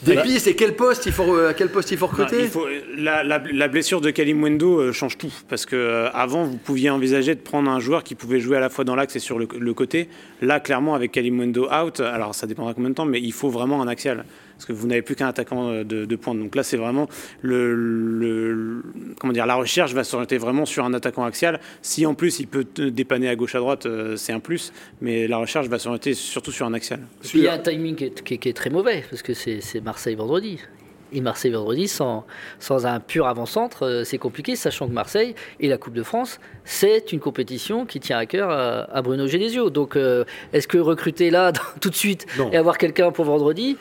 Des 0.05 0.17
pistes 0.21 0.47
et 0.47 0.55
quel 0.55 0.75
poste 0.75 1.05
il 1.05 1.11
faut, 1.11 1.35
à 1.35 1.53
quel 1.53 1.69
poste 1.69 1.91
il 1.91 1.97
faut 1.97 2.05
Non, 2.07 2.11
recruter 2.11 2.43
il 2.43 2.49
faut- 2.49 2.65
la, 2.97 3.23
la- 3.23 3.41
la 3.51 3.67
blessure 3.67 4.01
de 4.01 4.09
Kalimwendo 4.11 4.79
euh, 4.79 4.91
change 4.91 5.17
tout 5.17 5.31
parce 5.49 5.65
que 5.65 5.75
euh, 5.75 6.09
avant 6.11 6.43
vous 6.43 6.57
pouviez 6.57 6.89
envisager 6.89 7.35
de 7.35 7.39
prendre 7.39 7.69
un 7.71 7.79
joueur 7.79 8.03
qui 8.03 8.15
pouvait 8.15 8.39
jouer 8.39 8.57
à 8.57 8.59
la 8.59 8.69
fois 8.69 8.83
dans 8.83 8.95
l'axe 8.95 9.15
et 9.15 9.19
sur 9.19 9.39
le, 9.39 9.47
le 9.57 9.73
côté. 9.73 10.09
Là, 10.41 10.59
clairement, 10.59 10.93
avec 10.95 11.11
Kalimwendo 11.11 11.69
out, 11.71 11.99
alors 11.99 12.35
ça 12.35 12.47
dépendra 12.47 12.73
combien 12.73 12.89
de 12.89 12.95
temps, 12.95 13.05
mais 13.05 13.21
il 13.21 13.33
faut 13.33 13.49
vraiment 13.49 13.81
un 13.81 13.87
axial 13.87 14.25
parce 14.55 14.65
que 14.65 14.73
vous 14.73 14.87
n'avez 14.87 15.01
plus 15.01 15.15
qu'un 15.15 15.27
attaquant 15.27 15.69
euh, 15.69 15.83
de, 15.83 16.05
de 16.05 16.15
pointe. 16.15 16.39
Donc 16.39 16.55
là, 16.55 16.63
c'est 16.63 16.77
vraiment 16.77 17.07
le, 17.41 17.73
le- 17.75 18.53
le- 18.53 18.83
comment 19.19 19.33
dire, 19.33 19.45
la 19.45 19.55
recherche 19.55 19.93
va 19.93 20.03
s'orienter 20.03 20.37
vraiment 20.37 20.65
sur 20.65 20.85
un 20.85 20.93
attaquant 20.93 21.23
axial. 21.25 21.59
Si 21.81 22.05
en 22.05 22.13
plus 22.13 22.39
il 22.39 22.47
peut 22.47 22.63
te 22.63 22.81
dépanner 22.81 23.29
à 23.29 23.35
gauche 23.35 23.55
à 23.55 23.59
droite, 23.59 23.85
euh, 23.85 24.15
c'est 24.15 24.33
un 24.33 24.39
plus, 24.39 24.71
mais 25.01 25.27
la 25.27 25.37
recherche 25.37 25.67
va 25.67 25.79
s'orienter 25.79 26.13
surtout 26.13 26.51
sur 26.51 26.65
un 26.65 26.73
axial. 26.73 26.99
Et 27.23 27.27
puis 27.27 27.39
il 27.39 27.43
y 27.45 27.47
a 27.47 27.53
un 27.53 27.59
timing 27.59 27.95
qui 27.95 28.05
est, 28.05 28.23
qui 28.23 28.33
est- 28.35 28.37
qui 28.37 28.49
est 28.49 28.53
très 28.53 28.69
mauvais, 28.69 29.03
parce 29.09 29.21
que 29.21 29.33
c'est 29.33 29.61
c'est 29.61 29.81
Marseille 29.81 30.15
vendredi. 30.15 30.59
Et 31.15 31.21
Marseille 31.21 31.51
vendredi, 31.51 31.87
sans, 31.87 32.25
sans 32.57 32.87
un 32.87 32.99
pur 32.99 33.27
avant-centre, 33.27 33.83
euh, 33.85 34.03
c'est 34.03 34.17
compliqué, 34.17 34.55
sachant 34.55 34.87
que 34.87 34.93
Marseille 34.93 35.35
et 35.59 35.67
la 35.67 35.77
Coupe 35.77 35.93
de 35.93 36.01
France, 36.01 36.39
c'est 36.65 37.11
une 37.11 37.19
compétition 37.19 37.85
qui 37.85 37.99
tient 37.99 38.17
à 38.17 38.25
cœur 38.25 38.49
à, 38.49 38.85
à 38.91 39.01
Bruno 39.03 39.27
Genesio. 39.27 39.69
Donc 39.69 39.95
euh, 39.95 40.23
est-ce 40.53 40.67
que 40.67 40.79
recruter 40.79 41.29
là, 41.29 41.51
tout 41.81 41.91
de 41.91 41.95
suite, 41.95 42.25
Non. 42.39 42.51
et 42.51 42.57
avoir 42.57 42.79
quelqu'un 42.79 43.11
pour 43.11 43.25
vendredi, 43.25 43.77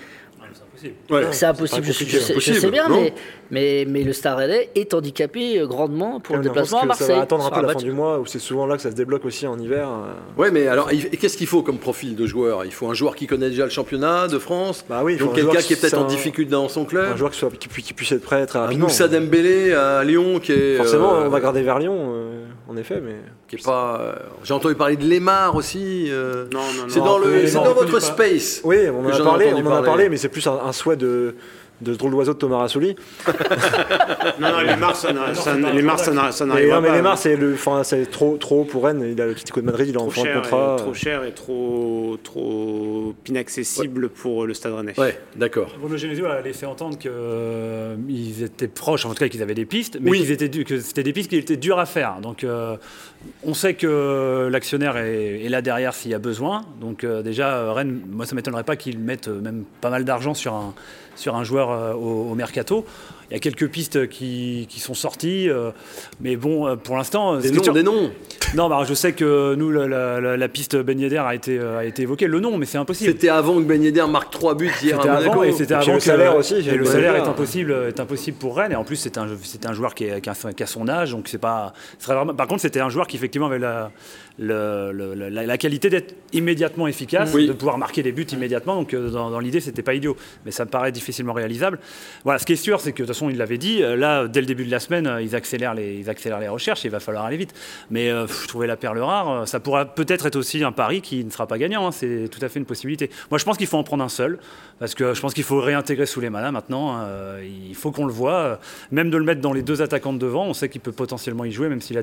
Ouais. 1.11 1.27
c'est 1.33 1.47
impossible, 1.47 1.87
je, 1.87 1.93
je 1.93 2.19
sais, 2.19 2.35
je 2.41 2.53
sais 2.53 2.71
bien, 2.71 2.89
mais, 2.89 3.13
mais, 3.51 3.85
mais 3.89 4.03
le 4.03 4.13
Rennais 4.25 4.71
est 4.75 4.95
handicapé 4.95 5.59
euh, 5.61 5.67
grandement 5.67 6.21
pour 6.21 6.37
le 6.37 6.43
déplacement 6.43 6.81
à 6.83 6.87
Marseille. 6.87 7.07
Ça 7.09 7.15
va 7.17 7.21
attendre 7.23 7.47
un 7.47 7.51
peu 7.51 7.61
la 7.61 7.67
match. 7.69 7.77
fin 7.79 7.83
du 7.83 7.93
mois, 7.93 8.19
où 8.19 8.27
c'est 8.27 8.39
souvent 8.39 8.67
là 8.67 8.77
que 8.77 8.83
ça 8.83 8.91
se 8.91 8.97
débloque 8.97 9.25
aussi 9.25 9.47
en 9.47 9.59
hiver. 9.59 9.89
euh. 9.89 10.41
Ouais, 10.41 10.51
mais 10.51 10.67
alors, 10.69 10.89
qu'est-ce 10.91 11.37
qu'il 11.37 11.47
faut 11.47 11.63
comme 11.63 11.79
profil 11.79 12.17
de 12.17 12.27
joueur? 12.27 12.65
Il 12.65 12.73
faut 12.73 12.89
un 12.89 12.95
joueur 12.95 13.15
qui 13.17 13.27
connaît 13.27 13.51
déjà 13.51 13.65
le 13.65 13.71
championnat 13.71 14.29
de 14.29 14.39
France? 14.39 14.85
Bah 14.89 15.03
oui, 15.05 15.15
il 15.15 15.19
faut 15.19 15.27
donc 15.27 15.35
un 15.39 15.43
quelqu'un 15.43 15.61
qui 15.61 15.73
est 15.75 15.81
peut-être 15.81 15.99
en 15.99 16.05
un- 16.05 16.09
difficulté 16.09 16.51
dans 16.51 16.69
son 16.69 16.85
club? 16.85 17.13
Un 17.13 17.17
joueur 17.17 17.31
qui, 17.31 17.39
soit, 17.39 17.51
qui, 17.59 17.69
pu- 17.69 17.83
qui 17.83 17.93
puisse 17.93 18.13
être 18.13 18.23
prêt 18.23 18.45
très 18.47 18.59
Un 18.59 18.63
rapidement. 18.63 18.87
Moussa 18.87 19.09
Dembélé 19.09 19.73
à 19.75 20.05
Lyon 20.05 20.39
qui 20.41 20.53
est. 20.53 20.77
Forcément, 20.77 21.15
euh, 21.17 21.27
on 21.27 21.29
va 21.29 21.41
garder 21.41 21.63
vers 21.63 21.79
Lyon, 21.79 21.97
euh, 22.15 22.42
en 22.69 22.77
effet, 22.77 23.01
mais 23.01 23.17
qui 23.49 23.57
est 23.57 23.65
pas. 23.65 23.99
euh, 24.01 24.15
J'ai 24.45 24.55
entendu 24.55 24.75
parler 24.75 24.97
de 24.97 25.09
Lemar 25.09 25.55
aussi. 25.57 26.07
euh, 26.11 26.47
Non, 26.53 26.61
non, 26.61 26.85
c'est 26.89 26.99
non, 27.01 27.05
dans, 27.07 27.19
le, 27.19 27.47
c'est 27.47 27.55
dans 27.55 27.73
votre 27.75 28.01
space. 28.01 28.61
oui, 28.65 28.89
on 28.89 29.05
en 29.05 29.09
a 29.09 29.19
parlé, 29.23 29.53
on 29.53 29.57
en 29.59 29.61
a 29.61 29.63
parler. 29.71 29.87
parlé, 29.87 30.09
mais 30.09 30.17
c'est 30.17 30.29
plus 30.29 30.47
un, 30.47 30.59
un 30.65 30.73
souhait 30.73 30.97
de, 30.97 31.35
de 31.83 31.93
ce 31.93 31.99
drôle 31.99 32.13
d'oiseau 32.13 32.33
de 32.35 32.39
Thomas 32.39 32.59
Rassouli. 32.59 32.97
Non, 34.41 34.51
non, 34.53 34.61
les 34.61 34.77
Mars, 34.77 35.01
ça 35.01 35.13
n'a- 35.13 35.35
ça 35.35 35.57
n'a- 35.57 35.73
les 35.73 35.83
Mars, 35.83 36.09
Mais 36.09 36.81
mais 36.81 37.03
pas. 37.03 37.17
C'est 37.17 37.37
le, 37.37 37.55
enfin, 37.55 37.83
c'est 37.85 38.07
trop, 38.11 38.37
trop 38.37 38.61
haut 38.63 38.65
pour 38.65 38.85
Rennes. 38.85 39.05
Il 39.13 39.21
a 39.21 39.27
le 39.27 39.33
Atlético 39.33 39.61
de 39.61 39.67
Madrid, 39.67 39.89
il 39.89 39.95
est 39.95 39.99
en 39.99 40.09
fin 40.11 40.23
de 40.25 40.33
contrat. 40.35 40.77
et, 40.79 40.83
trop 40.83 40.95
cher 40.95 41.25
et 41.25 41.33
trop, 41.33 42.17
trop 42.23 43.15
inaccessible 43.29 44.09
pour 44.09 44.47
le 44.47 44.55
Stade 44.55 44.73
Rennais. 44.75 44.99
Ouais, 44.99 45.19
d'accord. 45.37 45.69
Bruno 45.81 45.97
Genesio 45.97 46.27
a 46.27 46.41
laissé 46.41 46.67
entendre 46.67 46.99
qu'ils 46.99 48.43
étaient 48.43 48.69
proches, 48.69 49.05
en 49.07 49.11
tout 49.11 49.17
cas 49.17 49.29
qu'ils 49.29 49.43
avaient 49.43 49.55
des 49.55 49.67
pistes, 49.67 49.99
mais 50.01 50.11
Oui. 50.11 50.19
qu'ils 50.21 50.31
étaient 50.33 50.49
du- 50.49 50.65
que 50.65 50.81
c'était 50.81 51.03
des 51.03 51.13
pistes 51.13 51.31
qui 51.31 51.37
étaient 51.37 51.57
dures 51.57 51.79
à 51.79 51.87
faire. 51.87 52.17
Donc 52.23 52.45
euh, 52.45 52.77
on 53.45 53.55
sait 53.55 53.75
que 53.75 54.49
l'actionnaire 54.51 54.97
est, 54.97 55.45
est 55.45 55.49
là 55.49 55.63
derrière 55.63 55.95
s'il 55.95 56.11
y 56.11 56.15
a 56.15 56.19
besoin. 56.19 56.63
Donc 56.81 57.05
euh, 57.05 57.23
déjà, 57.23 57.57
euh, 57.57 57.73
Rennes, 57.73 58.01
moi 58.11 58.27
ça 58.27 58.35
m'étonnerait 58.35 58.65
pas 58.65 58.77
qu'ils 58.77 58.99
mettent 58.99 59.29
euh, 59.29 59.41
même 59.41 59.65
pas 59.81 59.91
mal 59.91 60.05
d'argent 60.05 60.35
sur 60.35 60.55
un, 60.55 60.75
sur 61.17 61.37
un 61.37 61.45
joueur 61.45 61.71
euh, 61.71 61.95
au, 61.95 62.31
au 62.31 62.35
mercato. 62.35 62.85
Il 63.31 63.35
y 63.35 63.37
a 63.37 63.41
quelques 63.41 63.69
pistes 63.69 64.09
qui, 64.09 64.67
qui 64.69 64.81
sont 64.81 64.95
sorties, 64.95 65.49
euh, 65.49 65.71
mais 66.21 66.37
bon, 66.37 66.67
euh, 66.67 66.77
pour 66.77 66.97
l'instant... 66.97 67.37
Des 67.39 67.49
ce 67.49 67.53
qui 67.55 67.67
noms, 67.69 67.73
des 67.75 67.83
noms. 67.83 68.11
Non, 68.55 68.69
bah, 68.69 68.83
je 68.87 68.93
sais 68.93 69.13
que 69.13 69.55
nous, 69.55 69.71
la, 69.71 69.87
la- 69.89 70.21
la- 70.21 70.37
la 70.37 70.49
piste 70.49 70.77
Ben 70.77 71.01
Yedder 71.01 71.17
a 71.19 71.35
été, 71.35 71.59
euh, 71.59 71.79
a 71.79 71.85
été 71.87 72.03
évoquée. 72.03 72.27
Le 72.27 72.41
nom, 72.41 72.59
mais 72.59 72.67
c'est 72.67 72.77
impossible. 72.77 73.11
C'était 73.13 73.31
avant 73.31 73.55
que 73.57 73.63
Ben 73.63 73.83
Yedder 73.83 74.05
marque 74.11 74.31
3 74.31 74.55
buts 74.55 74.71
hier 74.83 74.97
C'était 74.97 75.09
à 75.09 75.15
avant, 75.15 75.35
Monaco. 75.37 75.45
et 75.45 75.53
c'était 75.53 75.73
avant 75.75 75.93
le 75.93 75.99
que- 75.99 76.05
salaire 76.05 76.37
aussi, 76.37 76.55
Et 76.57 76.75
le 76.77 76.85
salaire 76.85 77.17
est 77.17 77.21
impossible, 77.21 77.73
est 77.89 77.99
impossible 78.01 78.37
pour 78.37 78.57
Rennes. 78.57 78.73
Et 78.73 78.77
en 78.77 78.85
plus, 78.85 78.97
c'est 78.97 79.17
un, 79.17 79.27
c'est 79.43 79.65
un 79.65 79.73
joueur 79.73 79.95
qui, 79.95 80.05
est- 80.05 80.21
qui 80.21 80.29
a, 80.29 80.35
qui 80.53 80.63
a 80.63 80.67
son 80.67 80.87
âge, 80.89 81.13
donc 81.13 81.29
c'est 81.29 81.39
pas. 81.39 81.73
ce 81.99 82.05
serait 82.05 82.15
vraiment- 82.17 82.35
par 82.35 82.47
contre, 82.47 82.61
c'était 82.61 82.81
un 82.81 82.91
joueur 82.91 83.07
qui 83.07 83.17
effectivement 83.17 83.47
avait 83.47 83.59
la, 83.59 83.91
le- 84.39 84.93
le- 84.93 85.15
la, 85.15 85.47
la 85.47 85.59
qualité 85.59 85.89
d'être 85.91 86.15
immédiatement 86.33 86.87
efficace, 86.87 87.31
Oui. 87.35 87.47
de 87.47 87.53
pouvoir 87.53 87.79
marquer 87.79 88.03
des 88.03 88.13
buts 88.13 88.27
immédiatement. 88.33 88.75
Donc 88.77 88.93
euh, 88.95 89.09
dans, 89.11 89.31
dans 89.31 89.41
l'idée, 89.41 89.61
c'était 89.61 89.83
pas 89.83 89.95
idiot, 89.95 90.17
mais 90.45 90.51
ça 90.51 90.65
me 90.65 90.71
paraît 90.71 90.93
difficilement 90.93 91.33
réalisable. 91.33 91.79
Voilà, 92.25 92.39
ce 92.39 92.45
qui 92.47 92.53
est 92.53 92.57
sûr, 92.57 92.81
c'est 92.81 92.93
que 92.93 93.03
de 93.03 93.07
toute 93.07 93.15
façon, 93.15 93.22
il 93.31 93.37
l'avait 93.37 93.59
dit. 93.59 93.83
euh, 93.83 93.97
Là, 93.97 94.29
dès 94.29 94.41
le 94.41 94.47
début 94.47 94.65
de 94.65 94.71
la 94.71 94.81
semaine, 94.81 95.07
euh, 95.07 95.23
ils 95.23 95.35
accélèrent 95.35 95.75
les, 95.75 96.03
recherches. 96.49 96.85
Il 96.85 96.91
va 96.91 97.01
falloir 97.01 97.25
aller 97.25 97.37
vite. 97.37 97.55
Mais 97.91 98.11
euh, 98.11 98.27
trouver 98.49 98.67
la 98.67 98.77
perle 98.77 98.99
rare, 98.99 99.47
ça 99.47 99.61
pourra 99.61 99.85
peut-être 99.85 100.27
être 100.27 100.37
aussi 100.37 100.63
un 100.65 100.73
pari 100.73 101.01
qui 101.01 101.25
ne 101.25 101.31
sera 101.31 101.47
pas 101.47 101.59
gagnant. 101.59 101.87
hein. 101.87 101.93
C'est 101.93 102.29
tout 102.31 102.45
à 102.45 102.49
fait 102.49 102.59
une 102.59 102.67
possibilité. 102.67 103.11
Moi, 103.31 103.39
je 103.39 103.45
pense 103.45 103.57
qu'il 103.57 103.67
faut 103.67 103.79
en 103.79 103.85
prendre 103.85 104.05
un 104.05 104.09
seul, 104.09 104.39
parce 104.79 104.95
que 104.95 105.15
je 105.15 105.21
pense 105.21 105.35
qu'il 105.35 105.45
faut 105.45 105.61
réintégrer 105.61 106.07
malins 106.31 106.53
maintenant. 106.53 107.07
il 107.43 107.75
faut 107.75 107.91
qu'on 107.91 108.07
le 108.07 108.13
voit, 108.13 108.59
même 108.91 109.11
de 109.11 109.17
le 109.17 109.25
mettre 109.25 109.41
dans 109.41 109.53
les 109.53 109.63
deux 109.63 109.83
attaquants 109.83 110.13
de 110.13 110.19
devant. 110.19 110.47
On 110.47 110.55
sait 110.55 110.69
qu'il 110.69 110.81
peut 110.81 110.93
potentiellement 110.93 111.45
y 111.45 111.53
jouer, 111.53 111.69
même 111.69 111.81
s'il 111.81 111.99
a 111.99 112.03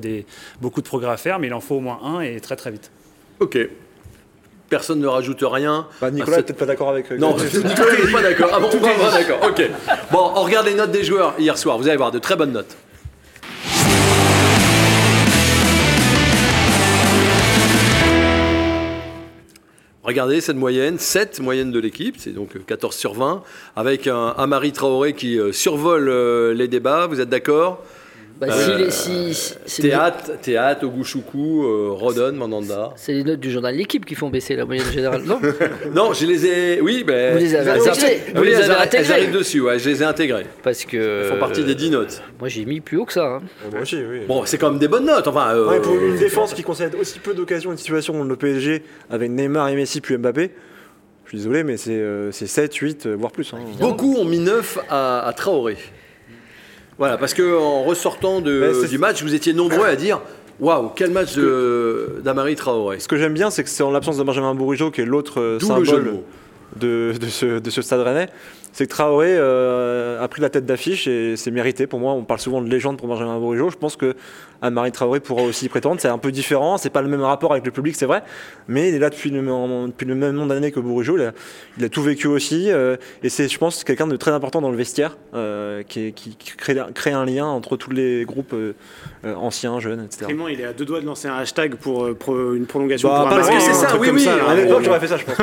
beaucoup 0.62 0.82
de 0.82 0.88
progrès 0.88 1.12
à 1.12 1.17
faire, 1.17 1.39
mais 1.39 1.47
il 1.47 1.53
en 1.53 1.60
faut 1.60 1.75
au 1.75 1.79
moins 1.79 1.99
un 2.03 2.21
et 2.21 2.39
très 2.39 2.55
très 2.55 2.71
vite. 2.71 2.91
Ok. 3.39 3.58
Personne 4.69 4.99
ne 4.99 5.08
rajoute 5.08 5.39
rien. 5.41 5.88
Bah, 6.01 6.12
Nicolas 6.12 6.38
à 6.38 6.39
est 6.39 6.43
peut-être 6.43 6.58
pas 6.60 6.65
d'accord 6.65 6.89
avec. 6.89 7.12
euh, 7.12 7.17
Non. 7.17 7.36
Nicolas 7.53 7.93
n'est 8.05 8.12
pas 8.12 8.21
d'accord. 8.21 8.49
Ah 8.53 8.60
bon, 8.60 8.69
on 8.73 9.03
va 9.03 9.12
d'accord. 9.12 9.39
Ok. 9.49 9.69
Bon, 10.12 10.32
on 10.36 10.43
regarde 10.43 10.67
les 10.67 10.75
notes 10.75 10.91
des 10.91 11.03
joueurs 11.03 11.34
hier 11.38 11.58
soir. 11.58 11.77
Vous 11.77 11.88
allez 11.88 11.97
voir 11.97 12.12
de 12.12 12.19
très 12.19 12.36
bonnes 12.36 12.51
notes. 12.53 12.75
Regardez 20.03 20.41
cette 20.41 20.55
moyenne, 20.55 20.97
7 20.97 21.39
moyenne 21.39 21.71
de 21.71 21.79
l'équipe, 21.79 22.15
c'est 22.17 22.32
donc 22.32 22.55
euh, 22.55 22.60
14 22.65 22.95
sur 22.95 23.13
20, 23.13 23.43
avec 23.75 24.08
un 24.08 24.34
Amari 24.38 24.71
Traoré 24.71 25.13
qui 25.13 25.38
euh, 25.38 25.51
survole 25.51 26.08
euh, 26.10 26.53
les 26.53 26.67
débats, 26.67 27.05
vous 27.05 27.19
êtes 27.21 27.29
d'accord? 27.29 27.84
Bah, 28.39 28.47
Euh, 28.49 28.54
si 28.54 28.84
les- 28.84 28.89
si- 28.91 29.34
si- 29.34 29.54
c'est 29.65 29.84
les- 29.84 29.89
Théâtre, 29.89 30.32
euh, 31.65 31.89
Rodon, 31.91 32.32
Mandanda. 32.34 32.93
C'est 32.95 33.12
les 33.12 33.23
notes 33.25 33.39
du 33.41 33.52
journal 33.52 33.75
L'équipe 33.75 34.06
qui 34.06 34.15
font 34.15 34.30
baisser 34.30 34.56
la 34.56 34.63
moyenne 34.65 34.89
générale, 34.93 35.23
non 35.25 35.39
Non, 35.93 36.13
je 36.13 36.25
les 36.25 36.45
ai. 36.45 36.82
Oui, 36.82 37.04
ben. 37.06 37.34
Vous 37.34 37.39
les 37.39 37.54
avez 37.56 37.71
intégrées. 37.71 38.21
Vous 38.34 38.43
les 38.43 38.56
avez 38.56 38.63
arri- 38.65 38.71
elles 38.78 38.82
intégrées. 38.88 39.13
arrivent 39.13 39.32
dessus, 39.32 39.60
ouais, 39.60 39.78
je 39.78 39.89
les 39.89 40.02
ai 40.02 40.06
intégrées. 40.06 40.45
Parce 40.63 40.86
que. 40.86 40.95
Elles 41.23 41.30
font 41.34 41.39
partie 41.39 41.63
des 41.65 41.75
10 41.75 41.89
notes. 41.89 42.21
Moi 42.39 42.47
j'ai 42.47 42.63
mis 42.63 42.80
plus 42.80 42.97
haut 42.97 43.06
que 43.06 43.13
ça. 43.13 43.25
hein. 43.25 43.41
Moi 43.71 43.82
aussi, 43.82 43.97
oui. 43.97 44.21
Bon, 44.28 44.43
c'est 44.45 44.58
quand 44.58 44.69
même 44.69 44.80
des 44.80 44.88
bonnes 44.88 45.06
notes. 45.06 45.28
Enfin, 45.28 45.54
euh, 45.56 45.67
Ouais, 45.69 45.82
pour 45.82 45.95
une 45.95 46.15
défense 46.17 46.54
qui 46.54 46.63
concède 46.63 46.95
aussi 46.95 47.19
peu 47.19 47.34
d'occasions 47.34 47.71
et 47.71 47.75
de 47.75 47.80
situations 47.80 48.13
contre 48.13 48.30
le 48.30 48.36
PSG 48.38 48.84
avec 49.10 49.30
Neymar 49.32 49.67
et 49.67 49.75
Messi 49.75 49.99
puis 49.99 50.15
Mbappé, 50.17 50.52
je 51.25 51.30
suis 51.30 51.38
désolé, 51.39 51.63
mais 51.65 51.75
c'est 51.75 51.91
euh, 51.91 52.32
c'est 52.32 52.47
7, 52.47 52.73
8, 52.73 53.06
euh, 53.06 53.15
voire 53.19 53.32
plus. 53.34 53.54
hein. 53.54 53.58
beaucoup 53.82 54.15
ont 54.15 54.23
mis 54.25 54.39
9 54.39 54.80
à, 54.89 55.28
à 55.28 55.34
Traoré. 55.34 55.75
Voilà, 56.99 57.17
parce 57.17 57.33
que 57.33 57.57
en 57.57 57.83
ressortant 57.83 58.41
de- 58.41 58.85
du 58.88 58.97
match, 58.99 59.23
vous 59.23 59.33
étiez 59.33 59.53
nombreux 59.53 59.85
à 59.85 59.95
dire 59.95 60.21
Waouh, 60.59 60.89
quel 60.93 61.12
match 61.12 61.35
de- 61.35 62.19
d'Amari 62.21 62.55
Traoré. 62.57 62.99
Ce 62.99 63.07
que 63.07 63.15
j'aime 63.15 63.33
bien, 63.33 63.49
c'est 63.49 63.63
que 63.63 63.69
c'est 63.69 63.81
en 63.83 63.91
l'absence 63.91 64.17
de 64.17 64.23
Benjamin 64.23 64.53
Bourigeau, 64.53 64.91
qui 64.91 64.99
est 65.01 65.05
l'autre 65.05 65.57
symbole 65.62 65.85
de, 66.75 67.13
de 67.19 67.27
ce, 67.27 67.59
de 67.59 67.69
ce 67.69 67.81
stade 67.81 68.01
rennais, 68.01 68.27
c'est 68.80 68.86
que 68.86 68.94
Traoré 68.94 69.36
euh, 69.38 70.24
a 70.24 70.28
pris 70.30 70.42
la 70.42 70.50
tête 70.50 70.65
d'affiche 70.65 71.06
et 71.06 71.36
c'est 71.36 71.52
mérité. 71.52 71.86
Pour 71.86 72.00
moi, 72.00 72.13
on 72.13 72.24
parle 72.24 72.39
souvent 72.39 72.62
de 72.62 72.70
légende 72.70 72.98
pour 72.98 73.10
Benjamin 73.10 73.38
Bourigeau. 73.38 73.70
Je 73.70 73.76
pense 73.76 73.98
que 73.98 74.15
Anne-Marie 74.62 74.94
Traoré 74.94 75.20
pourra 75.20 75.42
aussi 75.44 75.65
y 75.65 75.70
prétendre. 75.70 76.00
C'est 76.00 76.08
un 76.08 76.18
peu 76.18 76.32
différent, 76.32 76.78
c'est 76.78 76.89
pas 76.89 77.02
le 77.02 77.10
même 77.10 77.22
rapport 77.22 77.52
avec 77.52 77.65
le 77.65 77.72
public, 77.72 77.98
c'est 77.98 78.06
vrai, 78.06 78.24
mais 78.70 78.88
il 78.88 78.96
est 78.96 79.00
là 79.00 79.10
depuis 79.10 79.32
le, 79.32 79.42
depuis 79.88 80.06
le 80.06 80.15
même 80.15 80.34
nombre 80.34 80.48
d'années 80.48 80.72
que 80.72 80.80
Bourigeau. 80.80 81.18
Il 81.18 81.24
a, 81.24 81.32
il 81.78 81.84
a 81.84 81.89
tout 81.89 82.02
vécu 82.02 82.28
aussi 82.28 82.72
euh, 82.72 82.96
et 83.22 83.28
c'est, 83.28 83.50
je 83.50 83.58
pense, 83.58 83.84
quelqu'un 83.84 84.08
de 84.08 84.15
très 84.15 84.32
important 84.32 84.62
dans 84.62 84.72
le 84.72 84.78
vestiaire 84.78 85.18
euh, 85.34 85.84
qui, 85.84 86.13
crée, 86.58 86.78
crée 86.94 87.12
un 87.12 87.26
lien 87.26 87.48
entre 87.48 87.76
tous 87.76 87.92
les 87.92 88.24
groupes 88.24 88.56
anciens, 89.26 89.82
jeunes, 89.82 90.06
etc. 90.06 90.28
Clément, 90.28 90.48
il 90.48 90.62
est 90.62 90.65
à 90.65 90.72
deux 90.72 90.86
doigts 90.86 91.02
de 91.02 91.06
lancer 91.06 91.28
un 91.28 91.36
hashtag 91.36 91.76
pour, 91.76 92.08
une 92.08 92.65
prolongation. 92.65 93.10
Bah, 93.10 93.26
pour 93.28 93.38
loin, 93.38 93.46
match, 93.46 93.56
c'est 93.60 93.74
ça, 93.74 93.98
oui, 94.00 94.10
oui, 94.13 94.22
ça, 94.22 94.36
à 94.48 94.56
l'époque, 94.56 94.78
on- 94.80 94.84
j'aurais 94.86 95.02
fait 95.02 95.08
ça, 95.08 95.18
je 95.18 95.26
pense. 95.26 95.36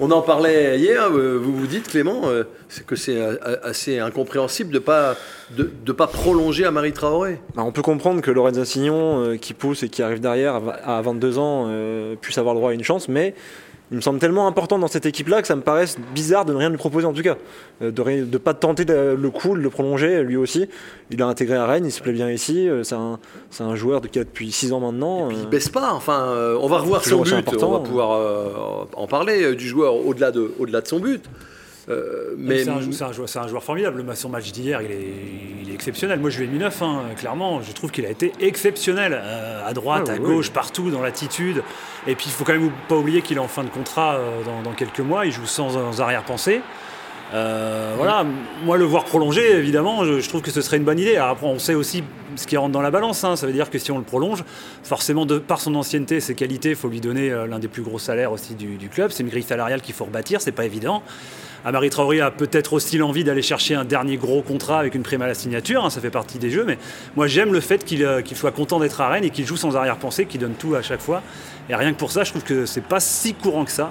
on, 0.00 0.04
en, 0.04 0.08
on 0.08 0.10
en 0.10 0.22
parlait 0.22 0.76
hier, 0.76 1.08
vous 1.08 1.54
vous 1.54 1.66
dites 1.68 1.86
Clément, 1.86 2.15
euh, 2.24 2.44
c'est 2.68 2.84
que 2.86 2.96
c'est 2.96 3.16
euh, 3.20 3.36
assez 3.62 3.98
incompréhensible 3.98 4.72
de 4.72 4.78
pas 4.78 5.14
de, 5.56 5.70
de 5.84 5.92
pas 5.92 6.06
prolonger 6.06 6.64
Amari 6.64 6.92
Traoré. 6.92 7.40
Bah, 7.54 7.62
on 7.64 7.72
peut 7.72 7.82
comprendre 7.82 8.20
que 8.20 8.30
Lorenzo 8.30 8.60
Assignon, 8.60 9.22
euh, 9.24 9.36
qui 9.36 9.54
pousse 9.54 9.82
et 9.82 9.88
qui 9.88 10.02
arrive 10.02 10.20
derrière 10.20 10.60
à 10.84 11.00
22 11.02 11.38
ans, 11.38 11.66
euh, 11.68 12.14
puisse 12.20 12.38
avoir 12.38 12.54
le 12.54 12.60
droit 12.60 12.70
à 12.70 12.74
une 12.74 12.84
chance, 12.84 13.08
mais 13.08 13.34
il 13.92 13.96
me 13.98 14.00
semble 14.02 14.18
tellement 14.18 14.48
important 14.48 14.80
dans 14.80 14.88
cette 14.88 15.06
équipe-là 15.06 15.40
que 15.42 15.46
ça 15.46 15.54
me 15.54 15.60
paraît 15.62 15.84
bizarre 16.12 16.44
de 16.44 16.52
ne 16.52 16.58
rien 16.58 16.70
lui 16.70 16.76
proposer 16.76 17.06
en 17.06 17.12
tout 17.12 17.22
cas. 17.22 17.36
Euh, 17.82 17.92
de 17.92 18.02
ne 18.02 18.38
pas 18.38 18.52
tenter 18.52 18.84
de- 18.84 19.16
le 19.16 19.30
coup, 19.30 19.54
de 19.56 19.60
le 19.62 19.70
prolonger 19.70 20.24
lui 20.24 20.36
aussi. 20.36 20.68
Il 21.12 21.22
a 21.22 21.26
intégré 21.28 21.54
à 21.54 21.66
Rennes, 21.66 21.86
il 21.86 21.92
se 21.92 22.00
plaît 22.02 22.12
bien 22.12 22.28
ici. 22.28 22.68
euh, 22.68 22.82
c'est 22.82 22.96
un, 22.96 23.20
un 23.60 23.76
joueur 23.76 24.00
de, 24.00 24.08
qui 24.08 24.18
a 24.18 24.24
depuis 24.24 24.50
6 24.50 24.72
ans 24.72 24.80
maintenant. 24.80 25.30
Il 25.30 25.36
euh, 25.36 25.48
baisse 25.48 25.68
pas. 25.68 25.92
Enfin, 25.92 26.30
euh, 26.30 26.58
on 26.60 26.66
va 26.66 26.78
revoir 26.78 27.04
son 27.04 27.22
but. 27.22 27.32
On 27.62 27.70
va 27.70 27.78
pouvoir 27.78 28.10
euh, 28.14 28.48
en 28.96 29.06
parler 29.06 29.44
euh, 29.44 29.54
du 29.54 29.68
joueur 29.68 29.94
au-delà 30.04 30.32
de, 30.32 30.50
au-delà 30.58 30.80
de 30.80 30.88
son 30.88 30.98
but. 30.98 31.22
Euh, 31.88 32.34
mais 32.36 32.64
c'est 32.64 32.70
un, 32.70 32.80
joueur, 33.12 33.28
c'est 33.28 33.38
un 33.38 33.46
joueur 33.48 33.62
formidable. 33.62 34.02
Le- 34.02 34.14
Son 34.16 34.28
match 34.28 34.50
d'hier, 34.50 34.82
il 34.82 34.90
est, 34.90 35.08
il 35.62 35.70
est 35.70 35.74
exceptionnel. 35.74 36.18
Moi, 36.18 36.30
je 36.30 36.38
lui 36.38 36.46
ai 36.46 36.48
mis 36.48 36.58
9, 36.58 36.82
hein, 36.82 37.02
clairement. 37.16 37.62
Je 37.62 37.70
trouve 37.72 37.90
qu'il 37.92 38.04
a 38.06 38.10
été 38.10 38.32
exceptionnel. 38.40 39.12
euh, 39.16 39.66
à 39.66 39.72
droite, 39.72 40.06
Ah, 40.08 40.12
à 40.12 40.14
oui. 40.16 40.20
gauche, 40.20 40.50
partout, 40.50 40.90
dans 40.90 41.00
l'attitude. 41.02 41.62
Et 42.06 42.14
puis, 42.14 42.26
il 42.26 42.32
faut 42.32 42.44
quand 42.44 42.52
même 42.54 42.70
pas 42.88 42.96
oublier 42.96 43.22
qu'il 43.22 43.36
est 43.36 43.40
en 43.40 43.48
fin 43.48 43.62
de 43.64 43.68
contrat 43.68 44.14
euh, 44.16 44.42
dans, 44.44 44.62
dans 44.62 44.72
quelques 44.72 45.00
mois. 45.00 45.26
Il 45.26 45.32
joue 45.32 45.46
sans, 45.46 45.70
sans 45.70 46.00
arrière-pensée. 46.00 46.60
Euh, 47.34 47.94
voilà, 47.96 48.24
moi 48.64 48.76
le 48.76 48.84
voir 48.84 49.04
prolonger, 49.04 49.56
évidemment, 49.56 50.04
je, 50.04 50.28
trouve 50.28 50.42
que 50.42 50.50
ce 50.50 50.60
serait 50.60 50.76
une 50.76 50.84
bonne 50.84 50.98
idée. 50.98 51.16
Après, 51.16 51.46
on 51.46 51.58
sait 51.58 51.74
aussi 51.74 52.04
ce 52.36 52.46
qui 52.46 52.56
rentre 52.56 52.72
dans 52.72 52.82
la 52.82 52.90
balance. 52.90 53.24
hein. 53.24 53.36
Ça 53.36 53.46
veut 53.46 53.52
dire 53.52 53.70
que 53.70 53.78
si 53.78 53.90
on 53.90 53.98
le 53.98 54.04
prolonge, 54.04 54.44
forcément, 54.82 55.26
par 55.46 55.60
son 55.60 55.74
ancienneté, 55.74 56.20
ses 56.20 56.34
qualités, 56.34 56.70
il 56.70 56.76
faut 56.76 56.88
lui 56.88 57.00
donner 57.00 57.30
euh, 57.30 57.46
l'un 57.46 57.58
des 57.58 57.68
plus 57.68 57.82
gros 57.82 57.98
salaires 57.98 58.32
aussi 58.32 58.54
du, 58.54 58.88
club. 58.88 59.10
C'est 59.10 59.22
une 59.22 59.28
grille 59.28 59.42
salariale 59.42 59.80
qu'il 59.80 59.94
faut 59.94 60.04
rebâtir, 60.04 60.40
c'est 60.40 60.52
pas 60.52 60.64
évident. 60.64 61.02
Amari 61.64 61.90
Traoré 61.90 62.20
a 62.20 62.30
peut-être 62.30 62.74
aussi 62.74 62.96
l'envie 62.96 63.24
d'aller 63.24 63.42
chercher 63.42 63.74
un 63.74 63.84
dernier 63.84 64.16
gros 64.18 64.40
contrat 64.40 64.78
avec 64.78 64.94
une 64.94 65.02
prime 65.02 65.22
à 65.22 65.26
la 65.26 65.34
signature, 65.34 65.84
hein, 65.84 65.90
ça 65.90 66.00
fait 66.00 66.10
partie 66.10 66.38
des 66.38 66.48
jeux, 66.48 66.62
mais 66.64 66.78
moi 67.16 67.26
j'aime 67.26 67.52
le 67.52 67.58
fait 67.58 67.84
qu'il 67.84 68.04
euh, 68.04 68.22
qu'il 68.22 68.36
soit 68.36 68.52
content 68.52 68.78
d'être 68.78 69.00
à 69.00 69.08
Rennes 69.08 69.24
et 69.24 69.30
qu'il 69.30 69.44
joue 69.44 69.56
sans 69.56 69.74
arrière-pensée, 69.74 70.26
qu'il 70.26 70.40
donne 70.40 70.54
tout 70.54 70.76
à 70.76 70.82
chaque 70.82 71.00
fois. 71.00 71.22
Et 71.68 71.74
rien 71.74 71.92
que 71.92 71.98
pour 71.98 72.12
ça, 72.12 72.22
je 72.22 72.30
trouve 72.30 72.44
que 72.44 72.66
c'est 72.66 72.84
pas 72.84 73.00
si 73.00 73.34
courant 73.34 73.64
que 73.64 73.72
ça 73.72 73.90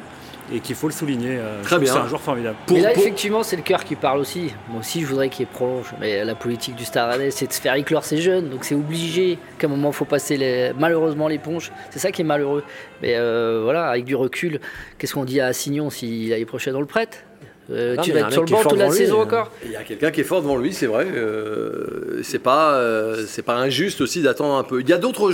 et 0.53 0.59
qu'il 0.59 0.75
faut 0.75 0.87
le 0.87 0.93
souligner. 0.93 1.37
euh, 1.39 1.61
Très 1.63 1.79
bien. 1.79 1.91
C'est 1.93 1.99
un 1.99 2.07
joueur 2.07 2.21
formidable. 2.21 2.55
pour, 2.65 2.77
mais 2.77 2.83
là, 2.83 2.89
pour- 2.91 3.01
effectivement, 3.03 3.43
c'est 3.43 3.55
le 3.55 3.61
cœur 3.61 3.83
qui 3.83 3.95
parle 3.95 4.19
aussi. 4.19 4.53
Moi 4.69 4.79
aussi, 4.79 5.01
je 5.01 5.05
voudrais 5.07 5.29
qu'il 5.29 5.47
prolonge. 5.47 5.93
Mais 5.99 6.23
la 6.23 6.35
politique 6.35 6.75
du 6.75 6.85
Stade 6.85 7.09
Rennais, 7.11 7.31
c'est 7.31 7.47
de 7.47 7.53
se 7.53 7.61
faire 7.61 7.73
éclore 7.75 8.03
ses 8.05 8.17
jeunes. 8.17 8.49
Donc 8.49 8.63
c'est 8.63 8.75
obligé 8.75 9.37
qu'à 9.57 9.67
un 9.67 9.69
moment, 9.69 9.89
il 9.89 9.95
faut 9.95 10.05
passer 10.05 10.37
les... 10.37 10.71
malheureusement 10.77 11.27
l'éponge. 11.27 11.71
C'est 11.89 11.99
ça 11.99 12.11
qui 12.11 12.21
est 12.21 12.25
malheureux. 12.25 12.63
Mais 13.01 13.15
euh, 13.15 13.61
voilà, 13.63 13.87
avec 13.89 14.05
du 14.05 14.15
recul, 14.15 14.59
qu'est-ce 14.97 15.13
qu'on 15.13 15.25
dit 15.25 15.39
à 15.41 15.47
Assignon 15.47 15.89
si 15.89 16.27
l'année 16.29 16.45
prochaine 16.45 16.75
on 16.75 16.79
le 16.79 16.85
prête 16.85 17.25
Euh, 17.71 17.95
Non, 17.95 18.03
Tu 18.03 18.11
mais 18.13 18.17
il 18.17 18.19
y 18.19 18.21
vas 18.21 18.25
a 18.25 18.29
être 18.29 18.33
sur 18.33 18.43
le 18.43 18.51
banc 18.51 18.61
toute 18.69 18.77
la 18.77 18.87
lui, 18.89 18.93
saison 18.93 19.19
euh. 19.19 19.23
encore 19.23 19.51
il 19.65 19.71
y 19.71 19.75
a 19.75 19.83
quelqu'un 19.83 20.11
qui 20.11 20.21
est 20.21 20.25
fort 20.25 20.41
devant 20.41 20.57
lui, 20.57 20.71
c'est 20.73 20.85
vrai. 20.85 21.07
euh, 21.09 22.21
c'est 22.23 22.39
pas, 22.39 22.75
euh, 22.75 23.25
c'est 23.27 23.41
pas 23.41 23.55
injuste 23.55 24.01
aussi 24.01 24.21
d'attendre 24.21 24.55
un 24.55 24.63
peu. 24.63 24.81
Il 24.81 24.89
y 24.89 24.93
a 24.93 24.97
d'autres, 24.97 25.31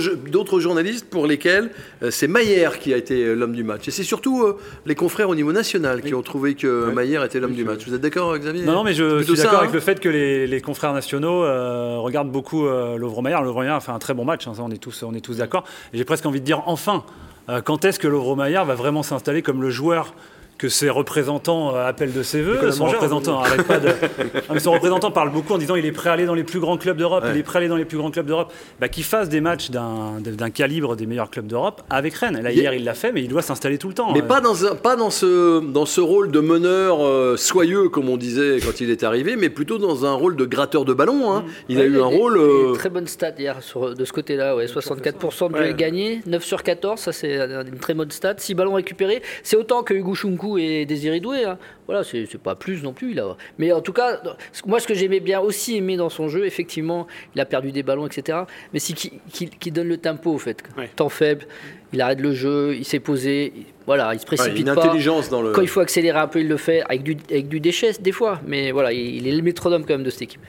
journalistes 0.58 1.06
pour 1.10 1.26
lesquels 1.26 1.70
euh, 2.02 2.10
c'est 2.10 2.28
Maillère 2.28 2.78
qui 2.78 2.94
a 2.94 2.96
été 2.96 3.34
l'homme 3.34 3.52
du 3.54 3.64
match. 3.64 3.86
Et 3.88 3.90
c'est 3.90 4.02
surtout 4.02 4.42
euh, 4.44 4.58
les 4.86 4.94
confrères 4.94 5.28
au 5.28 5.34
niveau 5.34 5.52
national 5.52 6.00
qui 6.02 6.14
ont 6.14 6.22
trouvé 6.22 6.54
que. 6.54 6.90
Maillère 6.92 7.24
était 7.24 7.40
l'homme 7.40 7.54
du 7.54 7.64
match. 7.64 7.86
Vous 7.86 7.94
êtes 7.94 8.00
d'accord, 8.00 8.36
Xavier? 8.38 8.64
Non, 8.64 8.72
non, 8.72 8.84
mais 8.84 8.94
je 8.94 9.22
suis 9.22 9.34
d'accord 9.34 9.58
avec 9.58 9.70
hein 9.70 9.74
le 9.74 9.80
fait 9.80 10.00
que 10.00 10.08
les, 10.08 10.46
les 10.46 10.60
confrères 10.60 10.92
nationaux 10.92 11.44
euh, 11.44 11.96
regardent 11.98 12.30
beaucoup 12.30 12.66
euh, 12.66 12.96
Lovre-Maillard. 12.96 13.42
Lovre-Maillard 13.42 13.76
a 13.76 13.80
fait 13.80 13.92
un 13.92 13.98
très 13.98 14.14
bon 14.14 14.24
match, 14.24 14.46
hein, 14.46 14.54
ça, 14.54 14.62
on 14.62 14.70
est 14.70 14.78
tous, 14.82 15.02
on 15.02 15.14
est 15.14 15.20
tous 15.20 15.36
d'accord. 15.38 15.64
J'ai 15.92 16.04
presque 16.04 16.26
envie 16.26 16.40
de 16.40 16.44
dire 16.46 16.62
enfin, 16.66 17.04
euh, 17.48 17.60
quand 17.60 17.84
est-ce 17.84 17.98
que 17.98 18.08
Lovre-Maillard 18.08 18.64
va 18.64 18.74
vraiment 18.74 19.02
s'installer 19.02 19.42
comme 19.42 19.62
le 19.62 19.70
joueur 19.70 20.14
que 20.62 20.68
ses 20.68 20.88
représentants 20.90 21.74
euh, 21.74 21.88
appellent 21.88 22.12
de 22.12 22.22
ses 22.22 22.40
voeux 22.40 22.70
Son 22.70 22.84
représentant, 22.86 23.40
arrête 23.40 23.66
pas 23.66 23.80
de- 23.80 23.88
mais 24.52 24.60
son 24.60 24.70
représentant 24.70 25.10
parle 25.10 25.32
beaucoup 25.32 25.54
en 25.54 25.58
disant 25.58 25.74
il 25.74 25.84
est 25.84 25.90
prêt 25.90 26.08
à 26.08 26.12
aller 26.12 26.24
dans 26.24 26.34
les 26.36 26.44
plus 26.44 26.60
grands 26.60 26.76
clubs 26.76 26.96
d'Europe, 26.96 27.24
il 27.32 27.36
est 27.36 27.42
prêt 27.42 27.56
à 27.56 27.60
aller 27.60 27.68
dans 27.68 27.74
les 27.76 27.84
plus 27.84 27.98
grands 27.98 28.12
clubs 28.12 28.26
d'Europe. 28.26 28.52
Bah, 28.80 28.88
qu'il 28.88 29.02
fasse 29.02 29.28
des 29.28 29.40
matchs 29.40 29.70
d'un 29.70 30.20
d'un 30.20 30.50
calibre 30.50 30.94
des 30.94 31.06
meilleurs 31.06 31.30
clubs 31.30 31.48
d'Europe 31.48 31.82
avec 31.90 32.14
Rennes. 32.14 32.40
Là, 32.40 32.52
hier, 32.52 32.72
il 32.74 32.84
l'a 32.84 32.94
fait, 32.94 33.10
mais 33.10 33.22
il 33.22 33.28
doit 33.28 33.42
s'installer 33.42 33.76
tout 33.76 33.88
le 33.88 33.94
temps. 33.94 34.12
Mais 34.12 34.20
Euh, 34.22 34.26
pas 34.26 34.40
dans, 34.40 34.64
un- 34.64 34.76
pas 34.76 34.94
dans 34.94 35.10
ce, 35.10 35.58
dans 35.58 35.84
ce 35.86 36.00
rôle 36.00 36.30
de 36.30 36.38
meneur 36.38 36.98
euh, 37.04 37.36
soyeux, 37.36 37.88
comme 37.88 38.08
on 38.08 38.16
disait 38.16 38.58
quand 38.64 38.80
il 38.80 38.88
est 38.90 39.02
arrivé, 39.02 39.34
mais 39.34 39.50
plutôt 39.50 39.78
dans 39.78 40.06
un 40.06 40.12
rôle 40.12 40.36
de 40.36 40.44
gratteur 40.44 40.84
de 40.84 40.94
ballon. 40.94 41.32
hein. 41.34 41.44
Il 41.68 41.80
a 41.80 41.84
eu 41.84 42.00
un 42.00 42.08
des- 42.08 42.16
rôle. 42.16 42.38
euh, 42.38 42.72
Très 42.74 42.88
bonne 42.90 43.08
stat 43.08 43.32
hier 43.38 43.56
sur, 43.62 43.94
de 43.96 44.04
ce 44.04 44.12
côté-là. 44.12 44.54
Ouais. 44.54 44.66
64% 44.66 45.48
de 45.48 45.54
duels 45.54 45.62
Ouais. 45.70 45.74
gagnés, 45.74 46.20
9 46.26 46.44
sur 46.44 46.62
14, 46.62 47.00
ça 47.00 47.10
c'est 47.12 47.34
une 47.36 47.78
très 47.80 47.94
bonne 47.94 48.10
stat. 48.12 48.34
6 48.38 48.54
ballons 48.54 48.74
récupérés, 48.74 49.22
c'est 49.42 49.56
autant 49.56 49.82
que 49.82 49.94
Hugo 49.94 50.14
Chunku 50.14 50.51
et 50.58 50.84
Désiré 50.86 51.20
Doué. 51.20 51.44
hein. 51.44 51.58
Voilà, 51.86 52.04
c'est 52.04 52.26
pas 52.38 52.54
plus 52.54 52.82
non 52.82 52.92
plus. 52.92 53.12
Là. 53.14 53.36
Mais 53.58 53.72
en 53.72 53.80
tout 53.80 53.92
cas, 53.92 54.20
moi 54.66 54.80
ce 54.80 54.86
que 54.86 54.94
j'aimais 54.94 55.20
bien 55.20 55.40
aussi 55.40 55.76
aimer 55.76 55.96
dans 55.96 56.08
son 56.08 56.28
jeu, 56.28 56.46
effectivement, 56.46 57.06
il 57.34 57.40
a 57.40 57.44
perdu 57.44 57.72
des 57.72 57.82
ballons, 57.82 58.06
etc. 58.06 58.38
Mais 58.72 58.78
c'est 58.78 58.94
qu'il 58.94 59.72
donne 59.72 59.88
le 59.88 59.96
tempo, 59.98 60.32
au 60.32 60.38
fait. 60.38 60.62
Ouais. 60.78 60.88
Temps 60.94 61.08
faible, 61.08 61.46
il 61.92 62.00
arrête 62.00 62.20
le 62.20 62.32
jeu, 62.32 62.74
il 62.76 62.84
s'est 62.84 63.00
posé. 63.00 63.52
il- 63.56 63.64
Voilà, 63.86 64.14
il 64.14 64.18
se 64.20 64.24
ouais, 64.24 64.36
précipite 64.36 64.66
une 64.66 64.74
pas. 64.74 64.84
intelligence 64.86 65.28
dans 65.28 65.42
le. 65.42 65.52
Quand 65.52 65.62
il 65.62 65.68
faut 65.68 65.80
accélérer 65.80 66.18
un 66.18 66.28
peu, 66.28 66.40
il 66.40 66.48
le 66.48 66.56
fait 66.56 66.82
avec 66.82 67.02
du, 67.02 67.16
avec 67.30 67.48
du 67.48 67.58
déchet 67.60 67.92
des 68.00 68.12
fois. 68.12 68.40
Mais 68.46 68.70
voilà, 68.70 68.92
il, 68.92 69.16
il 69.16 69.26
est 69.28 69.32
le 69.36 69.42
métronome 69.42 69.82
quand 69.84 69.94
même 69.94 70.04
de 70.04 70.10
cette 70.10 70.22
équipe. 70.22 70.40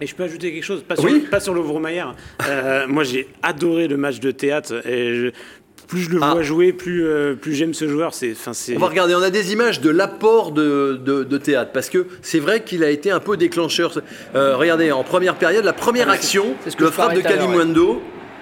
Et 0.00 0.06
je 0.06 0.14
peux 0.14 0.22
ajouter 0.22 0.52
quelque 0.52 0.62
chose, 0.64 0.82
pas 0.84 0.94
sur, 0.96 1.04
Oui. 1.10 1.26
pas 1.30 1.40
sur. 1.40 1.54
Euh, 1.54 2.86
moi, 2.86 3.02
j'ai 3.04 3.26
adoré 3.42 3.88
le 3.88 3.96
match 3.96 4.20
de 4.20 4.30
théâtre. 4.30 4.86
Et 4.86 5.14
je- 5.14 5.30
plus 5.88 6.02
je 6.02 6.10
le 6.10 6.20
Ah. 6.22 6.32
vois 6.34 6.42
jouer, 6.42 6.72
plus, 6.72 7.04
euh, 7.06 7.34
plus 7.34 7.54
j'aime 7.54 7.74
ce 7.74 7.88
joueur. 7.88 8.14
C'est, 8.14 8.30
enfin, 8.32 8.52
c'est... 8.52 8.76
On 8.76 8.78
va 8.78 8.86
regarder, 8.88 9.14
on 9.16 9.22
a 9.22 9.30
des 9.30 9.52
images 9.52 9.80
de 9.80 9.90
l'apport 9.90 10.52
de, 10.52 11.00
de- 11.04 11.24
de 11.24 11.38
théâtre, 11.38 11.72
parce 11.72 11.88
que 11.90 12.06
c'est 12.22 12.38
vrai 12.38 12.62
qu'il 12.62 12.84
a 12.84 12.90
été 12.90 13.10
un 13.10 13.18
peu 13.20 13.36
déclencheur. 13.36 13.98
Euh, 14.36 14.56
regardez, 14.56 14.92
en 14.92 15.02
première 15.02 15.34
période, 15.34 15.64
la 15.64 15.72
première 15.72 16.08
Ah, 16.10 16.12
action, 16.12 16.44
c'est- 16.58 16.64
c'est 16.64 16.70
ce 16.70 16.76
que 16.76 16.84
le 16.84 16.90
frappe 16.90 17.14
de 17.14 17.20
Kalimundo, 17.22 18.00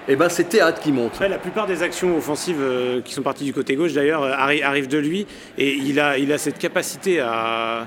et 0.08 0.14
ben 0.16 0.28
c'est 0.28 0.48
théâtre 0.48 0.80
qui 0.80 0.92
monte. 0.92 1.18
La 1.20 1.38
plupart 1.38 1.66
des 1.66 1.82
actions 1.82 2.16
offensives 2.16 2.60
euh, 2.60 3.00
qui 3.00 3.14
sont 3.14 3.22
parties 3.22 3.44
du 3.44 3.52
côté 3.52 3.74
gauche, 3.76 3.92
d'ailleurs, 3.92 4.22
arri- 4.24 4.62
arrivent 4.62 4.88
de 4.88 4.98
lui. 4.98 5.26
Et 5.58 5.72
il 5.74 5.98
a, 6.00 6.18
il 6.18 6.32
a 6.32 6.38
cette 6.38 6.58
capacité 6.58 7.20
à, 7.20 7.86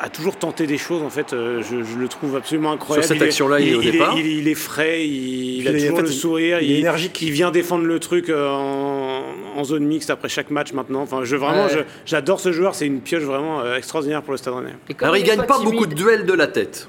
à 0.00 0.08
toujours 0.08 0.36
tenter 0.36 0.66
des 0.66 0.78
choses. 0.78 1.02
En 1.02 1.10
fait, 1.10 1.32
euh, 1.32 1.62
je, 1.62 1.82
je 1.82 1.96
le 1.98 2.08
trouve 2.08 2.36
absolument 2.36 2.72
incroyable. 2.72 3.04
Sur 3.04 3.08
cette 3.14 3.18
Il 3.18 3.22
est- 3.24 3.26
action-là, 3.26 3.60
il 3.60 3.68
est 3.68 3.74
au 3.74 3.82
départ. 3.82 4.14
il, 4.18 4.26
il 4.26 4.48
est 4.48 4.54
frais, 4.54 5.06
il, 5.06 5.58
Puis 5.60 5.68
a 5.68 5.72
toujours 5.72 5.92
en 5.92 5.96
fait, 5.96 6.02
le 6.02 6.08
sourire. 6.08 6.58
il 6.62 6.72
est 6.72 6.78
énergique. 6.80 7.20
Il 7.22 7.30
vient 7.32 7.50
défendre 7.50 7.84
le 7.84 7.98
truc 8.00 8.28
euh, 8.28 8.48
en, 8.50 9.22
en 9.56 9.64
zone 9.64 9.84
mixte 9.84 10.10
après 10.10 10.28
chaque 10.28 10.50
match 10.50 10.72
maintenant. 10.72 11.02
Enfin, 11.02 11.20
je, 11.24 11.36
vraiment, 11.36 11.64
Ouais. 11.66 11.72
je- 11.72 11.78
j'adore 12.04 12.40
ce 12.40 12.52
joueur. 12.52 12.74
C'est 12.74 12.86
une 12.86 13.00
pioche 13.00 13.22
vraiment 13.22 13.60
euh, 13.60 13.76
extraordinaire 13.76 14.22
pour 14.22 14.32
le 14.32 14.38
Stade 14.38 14.54
Rennais. 14.54 14.74
Alors, 15.00 15.16
il 15.16 15.24
gagne 15.24 15.42
pas 15.44 15.58
beaucoup 15.58 15.86
de 15.86 15.94
duels 15.94 16.26
de 16.26 16.32
la 16.34 16.46
tête. 16.46 16.88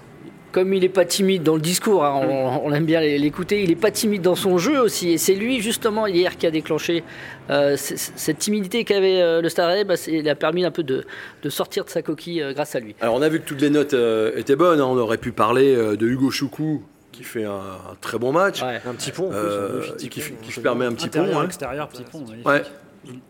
Comme 0.57 0.73
il 0.73 0.79
n'est 0.81 0.89
pas 0.89 1.05
timide 1.05 1.43
dans 1.43 1.53
le 1.53 1.61
discours, 1.61 2.03
hein, 2.03 2.19
on, 2.27 2.61
on 2.65 2.73
aime 2.73 2.85
bien 2.85 2.99
l'écouter, 2.99 3.61
il 3.61 3.69
n'est 3.69 3.75
pas 3.75 3.91
timide 3.91 4.23
dans 4.23 4.33
son 4.33 4.57
jeu 4.57 4.79
aussi. 4.81 5.11
Et 5.11 5.19
c'est 5.19 5.35
lui, 5.35 5.61
justement, 5.61 6.07
hier, 6.07 6.35
qui 6.35 6.47
a 6.47 6.51
déclenché 6.51 7.03
euh, 7.51 7.75
cette 7.77 8.39
timidité 8.39 8.83
qu'avait 8.83 9.21
euh, 9.21 9.39
le 9.39 9.49
Rennais. 9.55 9.83
Bah, 9.83 9.93
il 10.07 10.27
a 10.27 10.33
permis 10.33 10.65
un 10.65 10.71
peu 10.71 10.81
de, 10.81 11.05
de 11.43 11.49
sortir 11.51 11.85
de 11.85 11.91
sa 11.91 12.01
coquille 12.01 12.41
euh, 12.41 12.53
grâce 12.53 12.73
à 12.73 12.79
lui. 12.79 12.95
Alors, 13.01 13.13
on 13.13 13.21
a 13.21 13.29
vu 13.29 13.39
que 13.39 13.45
toutes 13.45 13.61
les 13.61 13.69
notes 13.69 13.93
euh, 13.93 14.31
étaient 14.35 14.55
bonnes. 14.55 14.81
hein. 14.81 14.85
On 14.85 14.97
aurait 14.97 15.19
pu 15.19 15.31
parler 15.31 15.75
euh, 15.75 15.95
de 15.95 16.07
Hugo 16.07 16.31
Choukou, 16.31 16.81
qui 17.11 17.21
fait 17.23 17.45
un, 17.45 17.51
un 17.51 17.95
très 18.01 18.17
bon 18.17 18.31
match. 18.31 18.63
Ouais. 18.63 18.81
Un 18.83 18.95
petit 18.95 19.11
pont. 19.11 19.27
en 19.27 19.29
plus, 19.29 19.37
Euh, 19.37 19.81
un 19.89 19.93
petit 19.93 20.09
qui, 20.09 20.21
pont, 20.21 20.61
permet 20.63 20.85
un 20.85 20.93
petit 20.93 21.07
pont. 21.09 21.19
Intérieur, 21.19 21.39
hein. 21.41 21.45
extérieur, 21.45 21.87
petit 21.87 22.03
pont. 22.03 22.25
Ouais. 22.45 22.63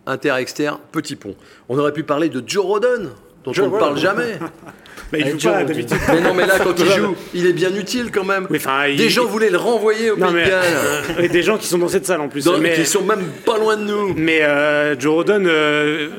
Inter-externe, 0.05 0.77
petit 0.93 1.17
pont. 1.17 1.35
On 1.67 1.77
aurait 1.77 1.91
pu 1.91 2.03
parler 2.03 2.29
de 2.29 2.41
Joe 2.47 2.65
Rodon, 2.65 3.09
dont 3.47 3.53
Joe 3.53 3.67
on 3.71 3.75
ne 3.75 3.79
parle 3.79 3.97
jamais. 3.97 4.37
Bah, 5.09 5.19
il 5.19 5.39
joue 5.39 5.49
pas 5.49 5.63
d'habitude. 5.63 5.97
mais 6.09 6.19
non, 6.19 6.33
mais 6.33 6.45
là, 6.45 6.55
quand 6.61 6.77
il 6.77 6.85
joue, 6.91 7.15
il 7.33 7.45
est 7.45 7.53
bien 7.53 7.73
utile 7.73 8.11
quand 8.11 8.25
même. 8.25 8.45
Oui, 8.49 8.57
enfin, 8.57 8.87
il- 8.87 8.97
Des 8.97 9.07
gens 9.07 9.23
voulaient 9.23 9.49
le 9.49 9.57
renvoyer 9.57 10.11
au 10.11 10.17
Non, 10.17 10.25
Pays 10.33 10.35
de 10.35 10.39
mais, 10.41 10.49
Galles. 10.49 11.23
et 11.23 11.29
des 11.29 11.43
gens 11.43 11.57
qui 11.57 11.65
sont 11.65 11.77
dans 11.77 11.87
cette 11.87 12.05
salle 12.05 12.19
en 12.19 12.27
plus. 12.27 12.43
Dans- 12.43 12.57
mais, 12.57 12.73
Qui 12.73 12.85
sont 12.85 13.03
même 13.05 13.23
pas 13.45 13.57
loin 13.57 13.77
de 13.77 13.83
nous. 13.85 14.13
mais, 14.17 14.41
euh, 14.41 14.99
Joe 14.99 15.13
Rodon, 15.13 15.43
euh, 15.45 16.09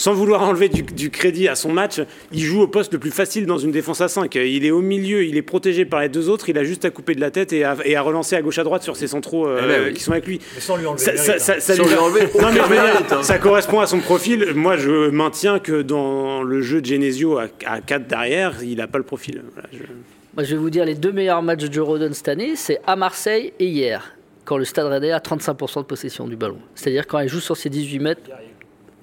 sans 0.00 0.14
vouloir 0.14 0.40
enlever 0.42 0.70
du, 0.70 0.82
du 0.82 1.10
crédit 1.10 1.46
à 1.46 1.54
son 1.54 1.70
match, 1.72 2.00
il 2.32 2.40
joue 2.40 2.62
au 2.62 2.66
poste 2.68 2.90
le 2.94 2.98
plus 2.98 3.10
facile 3.10 3.44
dans 3.44 3.58
une 3.58 3.70
défense 3.70 4.00
à 4.00 4.08
5. 4.08 4.34
Il 4.36 4.64
est 4.64 4.70
au 4.70 4.80
milieu, 4.80 5.24
il 5.24 5.36
est 5.36 5.42
protégé 5.42 5.84
par 5.84 6.00
les 6.00 6.08
deux 6.08 6.30
autres, 6.30 6.48
il 6.48 6.56
a 6.56 6.64
juste 6.64 6.86
à 6.86 6.90
couper 6.90 7.14
de 7.14 7.20
la 7.20 7.30
tête 7.30 7.52
et 7.52 7.64
à, 7.64 7.76
et 7.84 7.96
à 7.96 8.00
relancer 8.02 8.34
à 8.34 8.40
gauche 8.40 8.58
à 8.58 8.64
droite 8.64 8.82
sur 8.82 8.96
ses 8.96 9.08
centraux 9.08 9.46
euh, 9.46 9.60
Eh 9.62 9.68
ben 9.68 9.82
oui. 9.88 9.92
qui 9.94 10.02
sont 10.02 10.12
avec 10.12 10.26
lui. 10.26 10.40
Mais 10.54 10.60
sans 10.62 10.76
lui 10.78 10.86
enlever 10.86 11.04
Ça, 11.04 11.12
mérite, 11.12 11.38
ça- 11.40 11.52
hein. 11.54 11.60
ça 11.60 11.74
Sans 11.76 11.84
lui 11.86 11.94
enlever 11.96 12.20
Non, 12.40 12.48
mais 12.52 12.76
mérite, 12.76 13.12
hein. 13.12 13.22
ça 13.22 13.36
correspond 13.38 13.80
à 13.80 13.86
son 13.86 13.98
profil. 14.00 14.52
Moi, 14.54 14.78
je 14.78 15.10
maintiens 15.10 15.58
que 15.58 15.82
dans 15.82 16.42
le 16.42 16.62
jeu 16.62 16.80
de 16.80 16.86
Genesio 16.86 17.36
à, 17.38 17.48
à 17.66 17.80
4 17.82 18.06
derrière, 18.06 18.54
il 18.62 18.78
n'a 18.78 18.86
pas 18.86 18.96
le 18.98 19.04
profil. 19.04 19.42
Voilà, 19.52 19.68
je- 19.72 19.78
Moi, 20.34 20.44
je 20.44 20.50
vais 20.54 20.56
vous 20.60 20.70
dire 20.70 20.86
les 20.86 20.94
deux 20.94 21.12
meilleurs 21.12 21.42
matchs 21.42 21.64
de 21.68 21.80
Rodon 21.80 22.10
cette 22.14 22.28
année, 22.28 22.52
c'est 22.56 22.80
à 22.86 22.96
Marseille 22.96 23.52
et 23.60 23.66
hier, 23.66 24.16
quand 24.46 24.56
le 24.56 24.64
Stade 24.64 24.86
Rennais 24.86 25.12
a 25.12 25.18
35% 25.18 25.80
de 25.82 25.84
possession 25.86 26.26
du 26.26 26.36
ballon. 26.36 26.56
C'est-à-dire 26.74 27.06
quand 27.06 27.18
il 27.18 27.28
joue 27.28 27.40
sur 27.40 27.56
ses 27.58 27.68
18 27.68 27.98
mètres, 27.98 28.22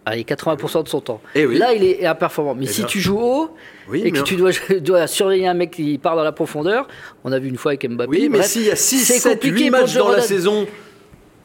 allez, 0.07 0.23
80% 0.23 0.83
de 0.83 0.87
son 0.89 1.01
temps. 1.01 1.21
Eh 1.35 1.45
oui. 1.45 1.57
Là, 1.57 1.73
il 1.73 1.83
est 1.83 2.05
imperformant. 2.05 2.55
Mais 2.55 2.65
Eh 2.65 2.67
si 2.67 2.81
bien. 2.81 2.87
tu 2.87 2.99
joues 2.99 3.19
haut 3.19 3.49
Oui, 3.89 4.01
et 4.05 4.11
que 4.11 4.21
tu 4.21 4.35
dois, 4.35 4.51
dois 4.81 5.07
surveiller 5.07 5.47
un 5.47 5.53
mec 5.53 5.71
qui 5.71 5.97
part 5.97 6.15
dans 6.15 6.23
la 6.23 6.31
profondeur, 6.31 6.87
on 7.23 7.31
a 7.31 7.39
vu 7.39 7.49
une 7.49 7.57
fois 7.57 7.71
avec 7.71 7.89
Mbappé. 7.89 8.09
Oui, 8.09 8.29
mais 8.29 8.41
s'il 8.43 8.63
y 8.63 8.71
a 8.71 8.75
6, 8.75 8.99
c'est 9.05 9.19
7, 9.19 9.33
compliqué 9.33 9.65
8 9.65 9.71
pour 9.71 9.79
matchs 9.81 9.95
dans 9.95 10.09
la 10.09 10.21
saison 10.21 10.65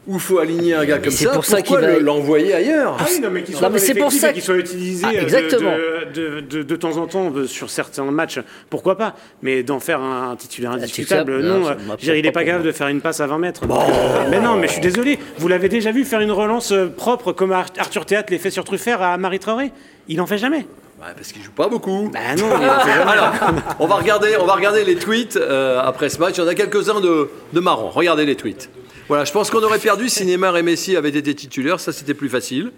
où 0.05 0.15
il 0.15 0.19
faut 0.19 0.39
aligner 0.39 0.73
un 0.73 0.83
gars 0.85 0.97
comme 0.99 1.11
c'est 1.11 1.25
ça, 1.25 1.31
pour 1.31 1.45
ça 1.45 1.57
pourquoi 1.57 1.79
qu'il 1.79 1.87
va- 1.87 1.93
le- 1.93 1.99
l'envoyer 1.99 2.53
ailleurs 2.53 2.97
Ah 2.99 3.05
oui, 3.09 3.19
non, 3.21 3.29
mais 3.31 3.43
qu'il 3.43 3.53
Non, 3.53 3.59
soit 3.59 3.69
mais 3.69 3.79
c'est 3.79 3.93
pour 3.95 4.11
ça 4.11 4.33
qu'il 4.33 4.41
soit 4.41 4.57
utilisé 4.57 5.05
Ah, 5.07 5.11
euh, 5.13 5.17
de- 5.19 5.23
exactement. 5.23 5.71
De, 6.13 6.13
de, 6.13 6.39
de- 6.41 6.63
de 6.63 6.75
temps 6.75 6.97
en 6.97 7.07
temps 7.07 7.31
sur 7.47 7.69
certains 7.69 8.03
matchs, 8.05 8.39
pourquoi 8.69 8.97
pas 8.97 9.15
Mais 9.41 9.63
d'en 9.63 9.79
faire 9.79 10.01
un 10.01 10.35
titulaire 10.35 10.71
indiscutable, 10.71 11.39
non. 11.41 11.59
non, 11.59 11.65
ça 11.65 11.71
euh, 11.71 11.75
m'a 11.75 11.81
je 11.85 11.89
veux 11.91 11.97
dire, 11.97 12.15
il 12.15 12.23
n'est 12.23 12.31
pas 12.31 12.43
capable 12.43 12.65
de 12.65 12.71
faire 12.71 12.87
une 12.89 13.01
passe 13.01 13.19
à 13.21 13.27
20 13.27 13.37
mètres. 13.37 13.61
Euh, 13.63 14.27
mais 14.29 14.39
non, 14.39 14.55
mais 14.57 14.67
je 14.67 14.73
suis 14.73 14.81
désolé. 14.81 15.19
Vous 15.37 15.47
l'avez 15.47 15.69
déjà 15.69 15.91
vu 15.91 16.03
faire 16.03 16.19
une 16.21 16.31
relance 16.31 16.71
euh, 16.71 16.87
propre 16.87 17.31
comme 17.31 17.51
Ar- 17.53 17.67
Arthur 17.77 18.05
Théâtre 18.05 18.33
fait 18.37 18.51
sur 18.51 18.63
Truffert 18.65 19.01
à 19.01 19.17
Marie 19.17 19.39
Traoré 19.39 19.71
Il 20.09 20.19
en 20.19 20.25
fait 20.25 20.37
jamais. 20.37 20.65
Ouais, 20.99 21.09
Parce 21.15 21.31
qu'il 21.31 21.41
joue 21.43 21.51
pas 21.51 21.67
beaucoup. 21.67 22.09
Bah 22.13 22.19
non. 22.37 22.49
Alors, 23.07 23.31
on 23.79 23.87
va 23.87 23.95
regarder, 23.95 24.35
on 24.39 24.45
va 24.45 24.53
regarder 24.53 24.83
les 24.85 24.95
tweets 24.95 25.35
euh, 25.37 25.79
après 25.81 26.09
ce 26.09 26.17
match. 26.19 26.35
Il 26.37 26.41
y 26.41 26.43
en 26.43 26.47
a 26.47 26.55
quelques-uns 26.55 26.99
de, 27.01 27.29
de 27.53 27.59
marrants. 27.59 27.89
Regardez 27.89 28.25
les 28.25 28.35
tweets. 28.35 28.69
Voilà, 29.13 29.25
je 29.25 29.31
pense 29.31 29.51
qu'on 29.51 29.61
aurait 29.61 29.77
perdu 29.77 30.09
si 30.09 30.25
Neymar 30.25 30.57
et 30.57 30.63
Messi 30.63 30.95
avaient 30.95 31.09
été 31.09 31.35
titulaires. 31.35 31.79
Ça, 31.79 31.91
c'était 31.91 32.15
plus 32.15 32.29
facile. 32.29 32.71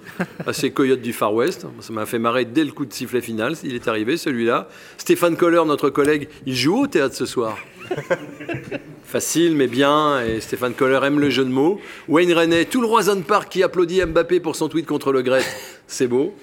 Ah, 0.46 0.52
C'est 0.52 0.70
Coyote 0.70 1.00
du 1.00 1.14
Far 1.14 1.34
West. 1.34 1.66
Ça 1.80 1.94
m'a 1.94 2.06
fait 2.06 2.20
marrer 2.20 2.44
dès 2.44 2.66
le 2.66 2.74
coup 2.74 2.86
de 2.86 2.92
sifflet 2.92 3.22
final. 3.22 3.56
Il 3.64 3.74
est 3.74 3.88
arrivé, 3.88 4.18
celui-là. 4.18 4.68
Stéphane 4.98 5.38
Coller, 5.38 5.62
notre 5.66 5.90
collègue, 5.90 6.28
il 6.46 6.54
joue 6.54 6.82
au 6.82 6.88
théâtre 6.88 7.16
ce 7.16 7.26
soir. 7.26 7.58
Facile, 9.06 9.56
mais 9.56 9.68
bien. 9.68 10.26
Et 10.26 10.42
Stéphane 10.42 10.74
Coller 10.74 11.00
aime 11.04 11.22
le 11.22 11.30
jeu 11.30 11.46
de 11.46 11.50
mots. 11.50 11.80
Wayne 12.10 12.34
René, 12.34 12.66
tout 12.66 12.82
le 12.82 12.88
Roison 12.88 13.22
Park 13.22 13.48
qui 13.50 13.64
applaudit 13.64 14.04
Mbappé 14.06 14.42
pour 14.42 14.58
son 14.58 14.68
tweet 14.68 14.86
contre 14.86 15.14
le 15.14 15.22
Grec. 15.22 15.46
C'est 15.88 16.08
beau. 16.08 16.36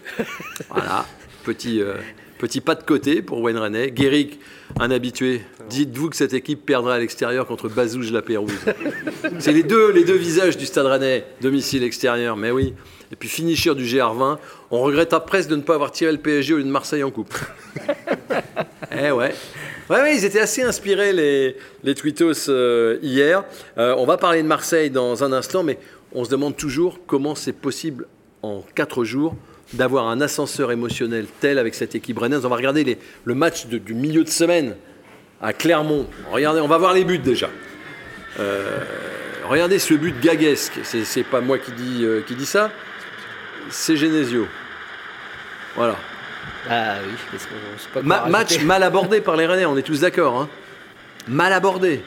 Voilà. 0.70 1.05
Petit, 1.45 1.82
euh, 1.82 1.97
petit 2.43 2.61
pas 2.61 2.74
de 2.74 2.82
côté 2.82 3.22
pour 3.22 3.40
Wayne 3.40 3.57
René. 3.57 3.93
Guéric, 3.93 4.40
un 4.80 4.90
habitué. 4.90 5.43
Dites-vous 5.70 6.11
que 6.11 6.16
cette 6.16 6.34
équipe 6.34 6.66
perdra 6.66 6.95
à 6.97 6.99
l'extérieur 6.99 7.47
contre 7.47 7.68
Bazouge 7.68 8.11
la 8.11 8.20
Pérouse. 8.20 8.51
C'est 9.38 9.53
les 9.53 9.62
deux, 9.62 9.93
les 9.93 10.03
deux 10.03 10.16
visages 10.16 10.57
du 10.57 10.66
Stade 10.66 10.86
Rennais, 10.86 11.24
domicile 11.40 11.84
extérieur, 11.84 12.36
mais 12.36 12.51
oui. 12.51 12.74
Et 13.12 13.16
puis 13.16 13.28
finisher 13.28 13.76
du 13.76 13.84
GR20. 13.84 14.38
On 14.72 14.80
regrette 14.80 15.14
presque 15.24 15.51
de 15.51 15.55
ne 15.55 15.61
pas 15.61 15.76
avoir 15.76 15.93
tiré 15.93 16.11
le 16.11 16.18
PSG 16.18 16.55
au 16.55 16.57
lieu 16.57 16.64
de 16.64 16.68
Marseille 16.68 17.05
en 17.05 17.12
coupe. 17.12 17.32
eh 18.90 19.12
ouais. 19.12 19.32
Ouais, 19.88 20.01
ouais, 20.01 20.16
ils 20.16 20.24
étaient 20.24 20.40
assez 20.40 20.62
inspirés, 20.62 21.12
les, 21.12 21.57
les 21.84 21.95
tweetos, 21.95 22.49
euh, 22.49 22.99
hier. 23.03 23.45
Euh, 23.78 23.95
on 23.99 24.05
va 24.05 24.16
parler 24.16 24.43
de 24.43 24.49
Marseille 24.49 24.90
dans 24.90 25.22
un 25.22 25.32
instant, 25.32 25.62
mais 25.62 25.78
on 26.12 26.24
se 26.24 26.30
demande 26.30 26.57
toujours 26.57 26.99
comment 27.07 27.36
c'est 27.36 27.53
possible 27.53 28.09
en 28.43 28.64
quatre 28.74 29.05
jours 29.05 29.36
d'avoir 29.75 30.09
un 30.09 30.20
ascenseur 30.20 30.70
émotionnel 30.73 31.27
tel 31.41 31.59
avec 31.59 31.75
cette 31.75 31.95
équipe 31.95 32.18
rennaise. 32.18 32.45
On 32.45 32.49
va 32.49 32.57
regarder 32.57 32.85
les- 32.85 32.99
le 33.25 33.35
match 33.35 33.66
de- 33.66 33.79
du 33.79 33.95
milieu 33.95 34.25
de 34.25 34.29
semaine 34.29 34.77
à 35.41 35.53
Clermont. 35.53 36.07
Regardez, 36.31 36.61
on 36.61 36.68
va 36.68 36.79
voir 36.79 36.93
les 36.93 37.05
buts 37.05 37.18
déjà. 37.18 37.49
Euh, 38.41 38.79
regardez 39.49 39.79
ce 39.79 39.95
but 39.95 40.18
gaguesque. 40.20 40.73
C'est, 40.85 41.05
c'est 41.05 41.23
pas 41.25 41.41
moi 41.41 41.59
qui 41.59 41.73
dis, 41.73 42.05
euh, 42.05 42.20
qui 42.27 42.35
dis 42.35 42.47
ça, 42.47 42.70
c'est 43.70 43.97
Genesio. 43.97 44.47
Voilà. 45.77 45.97
Ah 46.70 46.97
oui, 47.05 47.39
pas 47.95 48.03
Ma- 48.03 48.27
match 48.27 48.61
mal 48.62 48.83
abordé 48.83 49.20
par 49.20 49.37
les 49.37 49.47
Rennais, 49.47 49.64
on 49.64 49.77
est 49.77 49.83
tous 49.83 50.01
d'accord. 50.01 50.39
hein. 50.41 50.49
Mal 51.29 51.53
abordé. 51.53 52.03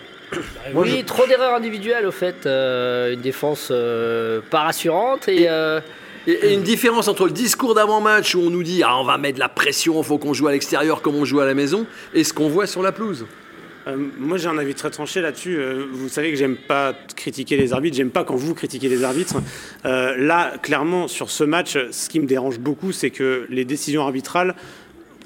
Oui, 0.74 1.04
trop 1.04 1.26
d'erreurs 1.28 1.56
individuelles 1.56 2.06
au 2.06 2.12
fait. 2.12 2.46
euh, 2.46 3.14
une 3.14 3.22
défense 3.22 3.70
euh, 3.72 4.42
pas 4.50 4.62
rassurante 4.62 5.28
et. 5.28 5.48
euh, 5.50 5.80
Et, 6.28 6.54
une 6.54 6.64
différence 6.64 7.08
entre 7.08 7.26
le 7.26 7.32
discours 7.32 7.76
d'avant-match 7.76 8.36
où 8.36 8.40
on 8.40 8.50
nous 8.50 8.64
dit 8.64 8.82
ah, 8.84 8.98
on 9.00 9.04
va 9.04 9.18
mettre 9.18 9.36
de 9.36 9.40
la 9.40 9.50
pression, 9.50 10.02
faut 10.04 10.18
qu'on 10.18 10.34
joue 10.34 10.48
à 10.48 10.52
l'extérieur 10.52 11.02
comme 11.02 11.16
on 11.16 11.26
joue 11.26 11.40
à 11.40 11.46
la 11.46 11.54
maison, 11.54 11.86
et 12.14 12.24
ce 12.24 12.34
qu'on 12.34 12.50
voit 12.50 12.68
sur 12.68 12.82
la 12.82 12.92
pelouse. 12.92 13.26
Euh, 13.88 13.98
moi, 14.18 14.38
j'ai 14.38 14.48
un 14.48 14.58
avis 14.58 14.74
très 14.74 14.90
tranché 14.90 15.22
là-dessus. 15.22 15.58
Euh, 15.58 15.86
vous 15.92 16.10
savez 16.10 16.32
que 16.32 16.38
j'aime 16.38 16.56
pas 16.56 16.94
critiquer 17.16 17.56
les 17.56 17.72
arbitres. 17.72 17.96
J'aime 17.96 18.10
pas 18.10 18.24
quand 18.24 18.36
vous 18.36 18.56
critiquez 18.56 18.90
les 18.90 19.04
arbitres. 19.04 19.36
Euh, 19.86 20.16
là, 20.18 20.54
clairement, 20.62 21.08
sur 21.08 21.30
ce 21.30 21.44
match, 21.44 21.78
ce 21.92 22.10
qui 22.10 22.20
me 22.20 22.26
dérange 22.26 22.60
beaucoup, 22.60 22.92
c'est 22.92 23.12
que 23.12 23.46
les 23.50 23.66
décisions 23.66 24.02
arbitrales 24.02 24.56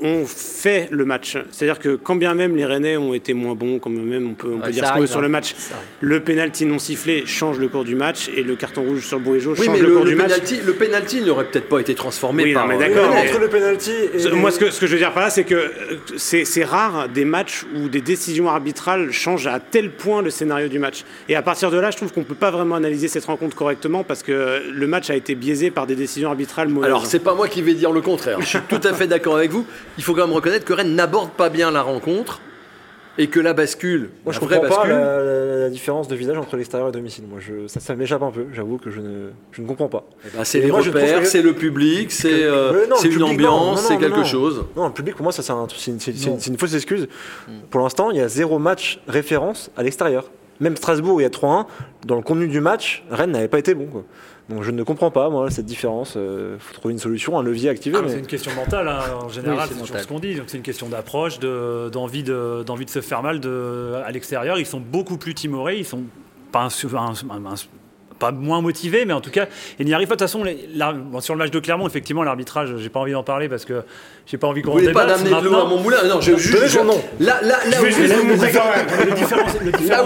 ont 0.01 0.25
fait 0.25 0.87
le 0.91 1.05
match. 1.05 1.37
C'est-à-dire 1.51 1.79
que 1.79 1.95
quand 1.95 2.15
bien 2.15 2.33
même 2.33 2.55
les 2.55 2.65
Rennais 2.65 2.97
ont 2.97 3.13
été 3.13 3.33
moins 3.33 3.55
bons, 3.55 3.79
quand 3.79 3.89
bien 3.89 4.01
même 4.03 4.29
on 4.29 4.33
peut, 4.33 4.47
on 4.53 4.59
peut 4.59 4.65
Ouais, 4.67 4.71
dire 4.71 4.85
ce 4.87 4.93
qu'on 4.93 4.99
veut 5.01 5.07
sur 5.07 5.19
hein. 5.19 5.21
le 5.21 5.29
match, 5.29 5.55
le 6.01 6.19
penalty 6.21 6.65
non 6.65 6.79
sifflé 6.79 7.25
change 7.25 7.59
le 7.59 7.67
cours 7.67 7.83
du 7.83 7.95
match 7.95 8.29
et 8.35 8.43
le 8.43 8.55
carton 8.55 8.83
rouge 8.83 9.05
sur 9.05 9.19
Bourigeau 9.19 9.55
Oui, 9.57 9.65
change 9.65 9.75
mais 9.75 9.81
le, 9.81 9.87
le, 9.89 9.93
cours 9.95 10.03
le 10.05 10.09
du 10.11 10.15
match. 10.15 10.29
penalty, 10.31 10.59
le 10.65 10.73
penalty 10.73 11.21
n'aurait 11.21 11.45
peut-être 11.45 11.69
pas 11.69 11.79
été 11.79 11.95
transformé 11.95 12.43
Oui, 12.43 12.53
non, 12.53 12.59
par. 12.59 12.67
mais 12.67 12.75
euh, 12.75 12.79
d'accord, 12.79 13.09
Entre 13.15 13.39
le 13.39 13.47
et. 14.15 14.19
Ce- 14.19 14.29
Moi, 14.29 14.51
ce 14.51 14.59
que, 14.59 14.69
ce 14.71 14.79
que 14.79 14.87
je 14.87 14.93
veux 14.93 14.97
dire 14.99 15.13
par 15.13 15.23
là, 15.23 15.29
c'est 15.29 15.43
que 15.43 15.55
euh, 15.55 15.67
c'est 16.17 16.45
c'est 16.45 16.63
rare 16.63 17.09
des 17.09 17.25
matchs 17.25 17.65
où 17.75 17.89
des 17.89 18.01
décisions 18.01 18.47
arbitrales 18.49 19.11
changent 19.11 19.47
à 19.47 19.59
tel 19.59 19.91
point 19.91 20.21
le 20.21 20.29
scénario 20.29 20.67
du 20.67 20.79
match. 20.79 21.03
Et 21.27 21.35
à 21.35 21.41
partir 21.41 21.71
de 21.71 21.77
là, 21.79 21.91
je 21.91 21.97
trouve 21.97 22.11
qu'on 22.13 22.23
peut 22.23 22.35
pas 22.35 22.51
vraiment 22.51 22.75
analyser 22.75 23.07
cette 23.07 23.25
rencontre 23.25 23.55
correctement 23.55 24.03
parce 24.03 24.23
que 24.23 24.61
le 24.71 24.87
match 24.87 25.09
a 25.09 25.15
été 25.15 25.35
biaisé 25.35 25.71
par 25.71 25.87
des 25.87 25.95
décisions 25.95 26.29
arbitrales 26.29 26.69
mauvaises. 26.69 26.87
Alors, 26.87 27.05
c'est 27.05 27.19
pas 27.19 27.35
moi 27.35 27.47
qui 27.47 27.61
vais 27.61 27.73
dire 27.73 27.91
le 27.91 28.01
contraire. 28.01 28.39
Je 28.41 28.45
suis 28.45 28.59
tout 28.67 28.81
à 28.83 28.93
fait 28.93 29.07
d'accord 29.07 29.35
avec 29.37 29.51
vous. 29.51 29.65
Il 29.97 30.03
faut 30.03 30.13
quand 30.13 30.25
même 30.27 30.35
reconnaître 30.35 30.65
que 30.65 30.73
Rennes 30.73 30.95
n'aborde 30.95 31.31
pas 31.31 31.49
bien 31.49 31.71
la 31.71 31.81
rencontre 31.81 32.39
et 33.17 33.27
que 33.27 33.39
la 33.41 33.51
bascule, 33.53 34.11
Moi, 34.23 34.33
je 34.33 34.39
la 34.39 34.45
vraie 34.45 34.55
comprends 34.59 34.75
pas 34.75 34.87
bascule, 34.87 34.93
la, 34.97 35.23
la- 35.23 35.59
la 35.63 35.69
différence 35.69 36.07
de 36.07 36.15
visage 36.15 36.37
entre 36.37 36.55
l'extérieur 36.55 36.87
et 36.87 36.91
domicile. 36.93 37.25
Moi, 37.29 37.39
je, 37.41 37.67
ça, 37.67 37.81
ça 37.81 37.93
m'échappe 37.95 38.21
un 38.23 38.31
peu. 38.31 38.45
J'avoue 38.53 38.77
que 38.77 38.89
je 38.89 39.01
ne, 39.01 39.29
je 39.51 39.61
ne 39.61 39.67
comprends 39.67 39.89
pas. 39.89 40.05
eh 40.25 40.29
ben, 40.37 40.43
c'est 40.45 40.61
les 40.61 40.67
moi, 40.71 40.79
je 40.79 40.89
repères, 40.89 41.19
que- 41.21 41.25
c'est 41.27 41.41
le 41.41 41.51
public, 41.53 42.11
c'est 42.13 42.43
euh, 42.43 42.71
le 42.71 43.11
une 43.13 43.23
ambiance, 43.23 43.81
c'est 43.81 43.97
quelque 43.97 44.19
non. 44.19 44.23
chose. 44.23 44.63
Non, 44.77 44.87
le 44.87 44.93
public, 44.93 45.15
pour 45.15 45.23
moi, 45.23 45.33
ça, 45.33 45.41
c'est 45.43 45.51
un- 45.51 45.67
c'est 45.75 45.91
une, 45.91 45.97
une- 45.97 46.39
c'est 46.39 46.49
une 46.49 46.57
fausse 46.57 46.73
excuse. 46.75 47.07
Pour 47.69 47.81
l'instant, 47.81 48.09
il 48.11 48.17
y 48.17 48.21
a 48.21 48.29
zéro 48.29 48.57
match 48.57 49.01
référence 49.07 49.69
à 49.75 49.83
l'extérieur. 49.83 50.29
Même 50.59 50.75
Strasbourg, 50.75 51.21
il 51.21 51.23
y 51.23 51.27
a 51.27 51.29
3-1. 51.29 51.65
Dans 52.05 52.15
le 52.15 52.21
contenu 52.21 52.47
du 52.47 52.59
match, 52.61 53.03
Rennes 53.09 53.31
n'avait 53.31 53.47
pas 53.47 53.59
été 53.59 53.73
bon. 53.75 53.85
quoi. 53.87 54.03
Donc, 54.49 54.63
je 54.63 54.71
ne 54.71 54.81
comprends 54.83 55.11
pas, 55.11 55.29
moi, 55.29 55.49
cette 55.51 55.65
différence. 55.65 56.15
Il 56.15 56.57
faut 56.59 56.73
trouver 56.73 56.93
une 56.93 56.99
solution, 56.99 57.37
un 57.37 57.43
levier 57.43 57.69
activé. 57.69 57.97
Ah, 57.99 58.01
mais- 58.03 58.09
C'est 58.09 58.19
une 58.19 58.25
question 58.27 58.51
mentale, 58.55 58.87
hein, 58.87 58.99
en 59.23 59.29
général, 59.29 59.57
Oui, 59.59 59.63
c'est 59.69 59.79
toujours 59.79 59.99
ce 59.99 60.07
qu'on 60.07 60.19
dit. 60.19 60.35
Donc 60.35 60.45
c'est 60.47 60.57
une 60.57 60.63
question 60.63 60.89
d'approche, 60.89 61.39
de- 61.39 61.89
d'envie 61.91 62.23
de, 62.23 62.63
d'envie 62.65 62.85
de 62.85 62.89
se 62.89 63.01
faire 63.01 63.21
mal 63.21 63.39
de, 63.39 63.93
à 64.05 64.11
l'extérieur. 64.11 64.57
Ils 64.57 64.65
sont 64.65 64.79
beaucoup 64.79 65.17
plus 65.17 65.33
timorés, 65.35 65.77
ils 65.77 65.85
sont 65.85 66.03
pas, 66.51 66.61
un- 66.63 66.97
un- 66.97 67.45
un- 67.45 67.55
pas 68.19 68.31
moins 68.31 68.61
motivés, 68.61 69.05
mais 69.05 69.13
en 69.13 69.21
tout 69.21 69.31
cas, 69.31 69.47
ils 69.79 69.85
n'y 69.85 69.93
arrivent 69.93 70.07
pas. 70.07 70.15
De 70.15 70.19
toute 70.19 70.27
façon, 70.27 70.43
les- 70.43 70.69
la- 70.75 70.93
bon, 70.93 71.21
sur 71.21 71.33
le 71.33 71.39
match 71.39 71.51
de 71.51 71.59
Clermont, 71.59 71.87
effectivement, 71.87 72.23
l'arbitrage, 72.23 72.75
j'ai 72.77 72.89
pas 72.89 72.99
envie 72.99 73.13
d'en 73.13 73.23
parler 73.23 73.49
parce 73.49 73.65
que 73.65 73.81
j'ai 74.27 74.37
pas 74.37 74.47
envie 74.47 74.61
qu'on 74.61 74.71
Vous 74.71 74.79
voulez 74.79 74.91
pas 74.91 75.05
d'amener 75.05 75.29
de 75.29 75.45
l'eau 75.45 75.55
à 75.55 75.65
mon 75.65 75.77
moulin 75.79 75.97
Non, 76.05 76.21
je 76.21 76.35
juste. 76.35 76.67
Son 76.67 76.83
nom. 76.83 77.01
Là, 77.19 77.39
là, 77.41 77.57
là, 77.69 77.77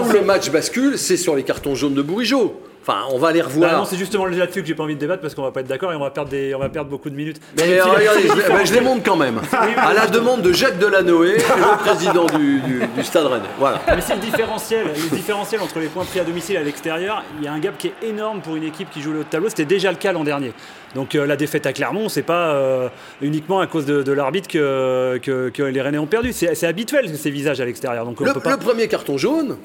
où, 0.00 0.12
le 0.12 0.22
match 0.22 0.50
bascule, 0.50 0.96
c'est 0.98 1.16
sur 1.16 1.34
les 1.36 1.42
cartons 1.42 1.74
jaunes 1.74 1.94
de 1.94 2.02
Bourigeau. 2.02 2.60
Enfin, 2.86 2.98
on 3.12 3.18
va 3.18 3.32
les 3.32 3.40
Bah 3.40 3.46
revoir. 3.46 3.78
non, 3.78 3.84
c'est 3.86 3.96
justement 3.96 4.26
là-dessus 4.26 4.60
que 4.60 4.66
j'ai 4.68 4.74
pas 4.74 4.82
envie 4.82 4.94
de 4.94 5.00
débattre 5.00 5.22
parce 5.22 5.34
qu'on 5.34 5.40
va 5.42 5.52
pas 5.52 5.60
être 5.60 5.66
d'accord 5.68 5.90
et 5.92 5.96
on 5.96 6.00
va 6.00 6.10
perdre, 6.10 6.28
des, 6.28 6.54
on 6.54 6.58
va 6.58 6.68
perdre 6.68 6.90
beaucoup 6.90 7.08
de 7.08 7.14
minutes. 7.16 7.40
Mais 7.56 7.78
euh, 7.80 7.84
regardez, 7.84 8.20
je, 8.28 8.34
les- 8.34 8.48
bah, 8.48 8.62
je 8.62 8.74
les 8.74 8.80
montre 8.82 9.02
quand 9.02 9.16
même. 9.16 9.40
À 9.78 9.94
la 9.94 10.06
demande 10.06 10.42
de 10.42 10.52
Jacques 10.52 10.78
Delanoë, 10.78 11.36
le 11.38 11.78
président 11.78 12.26
du, 12.26 12.60
du- 12.60 12.82
du 12.94 13.02
Stade 13.02 13.24
Rennais. 13.24 13.44
Voilà. 13.58 13.80
Mais 13.88 14.02
c'est 14.02 14.14
le 14.16 14.20
différentiel, 14.20 14.86
le 15.10 15.16
différentiel 15.16 15.62
entre 15.62 15.78
les 15.78 15.86
points 15.86 16.04
pris 16.04 16.20
à 16.20 16.24
domicile 16.24 16.56
et 16.56 16.58
à 16.58 16.62
l'extérieur. 16.62 17.22
Il 17.38 17.44
y 17.46 17.48
a 17.48 17.52
un 17.54 17.58
gap 17.58 17.78
qui 17.78 17.86
est 17.86 18.06
énorme 18.06 18.42
pour 18.42 18.54
une 18.54 18.64
équipe 18.64 18.90
qui 18.90 19.00
joue 19.00 19.12
le 19.12 19.20
haut 19.20 19.24
de 19.24 19.28
tableau. 19.28 19.48
C'était 19.48 19.64
déjà 19.64 19.90
le 19.90 19.96
cas 19.96 20.12
l'an 20.12 20.22
dernier. 20.24 20.52
Donc 20.94 21.14
euh, 21.14 21.26
la 21.26 21.36
défaite 21.36 21.64
à 21.64 21.72
Clermont, 21.72 22.10
c'est 22.10 22.22
pas 22.22 22.54
euh, 22.54 22.88
uniquement 23.22 23.60
à 23.60 23.66
cause 23.66 23.86
de, 23.86 24.02
de 24.02 24.12
l'arbitre 24.12 24.48
que, 24.48 25.18
que- 25.22 25.48
que 25.48 25.62
les 25.62 25.80
Rennais 25.80 25.96
ont 25.96 26.06
perdu. 26.06 26.34
C'est 26.34 26.54
c'est 26.54 26.66
habituel 26.66 27.08
ces 27.16 27.30
visages 27.30 27.62
à 27.62 27.64
l'extérieur. 27.64 28.04
Donc 28.04 28.20
on 28.20 28.24
Le, 28.24 28.34
peut 28.34 28.40
pas. 28.40 28.50
le 28.50 28.58
premier 28.58 28.88
carton 28.88 29.16
jaune, 29.16 29.56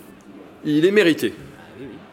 il 0.63 0.85
est 0.85 0.91
mérité. 0.91 1.33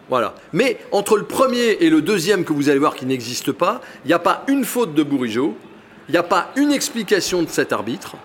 Voilà. 0.09 0.35
Mais 0.53 0.79
entre 0.93 1.17
le 1.17 1.25
premier 1.25 1.79
et 1.81 1.91
le 1.91 2.01
deuxième 2.01 2.45
que 2.45 2.53
vous 2.53 2.69
allez 2.69 2.79
voir 2.79 2.95
qui 2.95 3.07
n'existe 3.07 3.53
pas, 3.53 3.81
il 4.05 4.09
n'y 4.09 4.15
a 4.15 4.19
pas 4.19 4.45
une 4.47 4.65
faute 4.65 4.95
de 4.95 5.03
Bourigeau, 5.03 5.57
il 6.09 6.13
n'y 6.13 6.19
a 6.19 6.23
pas 6.23 6.53
une 6.57 6.73
explication 6.73 7.43
de 7.43 7.49
cet 7.49 7.73
arbitre 7.73 8.17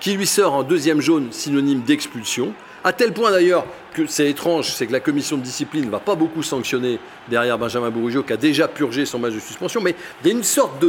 qui 0.00 0.12
lui 0.12 0.26
sort 0.26 0.54
un 0.54 0.62
deuxième 0.62 1.00
jaune 1.00 1.32
synonyme 1.32 1.80
d'expulsion. 1.80 2.52
À 2.86 2.92
tel 2.92 3.14
point 3.14 3.30
d'ailleurs 3.30 3.64
que 3.94 4.06
c'est 4.06 4.28
étrange, 4.28 4.72
c'est 4.74 4.86
que 4.86 4.92
la 4.92 5.00
commission 5.00 5.38
de 5.38 5.42
discipline 5.42 5.86
ne 5.86 5.90
va 5.90 6.00
pas 6.00 6.14
beaucoup 6.14 6.42
sanctionner 6.42 6.98
derrière 7.30 7.58
Benjamin 7.58 7.88
Bourigeau 7.88 8.22
qui 8.22 8.34
a 8.34 8.36
déjà 8.36 8.68
purgé 8.68 9.06
son 9.06 9.18
match 9.18 9.32
de 9.32 9.40
suspension, 9.40 9.80
mais 9.80 9.94
il 10.20 10.26
y 10.28 10.30
a 10.30 10.34
une 10.34 10.42
sorte 10.42 10.84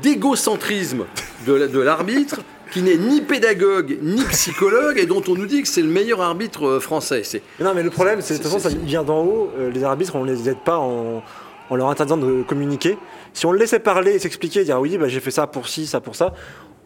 d'égocentrisme 0.00 1.06
de 1.44 1.80
l'arbitre 1.80 2.42
qui 2.72 2.82
n'est 2.82 2.96
ni 2.96 3.20
pédagogue 3.20 3.98
ni 4.02 4.22
psychologue 4.24 4.98
et 4.98 5.06
dont 5.06 5.22
on 5.28 5.34
nous 5.34 5.46
dit 5.46 5.62
que 5.62 5.68
c'est 5.68 5.82
le 5.82 5.88
meilleur 5.88 6.20
arbitre 6.20 6.66
euh, 6.66 6.80
français. 6.80 7.22
Mais 7.58 7.64
non, 7.64 7.72
mais 7.74 7.82
le 7.82 7.90
problème, 7.90 8.20
c'est 8.20 8.34
de 8.34 8.38
toute 8.42 8.50
façon, 8.50 8.58
ça 8.58 8.74
vient 8.74 9.02
d'en 9.04 9.22
haut. 9.22 9.50
euh, 9.58 9.70
les 9.70 9.84
arbitres, 9.84 10.16
on 10.16 10.24
les 10.24 10.48
aide 10.48 10.58
pas 10.64 10.78
en, 10.78 11.22
en 11.70 11.76
leur 11.76 11.88
interdisant 11.88 12.16
de 12.16 12.42
communiquer. 12.42 12.98
Si 13.32 13.46
on 13.46 13.52
le 13.52 13.58
laissait 13.58 13.80
parler 13.80 14.12
et 14.12 14.18
s'expliquer, 14.18 14.64
dire 14.64 14.80
oui, 14.80 14.96
bah, 14.98 15.08
j'ai 15.08 15.20
fait 15.20 15.30
ça 15.30 15.46
pour 15.46 15.68
ci, 15.68 15.86
ça 15.86 16.00
pour 16.00 16.14
ça. 16.14 16.32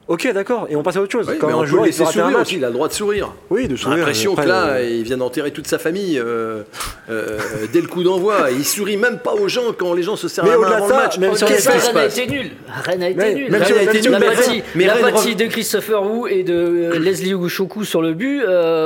Ok, 0.09 0.26
d'accord, 0.32 0.66
et 0.70 0.74
on 0.76 0.82
passe 0.82 0.96
à 0.96 1.02
autre 1.02 1.12
chose. 1.12 1.26
Oui, 1.28 1.34
Quand 1.38 1.48
mais 1.48 1.52
un 1.52 1.66
joueur 1.66 1.86
il 1.86 1.90
un 1.90 2.06
sourire 2.06 2.30
match. 2.30 2.40
aussi, 2.46 2.56
il 2.56 2.64
a 2.64 2.68
le 2.68 2.72
droit 2.72 2.88
de 2.88 2.94
sourire. 2.94 3.30
Oui, 3.50 3.68
de 3.68 3.76
J'ai 3.76 3.82
sourire. 3.82 3.98
l'impression 3.98 4.34
que 4.34 4.40
là, 4.40 4.68
euh, 4.68 4.88
il 4.90 5.02
vient 5.02 5.18
d'enterrer 5.18 5.50
toute 5.50 5.66
sa 5.66 5.78
famille 5.78 6.18
euh, 6.18 6.62
euh, 7.11 7.38
dès 7.74 7.82
le 7.82 7.88
coup 7.88 8.02
d'envoi. 8.02 8.48
Il 8.50 8.64
sourit 8.64 8.96
même 8.96 9.18
pas 9.18 9.34
aux 9.34 9.48
gens 9.48 9.74
quand 9.76 9.92
les 9.92 10.02
gens 10.02 10.16
se 10.16 10.26
serrent 10.28 10.46
Mais 10.46 10.52
la 10.52 10.56
main 10.56 10.62
au-delà 10.64 10.76
avant 10.78 10.86
de 10.86 10.92
le 10.92 10.96
ça, 10.96 11.02
match. 11.04 11.18
même 11.18 11.30
Qu'est-ce 11.32 11.62
ça, 11.62 11.72
Rennes 11.72 11.96
a 11.98 12.04
été 12.06 12.26
nul. 12.26 12.50
Rennes 12.84 13.02
a 13.02 13.09
été 13.11 13.16
Mais- 13.18 13.34
nul. 13.34 13.50
même 13.50 13.64
si 13.64 13.72
Rennes 13.72 13.76
on- 13.76 13.82
a 13.82 13.84
même 13.84 13.88
été 13.90 14.02
si 14.02 14.09
on- 14.09 14.11
nul, 14.12 14.12
la 14.12 14.18
mais 14.18 14.34
partie, 14.34 14.50
Rennes- 14.50 14.62
mais 14.74 14.84
la 14.86 14.94
Rennes 14.94 15.02
partie 15.02 15.28
rev- 15.32 15.36
de 15.36 15.46
Christopher 15.46 16.02
Wu 16.11 16.30
et 16.30 16.42
de 16.42 16.92
Leslie 16.98 17.34
Ogouchoukou 17.34 17.84
sur 17.84 18.00
le 18.00 18.14
but, 18.14 18.40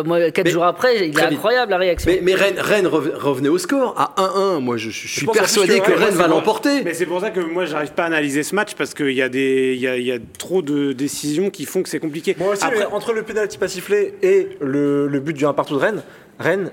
moi, 0.04 0.30
quatre 0.32 0.46
Mais- 0.46 0.50
jours 0.50 0.64
après, 0.64 0.96
il 1.06 1.16
est 1.16 1.22
incroyable 1.22 1.70
la 1.70 1.78
réaction. 1.78 2.10
Mais, 2.20 2.34
Rennes, 2.34 2.58
Rennes 2.58 2.88
rev- 2.88 3.12
revenait 3.16 3.48
au 3.48 3.58
score 3.58 3.94
à 3.96 4.20
1-1. 4.20 4.58
Moi, 4.58 4.76
je, 4.76 4.90
suis 4.90 5.26
persuadé 5.26 5.78
que 5.78 5.92
Rennes, 5.92 6.14
va 6.14 6.26
l'emporter. 6.26 6.82
Mais 6.84 6.94
c'est 6.94 7.06
pour 7.06 7.20
ça 7.20 7.30
que 7.30 7.38
moi, 7.38 7.64
j'arrive 7.64 7.92
pas 7.92 8.02
à 8.02 8.06
analyser 8.06 8.42
ce 8.42 8.56
match 8.56 8.74
parce 8.76 8.92
qu'il 8.92 9.10
y 9.12 9.22
a 9.22 10.18
trop 10.38 10.62
de 10.62 10.92
décisions 11.12 11.50
qui 11.50 11.64
font 11.64 11.82
que 11.82 11.88
c'est 11.88 11.98
compliqué. 11.98 12.34
Moi 12.38 12.52
aussi, 12.52 12.64
Après- 12.64 12.86
entre 12.86 13.12
le 13.12 13.22
pénalty 13.22 13.58
pas 13.58 13.68
sifflé 13.68 14.14
et 14.22 14.56
le, 14.60 15.06
le 15.06 15.20
but 15.20 15.34
du 15.34 15.44
1 15.46 15.52
partout 15.52 15.74
de 15.74 15.80
Rennes, 15.80 16.02
Rennes 16.38 16.70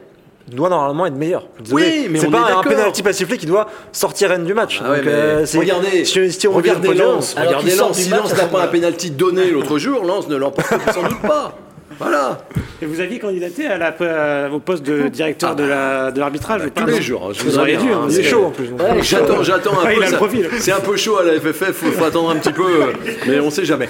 doit 0.52 0.70
normalement 0.70 1.06
être 1.06 1.16
meilleur. 1.16 1.48
Désolé. 1.60 1.84
Oui, 1.84 2.08
mais 2.10 2.20
c'est 2.20 2.32
pas 2.32 2.50
est 2.50 2.54
un 2.54 2.64
pénalty 2.64 3.04
pas 3.04 3.14
sifflé 3.14 3.38
qui 3.38 3.46
doit 3.46 3.70
sortir 3.92 4.30
Rennes 4.30 4.46
du 4.46 4.54
match. 4.54 4.82
Ah 4.84 4.92
ouais, 4.92 4.98
Donc, 4.98 5.06
mais 5.06 5.12
euh, 5.14 5.46
regardez, 5.56 6.06
si, 6.06 6.32
si 6.32 6.48
on 6.48 6.54
regardez 6.54 6.94
Lens, 6.94 7.36
Alors 7.38 7.50
regardez 7.62 7.76
Lens. 7.76 7.98
Si 7.98 8.10
Lens 8.10 8.36
n'a 8.36 8.46
pas 8.48 8.58
un 8.58 8.62
mal. 8.62 8.72
pénalty 8.72 9.12
donné 9.12 9.52
l'autre 9.52 9.78
jour, 9.78 10.04
Lens 10.04 10.28
ne 10.28 10.36
l'emporte 10.38 10.70
sans 10.94 11.04
doute 11.04 11.22
pas. 11.22 11.56
Voilà. 12.00 12.46
Et 12.82 12.86
vous 12.86 13.02
aviez 13.02 13.20
candidaté 13.20 13.68
à 13.68 13.78
la, 13.78 14.50
au 14.54 14.60
poste 14.60 14.84
de 14.84 15.10
directeur 15.10 15.56
de 15.56 15.64
la- 15.64 16.12
de 16.12 16.20
l'arbitrage 16.20 16.66
ou 16.66 16.72
pas, 16.72 16.82
Tous 16.82 16.88
les 16.88 17.02
jours. 17.02 17.28
hein, 17.28 17.34
je 17.34 17.44
Vous 17.44 17.50
dis, 17.66 17.78
dû, 17.78 17.92
hein, 17.92 18.00
hein, 18.04 18.06
il 18.08 18.14
c'est- 18.14 18.22
est 18.22 18.24
chaud 18.24 18.46
en 18.46 18.52
plus. 18.52 18.70
Ouais, 18.70 19.04
J'attends, 19.04 19.44
j'attends 19.44 19.74
un 19.80 19.86
Ah, 19.86 19.94
peu. 20.28 20.38
C'est 20.60 20.72
un 20.72 20.80
peu 20.80 20.96
chaud 20.96 21.18
à 21.18 21.24
la 21.24 21.34
FFF, 21.40 21.72
faut, 21.74 21.92
faut 21.92 22.06
attendre 22.06 22.30
un 22.30 22.38
petit 22.38 22.54
peu, 22.54 22.64
mais 23.28 23.40
on 23.42 23.50
sait 23.50 23.66
jamais. 23.66 23.90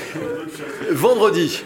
Vendredi, 0.92 1.64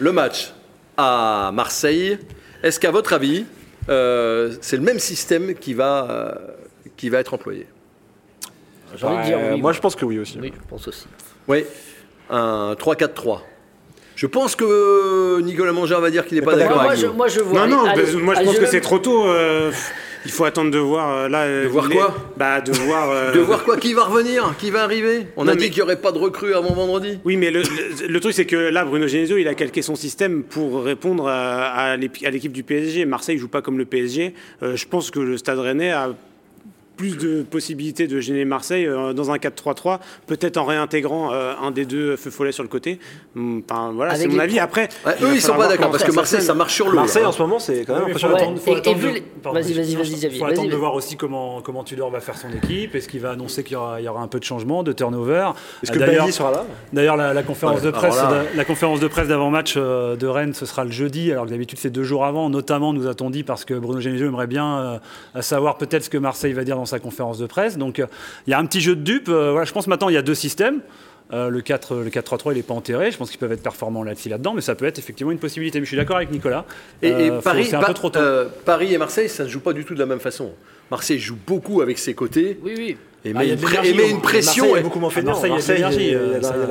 le 0.00 0.10
match 0.12 0.52
à 0.96 1.50
Marseille. 1.54 2.18
Est-ce 2.64 2.80
qu'à 2.80 2.90
votre 2.90 3.12
avis, 3.12 3.44
euh, 3.88 4.54
c'est 4.60 4.76
le 4.76 4.82
même 4.82 4.98
système 4.98 5.54
qui 5.54 5.72
va, 5.74 6.08
euh, 6.10 6.32
qui 6.96 7.10
va 7.10 7.18
être 7.20 7.32
employé? 7.34 7.66
J'ai 8.96 9.06
envie 9.06 9.18
de 9.18 9.22
dire 9.24 9.38
oui. 9.52 9.60
moi, 9.60 9.72
je 9.72 9.80
pense 9.80 9.94
que 9.94 10.04
oui 10.04 10.18
aussi. 10.18 10.38
Oui, 10.40 10.52
je 10.54 10.68
pense 10.68 10.88
aussi. 10.88 11.06
Oui, 11.46 11.64
un 12.30 12.74
3-4-3. 12.78 13.42
Je 14.16 14.26
pense 14.26 14.56
que 14.56 15.40
Nicolas 15.42 15.72
Mangin 15.72 16.00
va 16.00 16.10
dire 16.10 16.24
qu'il 16.26 16.38
n'est 16.38 16.44
pas 16.44 16.56
d'accord 16.56 16.82
moi, 16.82 16.92
avec 16.92 17.14
moi, 17.14 17.28
je 17.28 17.40
vois. 17.40 17.66
Non, 17.66 17.76
non, 17.76 17.84
allez, 17.84 18.02
bah, 18.02 18.08
moi 18.20 18.34
je 18.34 18.38
allez, 18.40 18.46
pense 18.48 18.58
que 18.58 18.66
c'est 18.66 18.80
trop 18.80 18.98
tôt. 18.98 19.26
euh, 19.28 19.70
il 20.24 20.32
faut 20.32 20.44
attendre 20.44 20.70
de 20.72 20.78
voir 20.78 21.10
euh, 21.16 21.28
là. 21.28 21.42
euh, 21.42 21.64
De 21.64 21.68
voir 21.68 21.86
les- 21.86 21.94
quoi? 21.96 22.14
Bah 22.36 22.60
de 22.62 22.72
voir. 22.72 23.10
euh, 23.10 23.32
De 23.32 23.38
voir 23.40 23.62
quoi? 23.62 23.76
Qui 23.76 23.92
va 23.94 24.04
revenir? 24.04 24.54
Qui 24.58 24.70
va 24.70 24.82
arriver? 24.82 25.26
On 25.36 25.44
Non, 25.44 25.52
a 25.52 25.54
dit 25.54 25.66
qu'il 25.68 25.76
n'y 25.76 25.82
aurait 25.82 26.00
pas 26.00 26.12
de 26.12 26.18
recrue 26.18 26.54
avant 26.54 26.72
vendredi. 26.72 27.18
Oui, 27.26 27.36
mais 27.36 27.50
le, 27.50 27.60
le- 27.60 28.06
le 28.08 28.20
truc, 28.20 28.32
c'est 28.32 28.46
que 28.46 28.56
là, 28.56 28.84
Bruno 28.86 29.06
Genesio, 29.06 29.36
il 29.36 29.46
a 29.48 29.54
calqué 29.54 29.82
son 29.82 29.94
système 29.94 30.42
pour 30.44 30.82
répondre 30.82 31.28
à, 31.28 31.96
l'équipe 31.98 32.52
du 32.52 32.62
PSG. 32.62 33.04
Marseille 33.04 33.36
joue 33.38 33.48
pas 33.48 33.60
comme 33.62 33.76
le 33.78 33.84
PSG. 33.84 34.32
Euh, 34.62 34.76
je 34.76 34.86
pense 34.88 35.10
que 35.10 35.20
le 35.20 35.36
Stade 35.36 35.58
Rennais 35.58 35.92
a 35.92 36.08
plus 36.96 37.16
de 37.18 37.42
possibilités 37.42 38.06
de 38.06 38.20
gêner 38.20 38.44
Marseille 38.44 38.86
euh, 38.86 39.12
dans 39.12 39.30
un 39.30 39.36
4-3-3, 39.36 39.98
peut-être 40.26 40.56
en 40.56 40.64
réintégrant 40.64 41.32
euh, 41.32 41.52
un 41.62 41.70
des 41.70 41.84
deux 41.84 42.16
feu 42.16 42.30
follet 42.30 42.52
sur 42.52 42.62
le 42.62 42.68
côté. 42.68 42.98
Hum, 43.36 43.62
Enfin, 43.68 43.92
voilà, 43.94 44.14
c'est 44.14 44.28
mon 44.28 44.38
avis. 44.38 44.58
Après, 44.58 44.88
Ouais, 45.04 45.14
eux, 45.22 45.34
ils 45.34 45.40
sont 45.40 45.54
pas 45.56 45.68
d'accord 45.68 45.90
parce 45.90 46.04
que 46.04 46.12
Marseille, 46.12 46.40
ça 46.42 46.54
marche 46.54 46.74
sur 46.74 46.88
l'eau. 46.88 46.94
Marseille 46.96 47.24
en 47.24 47.32
ce 47.32 47.42
moment, 47.42 47.58
c'est 47.58 47.84
quand 47.84 47.94
même 47.94 48.12
vas-y, 48.14 49.72
vas-y, 49.72 49.94
vas-y, 49.94 50.38
faut 50.38 50.44
attendre 50.46 50.70
de 50.70 50.76
voir 50.76 50.94
aussi 50.94 51.16
comment, 51.16 51.60
comment 51.62 51.84
Tudor 51.84 52.10
va 52.10 52.20
faire 52.20 52.36
son 52.36 52.48
équipe. 52.50 52.94
Est-ce 52.94 53.08
qu'il 53.08 53.20
va 53.20 53.30
annoncer 53.30 53.62
qu'il 53.64 53.74
y 53.74 53.76
aura, 53.76 54.00
il 54.00 54.04
y 54.04 54.08
aura 54.08 54.22
un 54.22 54.28
peu 54.28 54.38
de 54.38 54.44
changement, 54.44 54.82
de 54.82 54.92
turnover? 54.92 55.50
Est-ce 55.82 55.92
que 55.92 55.98
D'ailleurs- 55.98 56.22
Bailly 56.24 56.32
sera 56.32 56.50
là? 56.50 56.64
D'ailleurs, 56.92 57.16
la, 57.16 57.34
la 57.34 57.42
conférence 57.42 57.80
Ouais, 57.80 57.86
de 57.86 57.90
presse, 57.90 58.16
alors 58.18 58.30
là- 58.30 58.42
la 58.54 58.64
conférence 58.64 59.00
de 59.00 59.08
presse 59.08 59.28
d'avant-match 59.28 59.74
euh, 59.76 60.16
de 60.16 60.26
Rennes, 60.26 60.54
ce 60.54 60.66
sera 60.66 60.84
le 60.84 60.90
jeudi, 60.90 61.32
alors 61.32 61.44
que 61.44 61.50
d'habitude 61.50 61.78
c'est 61.78 61.90
deux 61.90 62.04
jours 62.04 62.24
avant. 62.24 62.48
Notamment, 62.50 62.92
nous 62.92 63.06
a-t-on 63.06 63.30
dit 63.30 63.42
parce 63.44 63.64
que 63.64 63.74
Bruno 63.74 64.00
Genesio 64.00 64.26
aimerait 64.26 64.46
bien 64.46 65.00
euh, 65.36 65.42
savoir 65.42 65.76
peut-être 65.78 66.04
ce 66.04 66.10
que 66.10 66.18
Marseille 66.18 66.52
va 66.52 66.64
dire 66.64 66.76
dans 66.76 66.85
sa 66.86 66.98
conférence 66.98 67.38
de 67.38 67.46
presse. 67.46 67.76
Donc, 67.78 67.98
euh, 67.98 68.06
il 68.46 68.50
y 68.50 68.54
a 68.54 68.58
un 68.58 68.66
petit 68.66 68.80
jeu 68.80 68.96
de 68.96 69.02
dupes. 69.02 69.28
Euh, 69.28 69.50
voilà, 69.50 69.64
je 69.64 69.72
pense 69.72 69.86
maintenant 69.86 70.08
il 70.08 70.14
y 70.14 70.18
a 70.18 70.22
deux 70.22 70.34
systèmes. 70.34 70.80
Euh, 71.32 71.48
le 71.48 71.60
4, 71.60 71.96
le 71.96 72.08
4-3-3, 72.10 72.52
il 72.52 72.56
n'est 72.58 72.62
pas 72.62 72.74
enterré. 72.74 73.10
Je 73.10 73.16
pense 73.16 73.30
qu'ils 73.30 73.40
peuvent 73.40 73.50
être 73.50 73.62
performants 73.62 74.04
là-dessus, 74.04 74.28
là-dedans, 74.28 74.54
mais 74.54 74.60
ça 74.60 74.76
peut 74.76 74.84
être 74.84 75.00
effectivement 75.00 75.32
une 75.32 75.40
possibilité. 75.40 75.80
Mais 75.80 75.84
je 75.84 75.88
suis 75.88 75.96
d'accord 75.96 76.16
avec 76.16 76.30
Nicolas. 76.30 76.64
Et, 77.02 77.08
et 77.08 77.12
Euh, 77.30 77.36
faut- 77.38 77.42
Paris, 77.42 77.64
c'est 77.64 77.74
un 77.74 77.80
Pa- 77.80 77.86
peu 77.88 77.94
trop 77.94 78.10
tôt. 78.10 78.20
euh, 78.20 78.46
Paris 78.64 78.94
et 78.94 78.98
Marseille, 78.98 79.28
ça 79.28 79.42
ne 79.42 79.48
joue 79.48 79.58
pas 79.60 79.72
du 79.72 79.84
tout 79.84 79.94
de 79.94 79.98
la 79.98 80.06
même 80.06 80.20
façon. 80.20 80.52
Marseille 80.88 81.18
joue 81.18 81.36
beaucoup 81.44 81.80
avec 81.82 81.98
ses 81.98 82.14
côtés 82.14 82.60
Oui, 82.62 82.74
oui. 82.76 82.96
Et 83.26 83.32
Ah, 83.34 83.38
met, 83.38 83.44
il 83.44 83.48
y 83.48 83.50
a 83.50 83.54
une, 83.54 83.60
de 83.60 83.64
pré- 83.64 83.72
l'énergie, 83.82 83.90
et 83.90 83.94
met 83.96 84.10
une 84.10 84.16
à 84.16 84.20
pression. 84.20 84.64
Marseille 84.64 84.76
et- 84.76 84.80
est 84.80 84.82
beaucoup 84.84 84.98
moins 85.00 85.10
fainéant. 85.10 85.32
Marseille, 85.32 85.50
il 85.50 85.52
y 85.52 85.54
a 85.54 85.56
de 85.56 85.56
Marseille, 85.56 85.76
l'énergie, 85.76 86.06
il 86.06 86.10
y 86.12 86.14
a- 86.14 86.18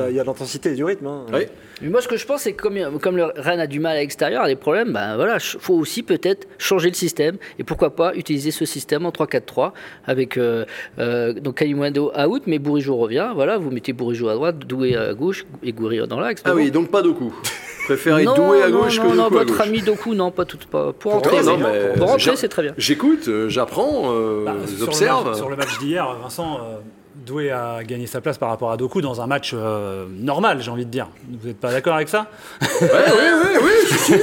euh, 0.02 0.22
de 0.22 0.26
l'intensité 0.26 0.70
et 0.70 0.74
du 0.74 0.84
rythme. 0.84 1.06
hein. 1.06 1.26
Oui. 1.32 1.40
Mais 1.82 1.88
moi, 1.90 2.00
ce 2.00 2.08
que 2.08 2.16
je 2.16 2.24
pense, 2.24 2.40
c'est 2.42 2.52
que 2.54 2.62
comme, 2.62 2.98
comme 3.00 3.16
le 3.18 3.24
Rennes 3.36 3.60
a 3.60 3.66
du 3.66 3.80
mal 3.80 3.96
à 3.96 4.00
l'extérieur, 4.00 4.42
a 4.42 4.48
des 4.48 4.56
problèmes, 4.56 4.92
ben 4.92 5.16
voilà, 5.16 5.34
il 5.36 5.58
faut 5.60 5.74
aussi 5.74 6.02
peut-être 6.02 6.48
changer 6.56 6.88
le 6.88 6.94
système. 6.94 7.36
Et 7.58 7.64
pourquoi 7.64 7.94
pas 7.94 8.14
utiliser 8.14 8.50
ce 8.50 8.64
système 8.64 9.04
en 9.04 9.10
3-4-3 9.10 9.72
avec 10.06 10.38
euh, 10.38 10.64
euh, 10.98 11.34
donc 11.34 11.56
Kalimundo 11.56 12.12
out, 12.18 12.42
mais 12.46 12.58
Bourigeau 12.58 12.96
revient. 12.96 13.30
Voilà, 13.34 13.58
vous 13.58 13.70
mettez 13.70 13.92
Bourigeau 13.92 14.28
à 14.28 14.34
droite, 14.34 14.58
Doué 14.60 14.96
à 14.96 15.12
gauche 15.12 15.44
et 15.62 15.72
Goury 15.72 15.98
dans 16.08 16.18
l'axe. 16.18 16.40
Ah 16.46 16.54
oui, 16.54 16.70
donc 16.70 16.90
pas 16.90 17.02
Doku. 17.02 17.34
Préférez 17.86 18.24
non, 18.24 18.34
Doué 18.34 18.62
à 18.62 18.68
non, 18.68 18.80
gauche 18.82 18.98
non, 18.98 19.10
que 19.10 19.16
non, 19.16 19.22
Doku 19.24 19.34
votre 19.34 19.52
gauche. 19.52 19.60
ami 19.66 19.80
Doku, 19.82 20.14
non, 20.14 20.30
pas 20.32 20.44
tout, 20.44 20.58
pas 20.70 20.92
pour 20.92 21.14
entrer. 21.14 21.40
non, 21.42 21.56
mais- 21.56 21.64
mais 21.94 21.98
pour 21.98 22.16
c'est 22.36 22.48
très 22.48 22.62
bien. 22.62 22.74
J'écoute, 22.76 23.28
euh, 23.28 23.48
j'apprends, 23.48 24.12
euh, 24.12 24.44
Bah, 24.44 24.54
sur, 24.66 24.72
le 24.72 24.84
j'observe. 24.86 25.26
match, 25.28 25.36
sur 25.36 25.48
le 25.48 25.56
match 25.56 25.78
d'hier, 25.78 26.16
Vincent 26.20 26.56
euh, 26.58 26.76
Doué 27.24 27.50
a 27.50 27.82
gagné 27.84 28.06
sa 28.06 28.20
place 28.20 28.38
par 28.38 28.48
rapport 28.48 28.70
à 28.72 28.76
Doku 28.76 29.00
dans 29.00 29.20
un 29.20 29.26
match 29.26 29.52
euh, 29.54 30.06
normal, 30.10 30.58
j'ai 30.60 30.70
envie 30.70 30.84
de 30.84 30.90
dire. 30.90 31.06
Vous 31.40 31.46
n'êtes 31.48 31.58
pas 31.60 31.70
d'accord 31.70 31.94
avec 31.94 32.08
ça? 32.08 32.26
Oui, 32.60 32.66
oui, 32.82 33.60
oui, 33.62 33.70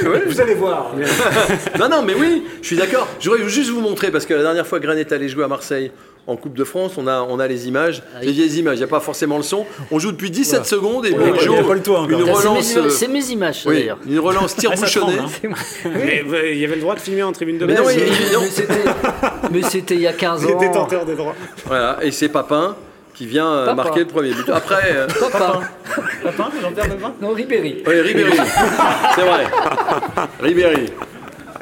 oui. 0.06 0.20
Vous 0.28 0.42
allez 0.42 0.56
voir. 0.56 0.92
Non, 1.80 1.90
non, 1.90 2.02
mais 2.04 2.14
oui, 2.16 2.44
je 2.62 2.68
suis 2.68 2.78
d'accord. 2.78 3.08
Je 3.20 3.30
voudrais 3.30 3.48
juste 3.50 3.70
vous 3.72 3.82
montrer, 3.82 4.12
parce 4.12 4.26
que 4.26 4.34
la 4.34 4.44
dernière 4.44 4.68
fois 4.68 4.80
que 4.80 4.88
est 4.88 5.12
allé 5.12 5.28
jouer 5.28 5.44
à 5.44 5.48
Marseille 5.48 5.92
en 6.26 6.38
Coupe 6.38 6.54
de 6.54 6.64
France, 6.64 6.94
on 6.98 7.06
a, 7.08 7.20
on 7.22 7.38
a 7.40 7.48
les 7.48 7.68
images, 7.68 8.02
les 8.22 8.32
vieilles 8.32 8.58
images, 8.60 8.76
il 8.76 8.80
n'y 8.80 8.84
a 8.86 8.88
pas 8.88 9.02
forcément 9.02 9.36
le 9.38 9.44
son. 9.44 9.66
On 9.92 10.00
joue 10.00 10.12
depuis 10.14 10.32
17 10.32 10.66
secondes 10.66 11.06
et 11.06 11.12
Ouais, 11.12 11.32
il 11.42 11.64
pas 11.66 11.74
le 11.74 11.82
toit 11.84 12.08
une 12.10 12.24
Tiens, 12.24 12.26
c'est 12.26 12.48
relance, 12.48 12.76
mes- 12.76 12.82
euh, 12.82 12.90
C'est 12.90 13.08
mes 13.10 13.26
images, 13.32 13.64
ça, 13.64 13.70
oui, 13.70 13.76
d'ailleurs. 13.80 13.98
une 14.08 14.20
relance 14.20 14.56
tir 14.56 14.70
Ah, 14.72 14.76
ça 14.78 14.86
bouchonné. 14.86 15.18
tremble, 15.18 15.30
hein. 15.86 15.90
Mais, 15.96 16.24
il 16.54 16.60
y 16.60 16.66
avait 16.66 16.76
le 16.76 16.82
droit 16.82 16.96
de 16.96 17.02
filmer 17.02 17.24
en 17.24 17.34
tribune 17.34 17.58
de 17.58 17.66
Mais 17.66 17.76
non, 17.76 17.84
presse. 17.84 17.98
il- 17.98 18.04
il- 18.28 18.34
non. 18.34 18.42
Mais 19.52 19.62
c'était- 19.64 19.96
il 19.96 20.02
y 20.02 20.08
a 20.08 20.14
15 20.14 20.46
Les 20.46 20.54
ans. 20.54 20.60
détenteurs 20.60 21.06
des 21.06 21.16
droits. 21.16 21.36
Voilà, 21.66 21.98
et 22.02 22.12
c'est 22.12 22.30
Papin 22.30 22.76
qui 23.14 23.26
vient 23.28 23.52
euh, 23.52 23.66
Papa. 23.66 23.84
marquer 23.84 24.00
le 24.00 24.08
premier 24.08 24.32
but. 24.32 24.50
Après, 24.50 24.94
euh, 24.96 25.08
Papa. 25.20 25.60
Papin, 26.24 26.50
Jean-Pierre 26.62 26.88
Papin 26.88 27.14
Non, 27.22 27.34
Ribéry. 27.34 27.84
oui, 27.86 28.00
Ribéry, 28.02 28.32
c'est 29.16 29.22
vrai. 29.22 29.46
Ribéry. 30.42 30.86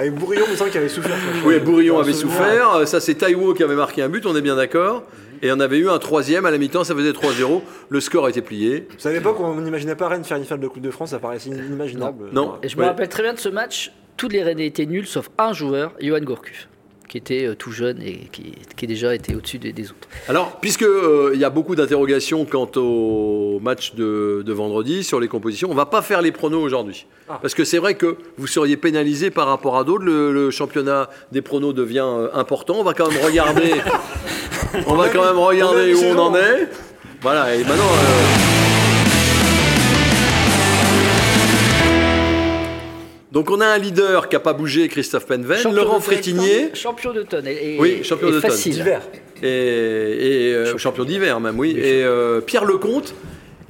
Avec 0.01 0.15
Bourillon, 0.15 0.43
il 0.47 0.51
me 0.51 0.55
semble 0.55 0.71
qu'il 0.71 0.79
avait 0.79 0.89
souffert. 0.89 1.15
Oui, 1.45 1.59
Bourillon 1.59 1.99
avait 1.99 2.13
souffert. 2.13 2.75
Euh, 2.75 2.85
Ça, 2.85 2.99
c'est 2.99 3.13
Taïwo 3.15 3.53
qui 3.53 3.61
avait 3.63 3.75
marqué 3.75 4.01
un 4.01 4.09
but, 4.09 4.25
on 4.25 4.35
est 4.35 4.41
bien 4.41 4.55
d'accord. 4.55 5.03
Et 5.43 5.51
on 5.51 5.59
avait 5.59 5.77
eu 5.77 5.89
un 5.89 5.99
troisième 5.99 6.45
à 6.45 6.51
la 6.51 6.57
mi-temps, 6.57 6.83
ça 6.83 6.95
faisait 6.95 7.11
3-0. 7.11 7.61
Le 7.89 7.99
score 7.99 8.25
a 8.25 8.29
été 8.29 8.41
plié. 8.41 8.87
C'est 8.97 9.09
à 9.09 9.11
l'époque 9.11 9.39
où 9.39 9.43
on 9.43 9.59
n'imaginait 9.61 9.95
pas 9.95 10.07
Rennes 10.07 10.23
faire 10.23 10.37
une 10.37 10.43
finale 10.43 10.59
de 10.59 10.67
Coupe 10.67 10.81
de 10.83 10.91
France, 10.91 11.11
ça 11.11 11.19
paraissait 11.19 11.49
inimaginable. 11.49 12.29
Non. 12.31 12.55
Et 12.63 12.69
je 12.69 12.77
me 12.77 12.81
Ouais. 12.81 12.87
rappelle 12.87 13.09
très 13.09 13.23
bien 13.23 13.33
de 13.33 13.39
ce 13.39 13.49
match. 13.49 13.91
Tous 14.17 14.27
les 14.27 14.43
Rennais 14.43 14.67
étaient 14.67 14.85
nuls, 14.85 15.07
sauf 15.07 15.29
un 15.39 15.53
joueur, 15.53 15.93
Johan 15.99 16.19
Gourcuff, 16.21 16.67
qui 17.11 17.17
était 17.17 17.45
euh, 17.45 17.55
tout 17.55 17.71
jeune 17.73 18.01
et 18.01 18.29
qui, 18.31 18.53
qui 18.77 18.87
déjà 18.87 19.13
était 19.13 19.35
au-dessus 19.35 19.57
des, 19.59 19.73
des 19.73 19.87
autres. 19.91 20.07
Alors, 20.29 20.59
puisque 20.61 20.83
euh, 20.83 21.31
il 21.33 21.39
y 21.41 21.43
a 21.43 21.49
beaucoup 21.49 21.75
d'interrogations 21.75 22.45
quant 22.45 22.71
au 22.77 23.59
match 23.61 23.95
de, 23.95 24.43
de 24.45 24.53
vendredi 24.53 25.03
sur 25.03 25.19
les 25.19 25.27
compositions, 25.27 25.69
on 25.69 25.75
va 25.75 25.85
pas 25.85 26.01
faire 26.01 26.21
les 26.21 26.31
pronos 26.31 26.63
aujourd'hui. 26.63 27.05
Parce 27.41 27.53
que 27.53 27.63
c'est 27.65 27.77
vrai 27.79 27.95
que 27.95 28.15
vous 28.37 28.47
seriez 28.47 28.77
pénalisé 28.77 29.29
par 29.29 29.47
rapport 29.47 29.77
à 29.77 29.83
d'autres. 29.83 30.03
Le, 30.05 30.31
le 30.33 30.51
championnat 30.51 31.09
des 31.33 31.41
pronos 31.41 31.73
devient 31.73 32.05
euh, 32.05 32.29
important. 32.33 32.75
On 32.79 32.83
va 32.83 32.93
quand 32.93 33.09
même 33.11 33.23
regarder. 33.23 33.73
on 34.87 34.95
va 34.95 35.09
quand 35.09 35.23
même 35.25 35.37
regarder 35.37 35.93
où 35.93 36.03
on 36.13 36.17
en 36.17 36.35
est. 36.35 36.69
Voilà. 37.21 37.53
Et 37.55 37.59
maintenant. 37.63 37.83
euh, 37.83 38.50
Donc 43.31 43.49
on 43.49 43.61
a 43.61 43.65
un 43.67 43.77
leader 43.77 44.27
qui 44.27 44.35
n'a 44.35 44.39
pas 44.41 44.53
bougé, 44.53 44.87
Christophe 44.89 45.25
Penven, 45.25 45.57
Champion 45.57 45.71
Laurent 45.83 45.99
Frétinier, 46.01 46.71
Champion 46.73 47.13
d'automne. 47.13 47.47
Et, 47.47 47.75
et- 47.75 47.79
Oui, 47.79 48.03
champion 48.03 48.27
d'automne. 48.29 48.51
Facile. 48.51 48.73
D'hiver. 48.73 49.01
et, 49.41 49.47
et, 49.47 50.53
euh, 50.53 50.77
champion 50.77 51.05
d'hiver 51.05 51.39
même, 51.39 51.57
oui. 51.57 51.71
Et 51.77 52.03
euh, 52.03 52.41
Pierre 52.41 52.65
Lecomte, 52.65 53.15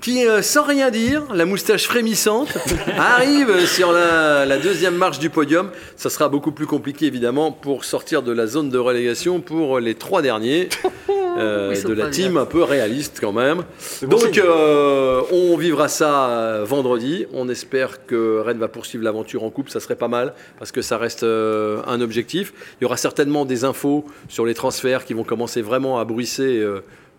qui, 0.02 0.26
euh, 0.28 0.42
sans 0.42 0.64
rien 0.64 0.90
dire, 0.90 1.26
la 1.32 1.46
moustache 1.46 1.86
frémissante, 1.86 2.58
arrive 2.98 3.68
sur 3.68 3.92
la, 3.92 4.48
la 4.48 4.58
deuxième 4.58 4.96
marche 4.96 5.20
du 5.20 5.30
podium. 5.30 5.70
Ça 5.96 6.10
sera 6.10 6.28
beaucoup 6.28 6.52
plus 6.52 6.66
compliqué, 6.66 7.06
évidemment, 7.06 7.52
pour 7.52 7.86
sortir 7.86 8.24
de 8.24 8.32
la 8.32 8.48
zone 8.48 8.72
de 8.72 8.80
relégation 8.80 9.42
pour 9.42 9.80
les 9.80 9.94
trois 9.94 10.24
derniers. 10.24 10.70
euh, 11.38 11.82
de 11.82 11.94
la 11.94 12.10
team 12.10 12.38
un 12.38 12.46
peu 12.46 12.64
réaliste 12.64 13.20
quand 13.22 13.32
même. 13.32 13.64
Donc 14.04 14.38
euh, 14.38 15.22
on 15.32 15.58
vivra 15.58 15.88
ça 15.88 16.30
euh, 16.30 16.66
vendredi. 16.66 17.26
On 17.34 17.50
espère 17.50 18.06
que 18.06 18.40
Rennes 18.40 18.60
va 18.60 18.68
poursuivre 18.68 19.04
l'aventure 19.04 19.44
en 19.44 19.50
coupe. 19.50 19.70
Ça 19.70 19.80
serait 19.80 19.96
pas 19.96 20.08
mal 20.08 20.34
parce 20.60 20.72
que 20.72 20.82
ça 20.82 20.98
reste 20.98 21.24
euh, 21.24 21.82
un 21.88 22.02
objectif. 22.02 22.54
Il 22.80 22.84
y 22.84 22.86
aura 22.86 22.98
certainement 22.98 23.46
des 23.46 23.64
infos 23.64 24.06
sur 24.28 24.46
les 24.46 24.54
transferts 24.54 25.06
qui 25.06 25.14
vont 25.14 25.24
commencer 25.24 25.62
vraiment 25.62 26.00
à 26.00 26.06
bruisser. 26.06 26.64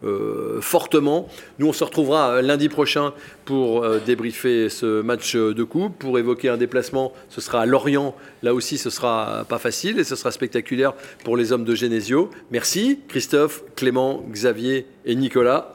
Euh, 0.04 0.60
fortement. 0.60 1.28
Nous, 1.58 1.66
on 1.68 1.72
se 1.72 1.84
retrouvera 1.84 2.30
euh, 2.30 2.42
lundi 2.42 2.68
prochain 2.68 3.12
pour 3.44 3.84
euh, 3.84 4.00
débriefer 4.04 4.68
ce 4.68 5.00
match 5.00 5.36
de 5.36 5.62
coupe, 5.62 5.98
pour 5.98 6.18
évoquer 6.18 6.48
un 6.48 6.56
déplacement. 6.56 7.12
Ce 7.28 7.40
sera 7.40 7.62
à 7.62 7.66
Lorient. 7.66 8.14
Là 8.42 8.54
aussi, 8.54 8.78
ce 8.78 8.90
sera 8.90 9.44
pas 9.48 9.58
facile 9.58 9.98
et 9.98 10.04
ce 10.04 10.16
sera 10.16 10.32
spectaculaire 10.32 10.94
pour 11.24 11.36
les 11.36 11.52
hommes 11.52 11.64
de 11.64 11.74
Genesio. 11.74 12.30
Merci, 12.50 13.00
Christophe, 13.08 13.62
Clément, 13.76 14.24
Xavier 14.30 14.86
et 15.04 15.14
Nicolas. 15.14 15.74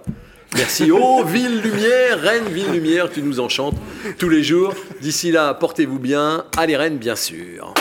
Merci. 0.55 0.91
Oh, 0.99 1.23
Ville 1.23 1.61
Lumière, 1.61 2.19
Rennes, 2.19 2.49
Ville 2.51 2.71
Lumière, 2.71 3.09
tu 3.11 3.21
nous 3.21 3.39
enchantes 3.39 3.75
tous 4.17 4.29
les 4.29 4.43
jours. 4.43 4.73
D'ici 5.01 5.31
là, 5.31 5.53
portez-vous 5.53 5.99
bien. 5.99 6.45
Allez, 6.57 6.75
Rennes, 6.75 6.97
bien 6.97 7.15
sûr. 7.15 7.73